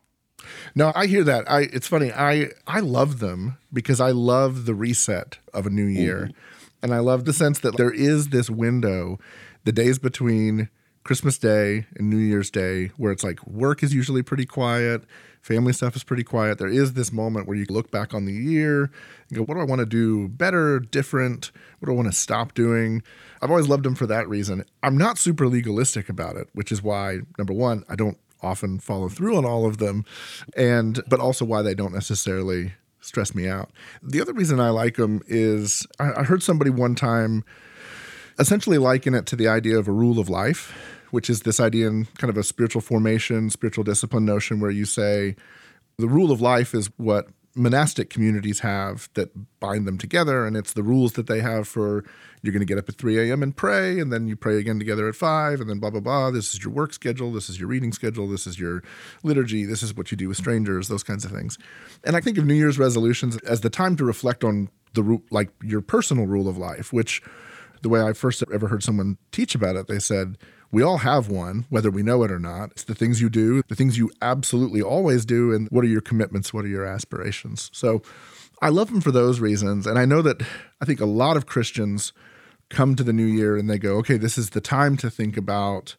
No, 0.75 0.91
I 0.95 1.07
hear 1.07 1.23
that. 1.23 1.49
I 1.49 1.61
it's 1.61 1.87
funny. 1.87 2.11
I 2.11 2.49
I 2.67 2.79
love 2.79 3.19
them 3.19 3.57
because 3.71 3.99
I 3.99 4.11
love 4.11 4.65
the 4.65 4.75
reset 4.75 5.39
of 5.53 5.65
a 5.65 5.69
new 5.69 5.85
year. 5.85 6.29
Mm-hmm. 6.29 6.39
And 6.83 6.93
I 6.93 6.99
love 6.99 7.25
the 7.25 7.33
sense 7.33 7.59
that 7.59 7.77
there 7.77 7.91
is 7.91 8.29
this 8.29 8.49
window, 8.49 9.17
the 9.63 9.71
days 9.71 9.97
between 9.97 10.69
Christmas 11.03 11.37
Day 11.37 11.85
and 11.95 12.09
New 12.09 12.17
Year's 12.17 12.51
Day 12.51 12.91
where 12.97 13.11
it's 13.11 13.23
like 13.23 13.45
work 13.47 13.81
is 13.81 13.93
usually 13.93 14.21
pretty 14.21 14.45
quiet, 14.45 15.03
family 15.41 15.71
stuff 15.71 15.95
is 15.95 16.03
pretty 16.03 16.23
quiet. 16.23 16.57
There 16.57 16.67
is 16.67 16.93
this 16.93 17.13
moment 17.13 17.47
where 17.47 17.55
you 17.55 17.65
look 17.69 17.91
back 17.91 18.13
on 18.13 18.25
the 18.25 18.33
year 18.33 18.91
and 19.29 19.37
go, 19.37 19.43
what 19.43 19.53
do 19.53 19.61
I 19.61 19.65
want 19.65 19.79
to 19.79 19.85
do 19.85 20.27
better, 20.27 20.79
different? 20.79 21.51
What 21.79 21.87
do 21.87 21.91
I 21.91 21.95
want 21.95 22.07
to 22.07 22.17
stop 22.17 22.55
doing? 22.55 23.03
I've 23.41 23.51
always 23.51 23.67
loved 23.67 23.83
them 23.83 23.95
for 23.95 24.07
that 24.07 24.27
reason. 24.27 24.65
I'm 24.81 24.97
not 24.97 25.19
super 25.19 25.47
legalistic 25.47 26.09
about 26.09 26.35
it, 26.35 26.49
which 26.53 26.71
is 26.71 26.81
why 26.81 27.19
number 27.37 27.53
1, 27.53 27.83
I 27.87 27.95
don't 27.95 28.17
often 28.41 28.79
follow 28.79 29.09
through 29.09 29.37
on 29.37 29.45
all 29.45 29.65
of 29.65 29.77
them 29.77 30.05
and 30.55 31.01
but 31.07 31.19
also 31.19 31.45
why 31.45 31.61
they 31.61 31.73
don't 31.75 31.93
necessarily 31.93 32.73
stress 33.01 33.35
me 33.35 33.47
out. 33.47 33.69
The 34.01 34.21
other 34.21 34.33
reason 34.33 34.59
i 34.59 34.69
like 34.69 34.95
them 34.95 35.21
is 35.27 35.85
i, 35.99 36.11
I 36.21 36.23
heard 36.23 36.43
somebody 36.43 36.69
one 36.69 36.95
time 36.95 37.43
essentially 38.39 38.77
liken 38.77 39.13
it 39.13 39.25
to 39.27 39.35
the 39.35 39.47
idea 39.47 39.77
of 39.77 39.87
a 39.87 39.91
rule 39.91 40.19
of 40.19 40.29
life 40.29 40.73
which 41.11 41.29
is 41.29 41.41
this 41.41 41.59
idea 41.59 41.87
in 41.87 42.05
kind 42.17 42.29
of 42.29 42.37
a 42.37 42.43
spiritual 42.43 42.81
formation 42.81 43.49
spiritual 43.49 43.83
discipline 43.83 44.25
notion 44.25 44.59
where 44.59 44.71
you 44.71 44.85
say 44.85 45.35
the 45.97 46.07
rule 46.07 46.31
of 46.31 46.41
life 46.41 46.73
is 46.73 46.89
what 46.97 47.27
monastic 47.55 48.09
communities 48.09 48.59
have 48.59 49.09
that 49.13 49.31
bind 49.59 49.87
them 49.87 49.97
together 49.97 50.45
and 50.45 50.57
it's 50.57 50.73
the 50.73 50.83
rules 50.83 51.13
that 51.13 51.27
they 51.27 51.39
have 51.39 51.67
for 51.67 52.03
you're 52.41 52.51
going 52.51 52.59
to 52.59 52.65
get 52.65 52.77
up 52.77 52.89
at 52.89 52.95
3 52.95 53.17
a.m 53.17 53.41
and 53.41 53.55
pray 53.55 53.99
and 53.99 54.11
then 54.11 54.27
you 54.27 54.35
pray 54.35 54.57
again 54.57 54.77
together 54.77 55.07
at 55.07 55.15
5 55.15 55.61
and 55.61 55.69
then 55.69 55.79
blah 55.79 55.89
blah 55.89 56.01
blah 56.01 56.29
this 56.29 56.53
is 56.53 56.63
your 56.63 56.73
work 56.73 56.93
schedule 56.93 57.31
this 57.31 57.49
is 57.49 57.59
your 57.59 57.69
reading 57.69 57.93
schedule 57.93 58.27
this 58.27 58.45
is 58.45 58.59
your 58.59 58.83
liturgy 59.23 59.65
this 59.65 59.81
is 59.81 59.95
what 59.95 60.11
you 60.11 60.17
do 60.17 60.27
with 60.27 60.37
strangers 60.37 60.89
those 60.89 61.03
kinds 61.03 61.23
of 61.23 61.31
things. 61.31 61.57
And 62.03 62.15
i 62.15 62.21
think 62.21 62.37
of 62.37 62.45
new 62.45 62.53
year's 62.53 62.77
resolutions 62.77 63.37
as 63.37 63.61
the 63.61 63.69
time 63.69 63.95
to 63.95 64.05
reflect 64.05 64.43
on 64.43 64.69
the 64.93 65.21
like 65.31 65.49
your 65.63 65.81
personal 65.81 66.27
rule 66.27 66.47
of 66.47 66.57
life 66.57 66.91
which 66.91 67.21
the 67.85 67.89
way 67.89 68.01
I 68.01 68.13
first 68.13 68.43
ever 68.51 68.67
heard 68.67 68.81
someone 68.81 69.19
teach 69.31 69.53
about 69.53 69.75
it, 69.75 69.85
they 69.85 69.99
said, 69.99 70.39
we 70.71 70.81
all 70.81 70.99
have 70.99 71.29
one, 71.29 71.65
whether 71.69 71.89
we 71.89 72.03
know 72.03 72.23
it 72.23 72.31
or 72.31 72.39
not. 72.39 72.71
It's 72.71 72.83
the 72.83 72.95
things 72.95 73.21
you 73.21 73.29
do, 73.29 73.61
the 73.67 73.75
things 73.75 73.97
you 73.97 74.11
absolutely 74.21 74.81
always 74.81 75.25
do, 75.25 75.53
and 75.53 75.67
what 75.69 75.83
are 75.83 75.89
your 75.89 76.01
commitments, 76.01 76.53
what 76.53 76.65
are 76.65 76.69
your 76.69 76.85
aspirations. 76.85 77.69
So 77.73 78.01
I 78.61 78.69
love 78.69 78.89
them 78.89 79.01
for 79.01 79.11
those 79.11 79.39
reasons. 79.39 79.85
And 79.87 79.99
I 79.99 80.05
know 80.05 80.21
that 80.21 80.41
I 80.81 80.85
think 80.85 80.99
a 80.99 81.05
lot 81.05 81.37
of 81.37 81.45
Christians 81.45 82.13
come 82.69 82.95
to 82.95 83.03
the 83.03 83.13
new 83.13 83.25
year 83.25 83.57
and 83.57 83.69
they 83.69 83.77
go, 83.77 83.97
okay, 83.97 84.17
this 84.17 84.37
is 84.37 84.51
the 84.51 84.61
time 84.61 84.97
to 84.97 85.09
think 85.09 85.37
about 85.37 85.95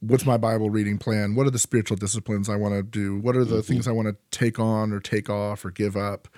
what's 0.00 0.26
my 0.26 0.36
Bible 0.36 0.70
reading 0.70 0.98
plan? 0.98 1.34
What 1.34 1.46
are 1.46 1.50
the 1.50 1.58
spiritual 1.58 1.96
disciplines 1.96 2.48
I 2.48 2.56
want 2.56 2.74
to 2.74 2.82
do? 2.82 3.18
What 3.18 3.36
are 3.36 3.44
the 3.44 3.56
mm-hmm. 3.56 3.72
things 3.72 3.86
I 3.88 3.92
want 3.92 4.08
to 4.08 4.16
take 4.36 4.58
on 4.58 4.92
or 4.92 4.98
take 4.98 5.30
off 5.30 5.64
or 5.64 5.70
give 5.70 5.96
up? 5.96 6.28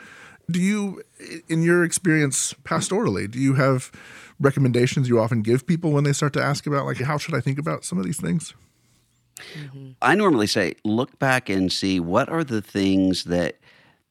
Do 0.51 0.61
you, 0.61 1.03
in 1.49 1.63
your 1.63 1.83
experience 1.85 2.55
pastorally, 2.65 3.31
do 3.31 3.39
you 3.39 3.55
have 3.55 3.91
recommendations 4.45 5.09
you 5.09 5.19
often 5.19 5.43
give 5.43 5.67
people 5.67 5.91
when 5.91 6.05
they 6.05 6.13
start 6.13 6.33
to 6.35 6.43
ask 6.43 6.67
about, 6.67 6.87
like, 6.87 6.99
how 6.99 7.19
should 7.19 7.35
I 7.35 7.41
think 7.41 7.59
about 7.59 7.85
some 7.85 7.99
of 7.99 8.05
these 8.05 8.21
things? 8.21 8.55
Mm-hmm. 9.55 9.91
I 10.01 10.15
normally 10.15 10.47
say, 10.47 10.75
look 10.85 11.19
back 11.19 11.49
and 11.49 11.73
see 11.73 11.99
what 11.99 12.29
are 12.29 12.45
the 12.45 12.63
things 12.63 13.25
that 13.25 13.57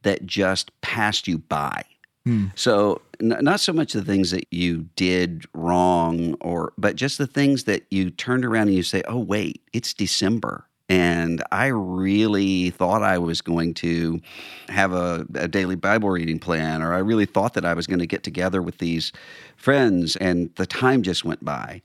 that 0.01 0.25
just 0.25 0.69
passed 0.81 1.29
you 1.29 1.37
by. 1.37 1.83
Hmm. 2.25 2.47
So 2.55 3.01
n- 3.21 3.37
not 3.41 3.61
so 3.61 3.71
much 3.71 3.93
the 3.93 4.03
things 4.03 4.31
that 4.31 4.45
you 4.51 4.89
did 4.95 5.45
wrong, 5.53 6.35
or 6.41 6.73
but 6.77 6.95
just 6.95 7.17
the 7.17 7.27
things 7.27 7.63
that 7.65 7.85
you 7.89 8.09
turned 8.09 8.43
around 8.45 8.67
and 8.67 8.75
you 8.75 8.83
say, 8.83 9.01
"Oh 9.07 9.19
wait, 9.19 9.61
it's 9.71 9.93
December." 9.93 10.67
And 10.93 11.43
I 11.51 11.67
really 11.67 12.69
thought 12.69 13.01
I 13.01 13.17
was 13.17 13.41
going 13.41 13.73
to 13.75 14.21
have 14.69 14.93
a, 14.93 15.25
a 15.33 15.47
daily 15.47 15.75
Bible 15.75 16.11
reading 16.11 16.37
plan, 16.37 16.83
or 16.83 16.93
I 16.93 16.99
really 16.99 17.25
thought 17.25 17.55
that 17.55 17.65
I 17.65 17.73
was 17.73 17.87
going 17.87 17.97
to 17.99 18.05
get 18.05 18.21
together 18.21 18.61
with 18.61 18.77
these 18.77 19.11
friends, 19.55 20.15
and 20.17 20.53
the 20.55 20.67
time 20.67 21.01
just 21.01 21.25
went 21.25 21.43
by 21.43 21.81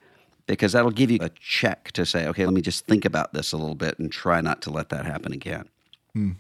because 0.47 0.73
that'll 0.73 0.91
give 0.91 1.11
you 1.11 1.19
a 1.23 1.31
check 1.41 1.93
to 1.93 2.05
say, 2.05 2.27
okay, 2.27 2.45
let 2.45 2.53
me 2.53 2.61
just 2.61 2.87
think 2.87 3.07
about 3.07 3.33
this 3.33 3.53
a 3.53 3.57
little 3.57 3.75
bit 3.75 3.99
and 3.99 4.13
try 4.13 4.43
not 4.43 4.61
to 4.63 4.71
let 4.71 4.91
that 4.91 5.07
happen 5.07 5.33
again. 5.33 5.69
Hmm. 6.13 6.33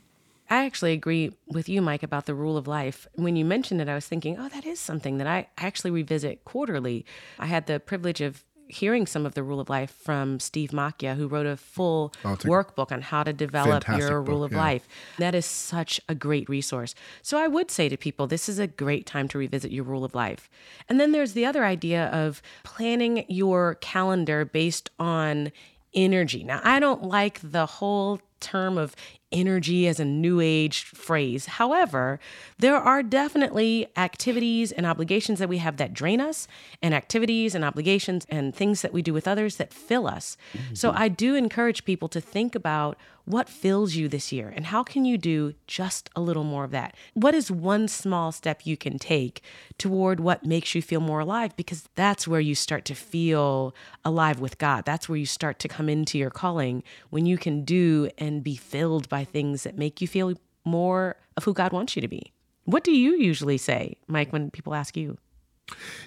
I 0.51 0.65
actually 0.65 0.93
agree 0.93 1.37
with 1.47 1.69
you, 1.69 1.83
Mike, 1.83 2.03
about 2.03 2.25
the 2.25 2.35
rule 2.35 2.57
of 2.57 2.67
life. 2.67 3.07
When 3.15 3.37
you 3.37 3.45
mentioned 3.45 3.83
it, 3.83 3.89
I 3.89 3.95
was 3.95 4.07
thinking, 4.07 4.39
oh, 4.39 4.49
that 4.49 4.65
is 4.65 4.81
something 4.81 5.19
that 5.19 5.27
I 5.27 5.49
actually 5.59 5.91
revisit 5.91 6.45
quarterly. 6.45 7.05
I 7.39 7.47
had 7.47 7.67
the 7.67 7.81
privilege 7.81 8.23
of 8.23 8.45
hearing 8.69 9.07
some 9.07 9.27
of 9.27 9.35
the 9.35 9.43
rule 9.43 9.61
of 9.61 9.69
life 9.69 9.91
from 9.91 10.41
Steve 10.41 10.71
Macchia, 10.71 11.17
who 11.17 11.27
wrote 11.27 11.47
a 11.47 11.57
full 11.57 12.13
Oh, 12.25 12.33
a 12.33 12.37
workbook 12.37 12.93
on 12.93 13.03
how 13.03 13.23
to 13.23 13.33
develop 13.33 13.87
your 13.89 14.21
book, 14.21 14.29
rule 14.29 14.45
of 14.45 14.53
yeah. 14.53 14.59
life. 14.59 14.89
That 15.19 15.35
is 15.35 15.47
such 15.47 16.01
a 16.09 16.15
great 16.15 16.49
resource. 16.49 16.95
So 17.23 17.39
I 17.39 17.49
would 17.49 17.71
say 17.71 17.89
to 17.89 17.97
people, 17.97 18.27
this 18.27 18.49
is 18.49 18.59
a 18.59 18.67
great 18.67 19.07
time 19.07 19.29
to 19.29 19.39
revisit 19.39 19.73
your 19.73 19.85
rule 19.85 20.05
of 20.05 20.15
life. 20.15 20.49
And 20.89 21.01
then 21.01 21.13
there's 21.13 21.33
the 21.33 21.47
other 21.47 21.65
idea 21.65 22.07
of 22.07 22.43
planning 22.63 23.25
your 23.29 23.77
calendar 23.77 24.45
based 24.45 24.91
on 24.99 25.53
energy. 25.95 26.45
Now, 26.45 26.61
I 26.65 26.81
don't 26.81 27.03
like 27.03 27.41
the 27.43 27.67
whole 27.67 28.21
term 28.41 28.79
of 28.79 28.95
energy 29.31 29.87
as 29.87 30.01
a 30.01 30.05
new 30.05 30.41
age 30.41 30.85
phrase. 30.85 31.47
However, 31.47 32.19
there 32.59 32.77
are 32.77 33.03
definitely 33.03 33.89
activities 33.97 34.73
and 34.73 34.87
obligations 34.87 35.39
that 35.39 35.49
we 35.49 35.59
have 35.59 35.77
that 35.77 35.93
drain 35.95 36.21
us, 36.21 36.49
and 36.83 36.95
activities 36.95 37.55
and 37.55 37.65
obligations 37.65 38.27
and 38.29 38.55
things 38.55 38.83
that 38.83 38.93
we 38.93 39.03
do 39.03 39.13
with 39.13 39.29
others 39.29 39.57
that 39.57 39.73
fill 39.73 40.07
us. 40.07 40.37
So 40.73 40.91
mm-hmm. 40.91 41.03
I 41.03 41.09
do 41.09 41.35
encourage 41.35 41.85
people 41.85 42.09
to 42.09 42.21
think 42.21 42.55
about 42.55 42.97
what 43.29 43.49
fills 43.49 43.95
you 43.95 44.09
this 44.09 44.33
year 44.33 44.51
and 44.57 44.65
how 44.65 44.83
can 44.83 45.05
you 45.05 45.19
do 45.19 45.53
just 45.67 46.09
a 46.17 46.21
little 46.21 46.45
more 46.45 46.65
of 46.65 46.71
that? 46.71 46.95
What 47.13 47.35
is 47.35 47.51
one 47.51 47.87
small 47.87 48.33
step 48.33 48.65
you 48.65 48.75
can 48.75 48.99
take 48.99 49.43
toward 49.77 50.19
what 50.19 50.47
makes 50.47 50.75
you 50.75 50.81
feel 50.81 51.01
more 51.01 51.21
alive? 51.21 51.55
Because 51.55 51.91
that's 51.95 52.27
where 52.27 52.41
you 52.41 52.55
start 52.55 52.87
to 52.87 52.95
feel 52.95 53.75
alive 54.03 54.41
with 54.41 54.57
God. 54.57 54.87
That's 54.87 55.11
where 55.11 55.19
you 55.19 55.27
start 55.27 55.59
to 55.59 55.69
come 55.69 55.91
into 55.91 56.17
your 56.17 56.31
calling 56.31 56.83
when 57.11 57.27
you 57.27 57.37
can 57.37 57.65
do 57.65 58.09
and 58.17 58.43
be 58.43 58.57
filled 58.57 59.11
by 59.11 59.18
things 59.25 59.63
that 59.63 59.77
make 59.77 60.01
you 60.01 60.09
feel 60.09 60.35
more 60.65 61.17
of 61.37 61.45
who 61.45 61.55
God 61.55 61.73
wants 61.73 61.97
you 61.97 62.03
to 62.03 62.09
be. 62.09 62.33
What 62.65 62.85
do 62.85 62.93
you 62.93 63.17
usually 63.17 63.59
say, 63.59 63.97
Mike, 64.07 64.33
when 64.33 64.51
people 64.51 64.75
ask 64.75 64.97
you? 64.97 65.17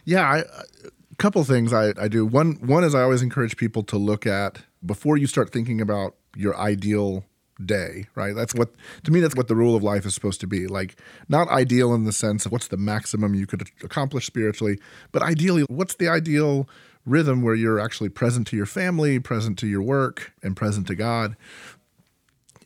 Yeah, 0.05 0.29
I, 0.29 0.37
a 0.39 1.15
couple 1.17 1.43
things 1.43 1.73
I, 1.73 1.93
I 1.99 2.07
do. 2.07 2.25
One 2.25 2.53
one 2.55 2.83
is 2.83 2.93
I 2.93 3.01
always 3.01 3.21
encourage 3.21 3.57
people 3.57 3.83
to 3.83 3.97
look 3.97 4.25
at 4.25 4.59
before 4.85 5.17
you 5.17 5.27
start 5.27 5.51
thinking 5.51 5.81
about 5.81 6.15
your 6.35 6.55
ideal 6.57 7.25
day, 7.65 8.07
right? 8.15 8.35
That's 8.35 8.55
what 8.55 8.69
to 9.03 9.11
me 9.11 9.19
that's 9.19 9.35
what 9.35 9.47
the 9.47 9.55
rule 9.55 9.75
of 9.75 9.83
life 9.83 10.05
is 10.05 10.13
supposed 10.13 10.41
to 10.41 10.47
be. 10.47 10.67
Like 10.67 10.99
not 11.29 11.47
ideal 11.49 11.93
in 11.93 12.03
the 12.03 12.11
sense 12.11 12.45
of 12.45 12.51
what's 12.51 12.67
the 12.67 12.77
maximum 12.77 13.35
you 13.35 13.45
could 13.45 13.69
accomplish 13.83 14.25
spiritually, 14.25 14.79
but 15.11 15.21
ideally 15.21 15.63
what's 15.69 15.95
the 15.95 16.09
ideal 16.09 16.67
rhythm 17.05 17.41
where 17.41 17.55
you're 17.55 17.79
actually 17.79 18.09
present 18.09 18.47
to 18.47 18.55
your 18.55 18.65
family, 18.65 19.19
present 19.19 19.57
to 19.59 19.67
your 19.67 19.81
work, 19.81 20.33
and 20.43 20.55
present 20.55 20.87
to 20.87 20.95
God. 20.95 21.35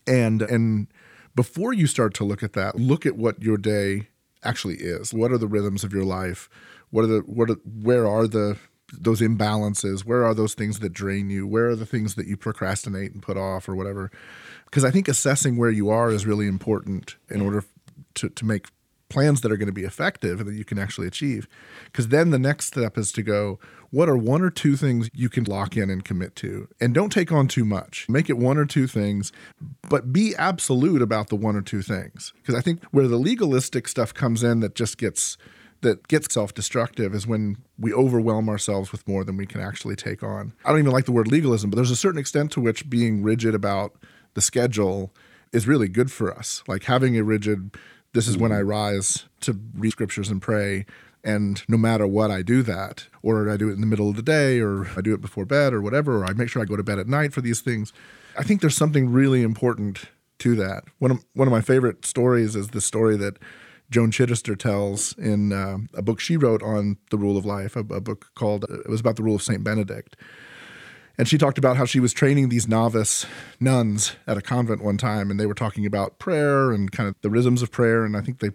And 0.07 0.41
and 0.41 0.87
before 1.35 1.73
you 1.73 1.87
start 1.87 2.13
to 2.15 2.23
look 2.23 2.43
at 2.43 2.53
that, 2.53 2.75
look 2.75 3.05
at 3.05 3.17
what 3.17 3.41
your 3.41 3.57
day 3.57 4.09
actually 4.43 4.75
is. 4.75 5.13
What 5.13 5.31
are 5.31 5.37
the 5.37 5.47
rhythms 5.47 5.83
of 5.83 5.93
your 5.93 6.05
life? 6.05 6.49
What 6.91 7.03
are 7.03 7.07
the 7.07 7.19
what 7.21 7.49
are, 7.49 7.57
where 7.65 8.07
are 8.07 8.27
the 8.27 8.57
those 8.93 9.21
imbalances? 9.21 10.05
Where 10.05 10.23
are 10.23 10.33
those 10.33 10.53
things 10.53 10.79
that 10.79 10.93
drain 10.93 11.29
you? 11.29 11.47
Where 11.47 11.69
are 11.69 11.75
the 11.75 11.85
things 11.85 12.15
that 12.15 12.27
you 12.27 12.37
procrastinate 12.37 13.13
and 13.13 13.21
put 13.21 13.37
off 13.37 13.67
or 13.67 13.75
whatever? 13.75 14.11
Because 14.65 14.85
I 14.85 14.91
think 14.91 15.07
assessing 15.07 15.57
where 15.57 15.71
you 15.71 15.89
are 15.89 16.11
is 16.11 16.25
really 16.25 16.47
important 16.47 17.15
in 17.29 17.41
order 17.41 17.63
to 18.15 18.29
to 18.29 18.45
make 18.45 18.67
plans 19.09 19.41
that 19.41 19.51
are 19.51 19.57
going 19.57 19.67
to 19.67 19.73
be 19.73 19.83
effective 19.83 20.39
and 20.39 20.49
that 20.49 20.55
you 20.55 20.65
can 20.65 20.79
actually 20.79 21.07
achieve. 21.07 21.47
Because 21.85 22.07
then 22.07 22.31
the 22.31 22.39
next 22.39 22.65
step 22.65 22.97
is 22.97 23.11
to 23.13 23.21
go, 23.21 23.59
what 23.91 24.09
are 24.09 24.17
one 24.17 24.41
or 24.41 24.49
two 24.49 24.75
things 24.75 25.09
you 25.13 25.29
can 25.29 25.43
lock 25.43 25.77
in 25.77 25.89
and 25.89 26.03
commit 26.03 26.35
to? 26.37 26.67
And 26.81 26.93
don't 26.93 27.11
take 27.11 27.31
on 27.31 27.47
too 27.47 27.65
much. 27.65 28.07
Make 28.09 28.29
it 28.29 28.37
one 28.37 28.57
or 28.57 28.65
two 28.65 28.87
things, 28.87 29.31
but 29.89 30.11
be 30.11 30.35
absolute 30.35 31.01
about 31.01 31.29
the 31.29 31.35
one 31.35 31.55
or 31.55 31.61
two 31.61 31.81
things. 31.81 32.33
Because 32.37 32.55
I 32.55 32.61
think 32.61 32.83
where 32.85 33.07
the 33.07 33.17
legalistic 33.17 33.87
stuff 33.87 34.13
comes 34.13 34.43
in 34.43 34.59
that 34.61 34.75
just 34.75 34.97
gets 34.97 35.37
that 35.81 36.07
gets 36.07 36.33
self-destructive 36.33 37.13
is 37.13 37.27
when 37.27 37.57
we 37.77 37.93
overwhelm 37.93 38.49
ourselves 38.49 38.91
with 38.91 39.07
more 39.07 39.23
than 39.23 39.37
we 39.37 39.45
can 39.45 39.61
actually 39.61 39.95
take 39.95 40.23
on. 40.23 40.53
I 40.63 40.69
don't 40.69 40.79
even 40.79 40.91
like 40.91 41.05
the 41.05 41.11
word 41.11 41.27
legalism, 41.27 41.69
but 41.69 41.75
there's 41.75 41.91
a 41.91 41.95
certain 41.95 42.19
extent 42.19 42.51
to 42.53 42.61
which 42.61 42.89
being 42.89 43.21
rigid 43.21 43.53
about 43.53 43.93
the 44.33 44.41
schedule 44.41 45.13
is 45.51 45.67
really 45.67 45.87
good 45.87 46.11
for 46.11 46.35
us. 46.35 46.63
Like 46.67 46.83
having 46.83 47.17
a 47.17 47.23
rigid 47.23 47.77
this 48.15 48.27
is 48.29 48.37
when 48.37 48.53
I 48.53 48.61
rise 48.61 49.25
to 49.41 49.59
read 49.75 49.91
scriptures 49.91 50.29
and 50.29 50.41
pray. 50.41 50.85
And 51.23 51.61
no 51.67 51.77
matter 51.77 52.07
what, 52.07 52.31
I 52.31 52.41
do 52.41 52.63
that. 52.63 53.07
Or 53.21 53.49
I 53.49 53.57
do 53.57 53.69
it 53.69 53.73
in 53.73 53.81
the 53.81 53.87
middle 53.87 54.09
of 54.09 54.15
the 54.15 54.21
day, 54.21 54.59
or 54.59 54.87
I 54.95 55.01
do 55.01 55.13
it 55.13 55.21
before 55.21 55.45
bed, 55.45 55.73
or 55.73 55.81
whatever, 55.81 56.17
or 56.17 56.25
I 56.25 56.33
make 56.33 56.49
sure 56.49 56.61
I 56.61 56.65
go 56.65 56.77
to 56.77 56.83
bed 56.83 56.97
at 56.97 57.07
night 57.07 57.33
for 57.33 57.41
these 57.41 57.59
things. 57.59 57.91
I 58.37 58.43
think 58.43 58.61
there's 58.61 58.77
something 58.77 59.11
really 59.11 59.41
important 59.41 60.05
to 60.39 60.55
that. 60.55 60.85
One 60.99 61.11
of, 61.11 61.25
one 61.33 61.47
of 61.47 61.51
my 61.51 61.61
favorite 61.61 62.05
stories 62.05 62.55
is 62.55 62.69
the 62.69 62.81
story 62.81 63.17
that 63.17 63.37
Joan 63.91 64.11
Chittister 64.11 64.57
tells 64.57 65.17
in 65.17 65.51
uh, 65.51 65.77
a 65.93 66.01
book 66.01 66.19
she 66.19 66.37
wrote 66.37 66.63
on 66.63 66.97
the 67.11 67.17
rule 67.17 67.37
of 67.37 67.45
life, 67.45 67.75
a, 67.75 67.79
a 67.79 68.01
book 68.01 68.31
called, 68.35 68.63
it 68.63 68.89
was 68.89 69.01
about 69.01 69.17
the 69.17 69.23
rule 69.23 69.35
of 69.35 69.41
St. 69.41 69.63
Benedict. 69.63 70.15
And 71.17 71.27
she 71.27 71.37
talked 71.37 71.57
about 71.57 71.77
how 71.77 71.85
she 71.85 71.99
was 71.99 72.13
training 72.13 72.49
these 72.49 72.67
novice 72.67 73.25
nuns 73.59 74.15
at 74.27 74.37
a 74.37 74.41
convent 74.41 74.83
one 74.83 74.97
time, 74.97 75.31
and 75.31 75.39
they 75.39 75.45
were 75.45 75.53
talking 75.53 75.85
about 75.85 76.19
prayer 76.19 76.71
and 76.71 76.91
kind 76.91 77.07
of 77.07 77.15
the 77.21 77.29
rhythms 77.29 77.61
of 77.61 77.71
prayer. 77.71 78.03
And 78.03 78.17
I 78.17 78.21
think 78.21 78.39
they, 78.39 78.49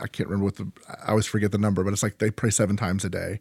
I 0.00 0.06
can't 0.06 0.28
remember 0.28 0.46
what 0.46 0.56
the, 0.56 0.72
I 1.06 1.10
always 1.10 1.26
forget 1.26 1.52
the 1.52 1.58
number, 1.58 1.84
but 1.84 1.92
it's 1.92 2.02
like 2.02 2.18
they 2.18 2.30
pray 2.30 2.50
seven 2.50 2.76
times 2.76 3.04
a 3.04 3.10
day. 3.10 3.40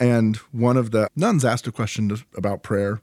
And 0.00 0.36
one 0.52 0.76
of 0.76 0.90
the 0.90 1.08
nuns 1.16 1.44
asked 1.44 1.66
a 1.66 1.72
question 1.72 2.16
about 2.36 2.62
prayer, 2.62 3.00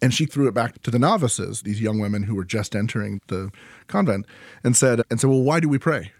and 0.00 0.12
she 0.12 0.26
threw 0.26 0.48
it 0.48 0.54
back 0.54 0.82
to 0.82 0.90
the 0.90 0.98
novices, 0.98 1.62
these 1.62 1.80
young 1.80 1.98
women 1.98 2.24
who 2.24 2.34
were 2.34 2.44
just 2.44 2.74
entering 2.74 3.20
the 3.28 3.50
convent, 3.86 4.26
and 4.64 4.76
said, 4.76 5.02
and 5.10 5.20
said, 5.20 5.30
well, 5.30 5.42
why 5.42 5.60
do 5.60 5.68
we 5.68 5.78
pray? 5.78 6.12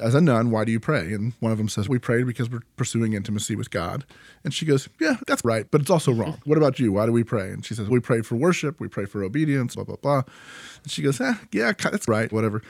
As 0.00 0.14
a 0.14 0.20
nun, 0.20 0.50
why 0.50 0.64
do 0.64 0.72
you 0.72 0.80
pray? 0.80 1.12
And 1.12 1.32
one 1.40 1.52
of 1.52 1.58
them 1.58 1.68
says, 1.68 1.88
we 1.88 1.98
pray 1.98 2.22
because 2.22 2.50
we're 2.50 2.62
pursuing 2.76 3.12
intimacy 3.12 3.54
with 3.54 3.70
God. 3.70 4.04
And 4.44 4.52
she 4.52 4.64
goes, 4.64 4.88
yeah, 5.00 5.16
that's 5.26 5.44
right, 5.44 5.66
but 5.70 5.80
it's 5.80 5.90
also 5.90 6.12
wrong. 6.12 6.40
What 6.44 6.58
about 6.58 6.78
you? 6.78 6.92
Why 6.92 7.06
do 7.06 7.12
we 7.12 7.24
pray? 7.24 7.50
And 7.50 7.64
she 7.64 7.74
says, 7.74 7.88
we 7.88 8.00
pray 8.00 8.22
for 8.22 8.36
worship, 8.36 8.80
we 8.80 8.88
pray 8.88 9.04
for 9.04 9.22
obedience, 9.22 9.74
blah, 9.74 9.84
blah, 9.84 9.96
blah. 9.96 10.22
And 10.82 10.90
she 10.90 11.02
goes, 11.02 11.20
eh, 11.20 11.34
yeah, 11.52 11.72
that's 11.72 12.08
right, 12.08 12.32
whatever. 12.32 12.62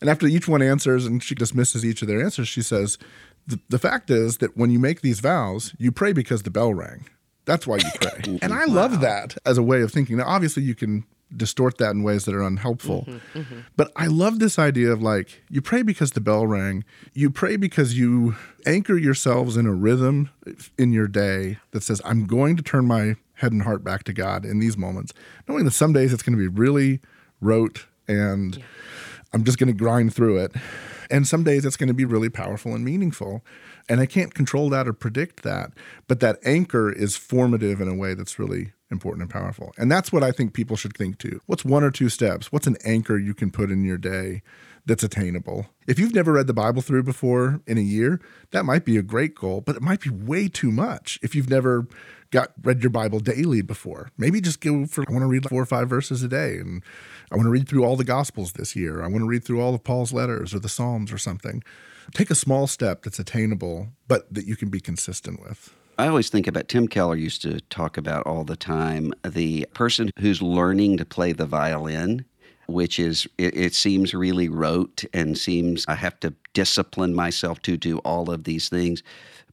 And 0.00 0.08
after 0.08 0.26
each 0.26 0.48
one 0.48 0.62
answers 0.62 1.06
and 1.06 1.22
she 1.22 1.34
dismisses 1.34 1.84
each 1.84 2.02
of 2.02 2.08
their 2.08 2.22
answers, 2.22 2.48
she 2.48 2.62
says, 2.62 2.98
the, 3.46 3.60
the 3.68 3.78
fact 3.78 4.10
is 4.10 4.38
that 4.38 4.56
when 4.56 4.70
you 4.70 4.78
make 4.78 5.00
these 5.00 5.20
vows, 5.20 5.74
you 5.78 5.92
pray 5.92 6.12
because 6.12 6.42
the 6.42 6.50
bell 6.50 6.74
rang. 6.74 7.06
That's 7.44 7.66
why 7.66 7.76
you 7.76 7.90
pray. 8.00 8.38
and 8.42 8.52
I 8.52 8.64
love 8.64 9.00
that 9.00 9.36
as 9.46 9.56
a 9.56 9.62
way 9.62 9.82
of 9.82 9.92
thinking. 9.92 10.16
Now, 10.16 10.26
obviously, 10.26 10.64
you 10.64 10.74
can 10.74 11.04
distort 11.34 11.78
that 11.78 11.90
in 11.90 12.02
ways 12.02 12.24
that 12.24 12.34
are 12.34 12.42
unhelpful. 12.42 13.04
Mm-hmm, 13.08 13.38
mm-hmm. 13.38 13.60
But 13.76 13.90
I 13.96 14.06
love 14.06 14.38
this 14.38 14.58
idea 14.58 14.90
of 14.90 15.02
like, 15.02 15.42
you 15.50 15.60
pray 15.60 15.82
because 15.82 16.12
the 16.12 16.20
bell 16.20 16.46
rang. 16.46 16.84
You 17.14 17.30
pray 17.30 17.56
because 17.56 17.98
you 17.98 18.36
anchor 18.64 18.96
yourselves 18.96 19.56
in 19.56 19.66
a 19.66 19.72
rhythm 19.72 20.30
in 20.78 20.92
your 20.92 21.08
day 21.08 21.58
that 21.72 21.82
says, 21.82 22.00
I'm 22.04 22.26
going 22.26 22.56
to 22.56 22.62
turn 22.62 22.86
my 22.86 23.16
head 23.34 23.52
and 23.52 23.62
heart 23.62 23.82
back 23.82 24.04
to 24.04 24.12
God 24.12 24.44
in 24.44 24.60
these 24.60 24.76
moments, 24.76 25.12
knowing 25.48 25.64
that 25.64 25.72
some 25.72 25.92
days 25.92 26.12
it's 26.12 26.22
going 26.22 26.36
to 26.36 26.42
be 26.42 26.48
really 26.48 27.00
rote 27.40 27.86
and 28.08 28.56
yeah. 28.56 28.64
I'm 29.32 29.44
just 29.44 29.58
going 29.58 29.68
to 29.68 29.74
grind 29.74 30.14
through 30.14 30.38
it. 30.38 30.52
And 31.10 31.26
some 31.26 31.44
days 31.44 31.64
it's 31.64 31.76
going 31.76 31.88
to 31.88 31.94
be 31.94 32.04
really 32.04 32.30
powerful 32.30 32.74
and 32.74 32.84
meaningful. 32.84 33.44
And 33.88 34.00
I 34.00 34.06
can't 34.06 34.34
control 34.34 34.70
that 34.70 34.88
or 34.88 34.92
predict 34.92 35.42
that. 35.42 35.72
But 36.08 36.20
that 36.20 36.38
anchor 36.44 36.90
is 36.90 37.16
formative 37.16 37.80
in 37.80 37.88
a 37.88 37.94
way 37.94 38.14
that's 38.14 38.38
really 38.38 38.72
important 38.90 39.22
and 39.22 39.30
powerful. 39.30 39.72
And 39.76 39.90
that's 39.90 40.12
what 40.12 40.22
I 40.22 40.32
think 40.32 40.52
people 40.52 40.76
should 40.76 40.96
think 40.96 41.18
too. 41.18 41.40
What's 41.46 41.64
one 41.64 41.84
or 41.84 41.90
two 41.90 42.08
steps? 42.08 42.52
What's 42.52 42.66
an 42.66 42.76
anchor 42.84 43.18
you 43.18 43.34
can 43.34 43.50
put 43.50 43.70
in 43.70 43.84
your 43.84 43.98
day 43.98 44.42
that's 44.84 45.02
attainable? 45.02 45.66
If 45.86 45.98
you've 45.98 46.14
never 46.14 46.32
read 46.32 46.46
the 46.46 46.54
Bible 46.54 46.82
through 46.82 47.02
before 47.02 47.60
in 47.66 47.78
a 47.78 47.82
year, 47.82 48.20
that 48.52 48.64
might 48.64 48.84
be 48.84 48.96
a 48.96 49.02
great 49.02 49.34
goal, 49.34 49.60
but 49.60 49.76
it 49.76 49.82
might 49.82 50.00
be 50.00 50.10
way 50.10 50.48
too 50.48 50.70
much 50.70 51.18
if 51.22 51.34
you've 51.34 51.50
never 51.50 51.86
got 52.30 52.52
read 52.62 52.82
your 52.82 52.90
Bible 52.90 53.20
daily 53.20 53.62
before. 53.62 54.10
Maybe 54.18 54.40
just 54.40 54.60
go 54.60 54.86
for 54.86 55.04
I 55.08 55.12
want 55.12 55.22
to 55.22 55.28
read 55.28 55.48
four 55.48 55.62
or 55.62 55.66
five 55.66 55.88
verses 55.88 56.22
a 56.22 56.28
day 56.28 56.56
and 56.58 56.82
I 57.30 57.36
want 57.36 57.46
to 57.46 57.50
read 57.50 57.68
through 57.68 57.84
all 57.84 57.96
the 57.96 58.04
gospels 58.04 58.52
this 58.52 58.76
year. 58.76 59.02
I 59.02 59.08
want 59.08 59.20
to 59.20 59.26
read 59.26 59.44
through 59.44 59.60
all 59.60 59.74
of 59.74 59.84
Paul's 59.84 60.12
letters 60.12 60.54
or 60.54 60.58
the 60.58 60.68
Psalms 60.68 61.12
or 61.12 61.18
something. 61.18 61.62
Take 62.14 62.30
a 62.30 62.36
small 62.36 62.66
step 62.66 63.02
that's 63.02 63.18
attainable, 63.18 63.88
but 64.06 64.32
that 64.32 64.46
you 64.46 64.56
can 64.56 64.68
be 64.68 64.80
consistent 64.80 65.40
with. 65.42 65.74
I 65.98 66.08
always 66.08 66.28
think 66.28 66.46
about 66.46 66.68
Tim 66.68 66.88
Keller 66.88 67.16
used 67.16 67.40
to 67.42 67.60
talk 67.60 67.96
about 67.96 68.26
all 68.26 68.44
the 68.44 68.56
time 68.56 69.14
the 69.26 69.66
person 69.72 70.10
who's 70.18 70.42
learning 70.42 70.98
to 70.98 71.06
play 71.06 71.32
the 71.32 71.46
violin, 71.46 72.26
which 72.66 72.98
is 72.98 73.26
it, 73.38 73.56
it, 73.56 73.74
seems 73.74 74.12
really 74.12 74.50
rote 74.50 75.04
and 75.14 75.38
seems 75.38 75.86
I 75.88 75.94
have 75.94 76.20
to 76.20 76.34
discipline 76.52 77.14
myself 77.14 77.62
to 77.62 77.78
do 77.78 77.98
all 77.98 78.30
of 78.30 78.44
these 78.44 78.68
things, 78.68 79.02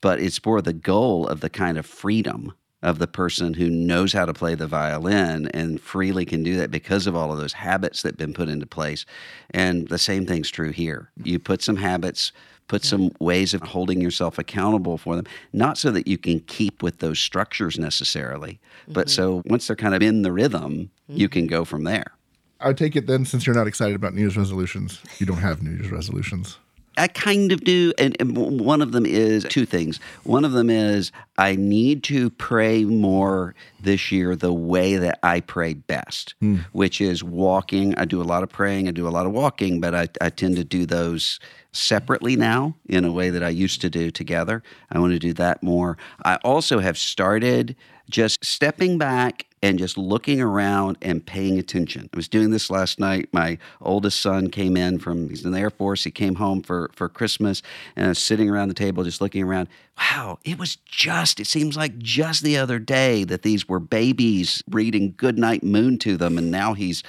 but 0.01 0.19
it's 0.19 0.37
for 0.37 0.61
the 0.61 0.73
goal 0.73 1.25
of 1.27 1.39
the 1.39 1.49
kind 1.49 1.77
of 1.77 1.85
freedom 1.85 2.53
of 2.81 2.99
the 2.99 3.07
person 3.07 3.53
who 3.53 3.69
knows 3.69 4.11
how 4.11 4.25
to 4.25 4.33
play 4.33 4.53
the 4.53 4.67
violin 4.67 5.47
and 5.53 5.79
freely 5.79 6.25
can 6.25 6.43
do 6.43 6.57
that 6.57 6.69
because 6.69 7.07
of 7.07 7.15
all 7.15 7.31
of 7.31 7.37
those 7.37 7.53
habits 7.53 8.01
that 8.01 8.09
have 8.09 8.17
been 8.17 8.33
put 8.33 8.49
into 8.49 8.65
place. 8.65 9.05
And 9.51 9.87
the 9.87 9.97
same 9.97 10.25
thing's 10.25 10.51
true 10.51 10.71
here. 10.71 11.09
You 11.23 11.39
put 11.39 11.61
some 11.61 11.77
habits 11.77 12.33
put 12.67 12.83
yeah. 12.83 12.89
some 12.89 13.11
ways 13.19 13.53
of 13.53 13.61
holding 13.61 14.01
yourself 14.01 14.37
accountable 14.37 14.97
for 14.97 15.15
them 15.15 15.25
not 15.51 15.77
so 15.77 15.91
that 15.91 16.07
you 16.07 16.17
can 16.17 16.39
keep 16.41 16.83
with 16.83 16.99
those 16.99 17.19
structures 17.19 17.77
necessarily 17.77 18.59
but 18.87 19.07
mm-hmm. 19.07 19.15
so 19.15 19.43
once 19.45 19.67
they're 19.67 19.75
kind 19.75 19.95
of 19.95 20.01
in 20.01 20.21
the 20.21 20.31
rhythm 20.31 20.89
mm-hmm. 21.09 21.19
you 21.19 21.29
can 21.29 21.47
go 21.47 21.65
from 21.65 21.83
there 21.83 22.13
i 22.59 22.73
take 22.73 22.95
it 22.95 23.07
then 23.07 23.25
since 23.25 23.45
you're 23.45 23.55
not 23.55 23.67
excited 23.67 23.95
about 23.95 24.13
new 24.13 24.21
year's 24.21 24.37
resolutions 24.37 25.01
you 25.19 25.25
don't 25.25 25.37
have 25.37 25.61
new 25.61 25.71
year's 25.71 25.91
resolutions 25.91 26.57
I 26.97 27.07
kind 27.07 27.51
of 27.51 27.63
do. 27.63 27.93
And, 27.97 28.15
and 28.19 28.35
one 28.37 28.81
of 28.81 28.91
them 28.91 29.05
is 29.05 29.45
two 29.45 29.65
things. 29.65 29.99
One 30.23 30.45
of 30.45 30.51
them 30.51 30.69
is 30.69 31.11
I 31.37 31.55
need 31.55 32.03
to 32.05 32.29
pray 32.29 32.85
more 32.85 33.55
this 33.79 34.11
year 34.11 34.35
the 34.35 34.53
way 34.53 34.97
that 34.97 35.19
I 35.23 35.39
pray 35.39 35.73
best, 35.73 36.35
hmm. 36.39 36.57
which 36.71 37.01
is 37.01 37.23
walking. 37.23 37.95
I 37.95 38.05
do 38.05 38.21
a 38.21 38.23
lot 38.23 38.43
of 38.43 38.49
praying, 38.49 38.87
I 38.87 38.91
do 38.91 39.07
a 39.07 39.09
lot 39.09 39.25
of 39.25 39.31
walking, 39.31 39.81
but 39.81 39.93
I, 39.95 40.07
I 40.21 40.29
tend 40.29 40.55
to 40.57 40.63
do 40.63 40.85
those 40.85 41.39
separately 41.71 42.35
now 42.35 42.75
in 42.87 43.03
a 43.03 43.11
way 43.11 43.31
that 43.31 43.43
I 43.43 43.49
used 43.49 43.81
to 43.81 43.89
do 43.89 44.11
together. 44.11 44.61
I 44.91 44.99
want 44.99 45.13
to 45.13 45.19
do 45.19 45.33
that 45.33 45.63
more. 45.63 45.97
I 46.23 46.35
also 46.37 46.79
have 46.79 46.97
started 46.97 47.75
just 48.09 48.43
stepping 48.43 48.97
back 48.97 49.45
and 49.63 49.79
just 49.79 49.97
looking 49.97 50.41
around 50.41 50.97
and 51.01 51.25
paying 51.25 51.57
attention. 51.57 52.09
I 52.13 52.17
was 52.17 52.27
doing 52.27 52.51
this 52.51 52.69
last 52.69 52.99
night. 52.99 53.29
My 53.31 53.57
oldest 53.81 54.19
son 54.19 54.49
came 54.49 54.75
in 54.75 54.99
from 54.99 55.29
he's 55.29 55.45
in 55.45 55.51
the 55.51 55.59
Air 55.59 55.69
Force. 55.69 56.03
He 56.03 56.11
came 56.11 56.35
home 56.35 56.61
for 56.61 56.91
for 56.93 57.07
Christmas 57.07 57.61
and 57.95 58.05
I 58.05 58.09
was 58.09 58.19
sitting 58.19 58.49
around 58.49 58.67
the 58.67 58.73
table 58.73 59.05
just 59.05 59.21
looking 59.21 59.41
around. 59.41 59.69
Wow, 59.97 60.39
it 60.43 60.59
was 60.59 60.75
just 60.85 61.39
it 61.39 61.47
seems 61.47 61.77
like 61.77 61.97
just 61.97 62.43
the 62.43 62.57
other 62.57 62.77
day 62.77 63.23
that 63.23 63.43
these 63.43 63.69
were 63.69 63.79
babies 63.79 64.61
reading 64.69 65.13
Goodnight 65.15 65.63
Moon 65.63 65.97
to 65.99 66.17
them 66.17 66.37
and 66.37 66.51
now 66.51 66.73
he's 66.73 67.01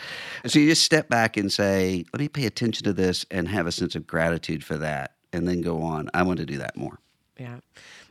so 0.47 0.61
you 0.61 0.69
just 0.69 0.85
step 0.85 1.09
back 1.09 1.37
and 1.37 1.53
say, 1.53 2.05
let 2.13 2.21
me 2.21 2.29
pay 2.29 2.47
attention 2.47 2.85
to 2.85 2.93
this 2.93 3.27
and 3.33 3.49
have 3.49 3.67
a 3.67 3.73
sense 3.73 3.97
of 3.97 4.07
gratitude 4.07 4.63
for 4.63 4.77
that 4.77 5.17
and 5.33 5.49
then 5.49 5.61
go 5.61 5.83
on. 5.83 6.09
I 6.15 6.23
want 6.23 6.39
to 6.39 6.47
do 6.47 6.59
that 6.59 6.77
more. 6.77 7.01
Yeah. 7.39 7.59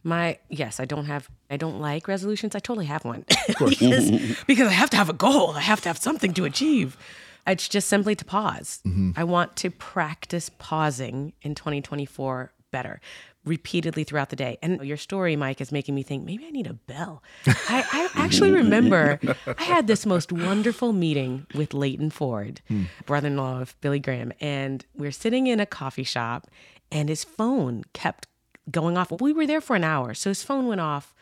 My 0.04 0.38
yes, 0.49 0.80
I 0.80 0.86
don't 0.86 1.06
have 1.06 1.30
I 1.49 1.58
don't 1.58 1.80
like 1.80 2.08
resolutions. 2.08 2.56
I 2.56 2.60
totally 2.60 2.88
have 2.88 3.06
one. 3.06 3.26
because, 3.47 4.12
because 4.47 4.68
I 4.68 4.72
have 4.72 4.89
to 4.91 4.97
have 4.97 5.10
a 5.10 5.14
goal. 5.14 5.51
I 5.51 5.62
have 5.62 5.82
to 5.82 5.89
have 5.89 5.97
something 5.97 6.34
to 6.34 6.45
achieve. 6.45 6.97
It's 7.45 7.68
just 7.68 7.89
simply 7.89 8.16
to 8.16 8.26
pause. 8.26 8.82
Mm-hmm. 8.86 9.12
I 9.18 9.24
want 9.26 9.56
to 9.58 9.70
practice 9.70 10.49
pausing 10.60 11.34
in 11.41 11.56
2024 11.56 12.54
better 12.72 13.01
repeatedly 13.45 14.04
throughout 14.04 14.30
the 14.30 14.36
day. 14.36 14.58
And 14.62 14.82
your 14.84 14.97
story, 14.97 15.36
Mike, 15.36 15.60
is 15.62 15.72
making 15.72 15.95
me 15.95 16.04
think 16.04 16.26
maybe 16.26 16.45
I 16.45 16.51
need 16.51 16.68
a 16.68 16.74
bell. 16.74 17.24
I, 17.45 17.84
I 17.91 18.10
actually 18.16 18.51
remember 18.51 19.20
I 19.58 19.64
had 19.64 19.88
this 19.88 20.06
most 20.06 20.32
wonderful 20.32 20.93
meeting 20.93 21.45
with 21.54 21.74
Leighton 21.74 22.10
Ford, 22.10 22.62
hmm. 22.68 22.84
brother 23.06 23.28
in 23.28 23.38
law 23.38 23.62
of 23.62 23.80
Billy 23.82 23.99
Graham. 23.99 24.32
And 24.39 24.86
we 24.95 25.08
we're 25.08 25.12
sitting 25.12 25.47
in 25.47 25.60
a 25.60 25.66
coffee 25.66 26.04
shop, 26.04 26.47
and 26.91 27.10
his 27.10 27.24
phone 27.24 27.84
kept 27.93 28.28
going 28.72 28.97
off. 28.97 29.11
We 29.20 29.34
were 29.34 29.47
there 29.47 29.61
for 29.61 29.76
an 29.76 29.84
hour. 29.84 30.14
So 30.14 30.30
his 30.30 30.43
phone 30.43 30.68
went 30.68 30.82
off, 30.82 31.14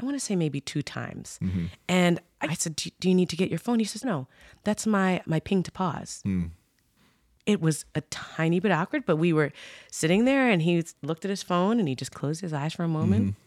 I 0.00 0.04
want 0.04 0.16
to 0.16 0.20
say 0.20 0.36
maybe 0.36 0.60
two 0.60 0.82
times. 0.82 1.38
Mm-hmm. 1.42 1.66
And 1.88 2.20
I 2.40 2.54
said, 2.54 2.76
do, 2.76 2.90
do 3.00 3.08
you 3.08 3.14
need 3.14 3.28
to 3.30 3.36
get 3.36 3.50
your 3.50 3.58
phone? 3.58 3.78
He 3.78 3.84
says, 3.84 4.04
No, 4.04 4.28
that's 4.64 4.86
my, 4.86 5.22
my 5.26 5.40
ping 5.40 5.62
to 5.64 5.72
pause. 5.72 6.22
Mm. 6.24 6.50
It 7.46 7.60
was 7.60 7.84
a 7.94 8.02
tiny 8.02 8.60
bit 8.60 8.72
awkward, 8.72 9.06
but 9.06 9.16
we 9.16 9.32
were 9.32 9.52
sitting 9.90 10.24
there 10.24 10.50
and 10.50 10.62
he 10.62 10.84
looked 11.02 11.24
at 11.24 11.30
his 11.30 11.42
phone 11.42 11.78
and 11.78 11.88
he 11.88 11.94
just 11.94 12.12
closed 12.12 12.42
his 12.42 12.52
eyes 12.52 12.74
for 12.74 12.84
a 12.84 12.88
moment. 12.88 13.22
Mm-hmm. 13.22 13.40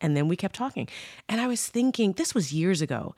And 0.00 0.16
then 0.16 0.28
we 0.28 0.36
kept 0.36 0.54
talking. 0.54 0.88
And 1.28 1.40
I 1.40 1.46
was 1.46 1.66
thinking, 1.66 2.12
this 2.12 2.34
was 2.34 2.52
years 2.52 2.82
ago. 2.82 3.14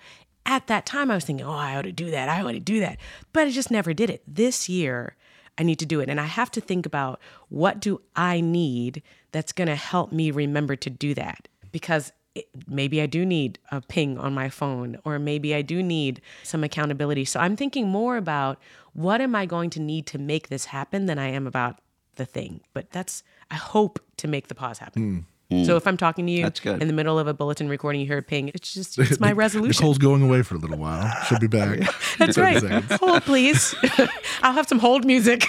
At 0.46 0.66
that 0.68 0.86
time, 0.86 1.10
I 1.10 1.14
was 1.14 1.24
thinking, 1.24 1.46
oh, 1.46 1.52
I 1.52 1.76
ought 1.76 1.82
to 1.82 1.92
do 1.92 2.10
that. 2.10 2.28
I 2.28 2.42
ought 2.42 2.52
to 2.52 2.60
do 2.60 2.80
that. 2.80 2.98
But 3.32 3.46
I 3.46 3.50
just 3.50 3.70
never 3.70 3.92
did 3.92 4.10
it. 4.10 4.22
This 4.26 4.68
year, 4.68 5.16
I 5.58 5.62
need 5.62 5.78
to 5.80 5.86
do 5.86 6.00
it. 6.00 6.08
And 6.08 6.20
I 6.20 6.24
have 6.24 6.50
to 6.52 6.60
think 6.60 6.86
about 6.86 7.20
what 7.48 7.80
do 7.80 8.00
I 8.16 8.40
need 8.40 9.02
that's 9.32 9.52
going 9.52 9.68
to 9.68 9.76
help 9.76 10.12
me 10.12 10.30
remember 10.30 10.76
to 10.76 10.90
do 10.90 11.14
that? 11.14 11.48
Because 11.72 12.12
it, 12.34 12.46
maybe 12.66 13.02
I 13.02 13.06
do 13.06 13.26
need 13.26 13.58
a 13.70 13.80
ping 13.80 14.18
on 14.18 14.32
my 14.32 14.48
phone, 14.48 14.98
or 15.04 15.18
maybe 15.18 15.54
I 15.54 15.62
do 15.62 15.82
need 15.82 16.20
some 16.42 16.64
accountability. 16.64 17.24
So 17.24 17.40
I'm 17.40 17.56
thinking 17.56 17.88
more 17.88 18.16
about 18.16 18.58
what 18.92 19.20
am 19.20 19.34
I 19.34 19.46
going 19.46 19.70
to 19.70 19.80
need 19.80 20.06
to 20.08 20.18
make 20.18 20.48
this 20.48 20.66
happen 20.66 21.06
than 21.06 21.18
I 21.18 21.28
am 21.28 21.46
about 21.46 21.80
the 22.16 22.24
thing. 22.24 22.60
But 22.72 22.90
that's, 22.90 23.22
I 23.50 23.56
hope 23.56 23.98
to 24.18 24.28
make 24.28 24.48
the 24.48 24.54
pause 24.54 24.78
happen. 24.78 25.02
Hmm. 25.02 25.18
Mm. 25.52 25.66
So 25.66 25.76
if 25.76 25.86
I'm 25.86 25.96
talking 25.96 26.26
to 26.26 26.32
you 26.32 26.42
That's 26.44 26.60
good. 26.60 26.80
in 26.80 26.88
the 26.88 26.94
middle 26.94 27.18
of 27.18 27.26
a 27.26 27.34
bulletin 27.34 27.68
recording, 27.68 28.00
you 28.00 28.06
hear 28.06 28.18
a 28.18 28.22
ping, 28.22 28.50
it's 28.54 28.72
just, 28.72 28.98
it's 28.98 29.20
my 29.20 29.32
resolution. 29.44 29.82
Nicole's 29.82 29.98
going 29.98 30.22
away 30.22 30.42
for 30.42 30.54
a 30.54 30.58
little 30.58 30.78
while. 30.78 31.10
She'll 31.26 31.38
be 31.38 31.46
back. 31.46 31.80
That's 32.18 32.38
right. 32.38 32.60
30 32.60 32.68
seconds. 32.68 33.00
Hold, 33.00 33.22
please. 33.22 33.74
I'll 34.42 34.52
have 34.52 34.66
some 34.68 34.78
hold 34.78 35.04
music. 35.04 35.46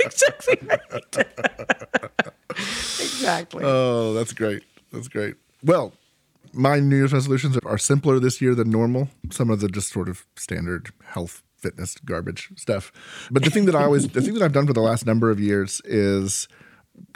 exactly 0.00 0.58
right. 0.66 1.26
exactly. 2.50 3.64
Oh, 3.64 4.14
that's 4.14 4.32
great. 4.32 4.62
That's 4.92 5.08
great. 5.08 5.36
Well, 5.62 5.92
my 6.52 6.80
New 6.80 6.96
Year's 6.96 7.12
resolutions 7.12 7.58
are 7.64 7.78
simpler 7.78 8.18
this 8.18 8.40
year 8.40 8.54
than 8.54 8.70
normal. 8.70 9.08
Some 9.30 9.50
of 9.50 9.60
the 9.60 9.68
just 9.68 9.92
sort 9.92 10.08
of 10.08 10.26
standard 10.36 10.90
health, 11.04 11.42
fitness, 11.56 11.96
garbage 12.04 12.50
stuff. 12.56 12.92
But 13.30 13.44
the 13.44 13.50
thing 13.50 13.66
that 13.66 13.74
I 13.74 13.84
always, 13.84 14.08
the 14.08 14.22
thing 14.22 14.34
that 14.34 14.42
I've 14.42 14.52
done 14.52 14.66
for 14.66 14.72
the 14.72 14.80
last 14.80 15.06
number 15.06 15.30
of 15.30 15.38
years 15.38 15.80
is 15.84 16.48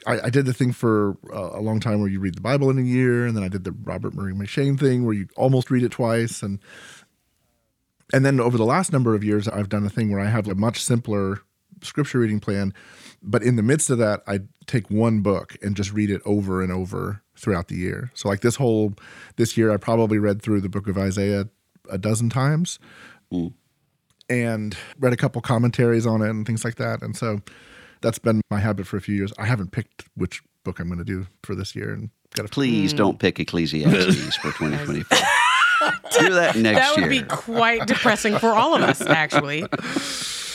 I, 0.07 0.21
I 0.27 0.31
did 0.31 0.47
the 0.47 0.53
thing 0.53 0.73
for 0.73 1.17
uh, 1.33 1.59
a 1.59 1.61
long 1.61 1.81
time 1.81 2.01
where 2.01 2.09
you 2.09 2.21
read 2.21 2.35
the 2.35 2.41
Bible 2.41 2.71
in 2.71 2.79
a 2.79 2.83
year, 2.83 3.27
and 3.27 3.37
then 3.37 3.45
I 3.45 3.49
did 3.49 3.65
the 3.65 3.73
Robert 3.73 4.15
Murray 4.15 4.35
M'Cheyne 4.35 4.79
thing 4.79 5.05
where 5.05 5.15
you 5.15 5.29
almost 5.37 5.71
read 5.71 5.83
it 5.83 5.93
twice, 5.93 6.43
and 6.43 6.59
and 8.13 8.25
then 8.25 8.41
over 8.41 8.59
the 8.59 8.65
last 8.65 8.93
number 8.93 9.15
of 9.15 9.23
years, 9.23 9.47
I've 9.49 9.69
done 9.69 9.87
a 9.87 9.91
thing 9.91 10.11
where 10.11 10.21
I 10.21 10.29
have 10.29 10.49
a 10.49 10.55
much 10.55 10.83
simpler 10.83 11.41
scripture 11.83 12.19
reading 12.19 12.41
plan, 12.41 12.75
but 13.23 13.43
in 13.43 13.57
the 13.57 13.63
midst 13.63 13.91
of 13.91 13.99
that, 13.99 14.23
I 14.27 14.41
take 14.67 14.91
one 14.91 15.21
book 15.21 15.57
and 15.63 15.77
just 15.77 15.93
read 15.93 16.11
it 16.11 16.21
over 16.25 16.63
and 16.63 16.73
over 16.73 17.23
throughout 17.37 17.69
the 17.69 17.77
year. 17.77 18.11
So 18.15 18.29
like 18.29 18.41
this 18.41 18.57
whole 18.57 18.95
this 19.37 19.57
year, 19.57 19.73
I 19.73 19.77
probably 19.77 20.19
read 20.19 20.43
through 20.43 20.61
the 20.61 20.69
book 20.69 20.89
of 20.89 20.99
Isaiah 20.99 21.49
a 21.91 21.99
dozen 21.99 22.31
times, 22.31 22.79
and 24.29 24.77
read 24.99 25.13
a 25.13 25.17
couple 25.17 25.41
commentaries 25.41 26.07
on 26.07 26.23
it 26.23 26.31
and 26.31 26.47
things 26.47 26.65
like 26.65 26.77
that, 26.77 27.03
and 27.03 27.17
so 27.17 27.41
that's 28.01 28.19
been 28.19 28.41
my 28.51 28.59
habit 28.61 28.87
for 28.87 28.97
a 28.97 29.01
few 29.01 29.15
years. 29.15 29.33
I 29.39 29.47
haven't 29.47 29.73
picked 29.73 30.05
which 30.17 30.43
book 30.65 30.79
I'm 30.81 30.87
going 30.89 30.99
to 30.99 31.05
do 31.05 31.27
for 31.43 31.55
this 31.55 31.75
year, 31.75 31.93
and 31.93 32.11
got 32.35 32.43
to 32.45 32.49
Please 32.49 32.93
don't 32.93 33.19
pick 33.19 33.39
Ecclesiastes 33.41 34.37
for 34.37 34.51
2024. 34.59 35.19
do 36.21 36.35
that 36.35 36.57
next 36.57 36.79
that 36.79 36.93
would 36.97 37.13
year. 37.13 37.23
be 37.23 37.29
quite 37.29 37.87
depressing 37.87 38.39
for 38.39 38.49
all 38.51 38.75
of 38.75 38.83
us, 38.83 39.01
actually. 39.01 39.65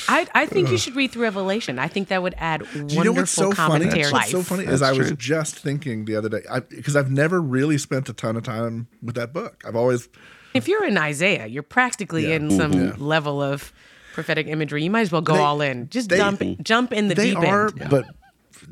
I, 0.07 0.27
I 0.35 0.45
think 0.45 0.69
you 0.69 0.77
should 0.77 0.95
read 0.95 1.11
through 1.11 1.23
Revelation. 1.23 1.79
I 1.79 1.87
think 1.87 2.09
that 2.09 2.21
would 2.21 2.35
add 2.37 2.61
wonderful 2.61 2.89
you 2.91 3.03
know 3.05 3.11
what's 3.13 3.31
so 3.31 3.51
funny? 3.51 3.85
commentary. 3.85 4.11
What's 4.11 4.29
so 4.29 4.43
funny 4.43 4.65
is 4.65 4.81
That's 4.81 4.83
I 4.83 4.91
was 4.99 5.11
just 5.13 5.57
thinking 5.57 6.05
the 6.05 6.15
other 6.15 6.29
day 6.29 6.41
because 6.69 6.95
I've 6.95 7.09
never 7.09 7.41
really 7.41 7.79
spent 7.79 8.07
a 8.07 8.13
ton 8.13 8.35
of 8.37 8.43
time 8.43 8.87
with 9.01 9.15
that 9.15 9.33
book. 9.33 9.63
I've 9.67 9.75
always 9.75 10.07
If 10.53 10.67
you're 10.67 10.85
in 10.85 10.95
Isaiah, 10.99 11.47
you're 11.47 11.63
practically 11.63 12.27
Yeah. 12.29 12.35
in 12.35 12.51
some 12.51 12.73
Yeah. 12.73 12.93
level 12.99 13.41
of 13.41 13.73
prophetic 14.15 14.47
imagery. 14.47 14.83
You 14.83 14.89
might 14.89 15.01
as 15.01 15.11
well 15.11 15.21
go 15.21 15.33
They- 15.35 15.39
all 15.39 15.61
in. 15.61 15.89
Just 15.89 16.09
they- 16.09 16.17
jump 16.17 16.41
jump 16.63 16.91
in 16.93 17.07
the 17.09 17.15
they 17.15 17.29
deep 17.31 17.37
are, 17.39 17.67
end. 17.79 17.89
but 17.91 18.05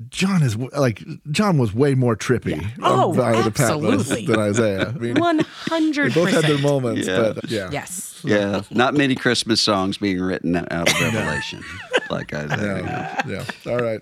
John 0.10 0.42
is 0.42 0.56
like 0.58 1.04
John 1.30 1.60
was 1.60 1.72
way 1.74 1.94
more 1.94 2.16
trippy 2.16 2.66
Oh, 2.82 3.14
about 3.14 3.44
the 3.44 3.52
Patmos 3.52 3.94
absolutely. 4.10 4.26
than 4.26 4.40
Isaiah. 4.40 4.88
I 4.96 4.98
mean, 4.98 5.20
One 5.20 5.38
they 5.38 5.44
hundred 5.70 6.16
both 6.16 6.30
had 6.32 6.46
their 6.46 6.58
moments, 6.58 7.08
Yeah. 7.08 7.34
but 7.36 7.50
yeah, 7.52 7.70
Yes. 7.72 8.20
yeah, 8.24 8.62
not 8.72 8.96
many 8.96 9.14
Christmas 9.14 9.62
songs 9.62 10.00
being 10.00 10.20
written 10.20 10.56
out 10.56 10.72
of 10.90 11.00
Revelation, 11.00 11.62
like 12.10 12.34
I 12.42 12.48
said. 12.48 12.86
Yeah, 12.86 13.22
yeah. 13.28 13.72
All 13.72 13.78
right. 13.80 14.02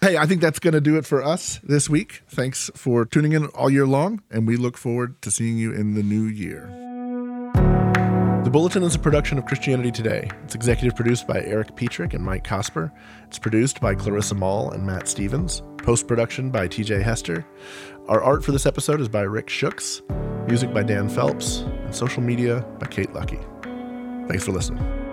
Hey, 0.00 0.16
I 0.16 0.24
think 0.24 0.40
that's 0.40 0.58
going 0.58 0.72
to 0.74 0.80
do 0.80 0.96
it 0.96 1.04
for 1.04 1.22
us 1.22 1.60
this 1.62 1.90
week. 1.90 2.22
Thanks 2.28 2.70
for 2.74 3.04
tuning 3.04 3.32
in 3.32 3.46
all 3.46 3.68
year 3.68 3.86
long, 3.86 4.22
and 4.30 4.46
we 4.46 4.56
look 4.56 4.78
forward 4.78 5.20
to 5.22 5.30
seeing 5.30 5.58
you 5.58 5.70
in 5.72 5.94
the 5.96 6.02
new 6.02 6.24
year. 6.24 6.70
The 8.46 8.52
Bulletin 8.52 8.84
is 8.84 8.94
a 8.94 9.00
production 9.00 9.38
of 9.38 9.44
Christianity 9.44 9.90
Today. 9.90 10.30
It's 10.44 10.54
executive 10.54 10.94
produced 10.94 11.26
by 11.26 11.40
Eric 11.40 11.74
Petrick 11.74 12.14
and 12.14 12.22
Mike 12.24 12.44
Cosper. 12.44 12.92
It's 13.26 13.40
produced 13.40 13.80
by 13.80 13.96
Clarissa 13.96 14.36
Moll 14.36 14.70
and 14.70 14.86
Matt 14.86 15.08
Stevens. 15.08 15.64
Post 15.78 16.06
production 16.06 16.52
by 16.52 16.68
TJ 16.68 17.02
Hester. 17.02 17.44
Our 18.06 18.22
art 18.22 18.44
for 18.44 18.52
this 18.52 18.64
episode 18.64 19.00
is 19.00 19.08
by 19.08 19.22
Rick 19.22 19.48
Szuecs. 19.48 20.00
Music 20.46 20.72
by 20.72 20.84
Dan 20.84 21.08
Phelps. 21.08 21.62
And 21.62 21.92
social 21.92 22.22
media 22.22 22.64
by 22.78 22.86
Kate 22.86 23.12
Lucky. 23.12 23.40
Thanks 24.28 24.44
for 24.44 24.52
listening. 24.52 25.05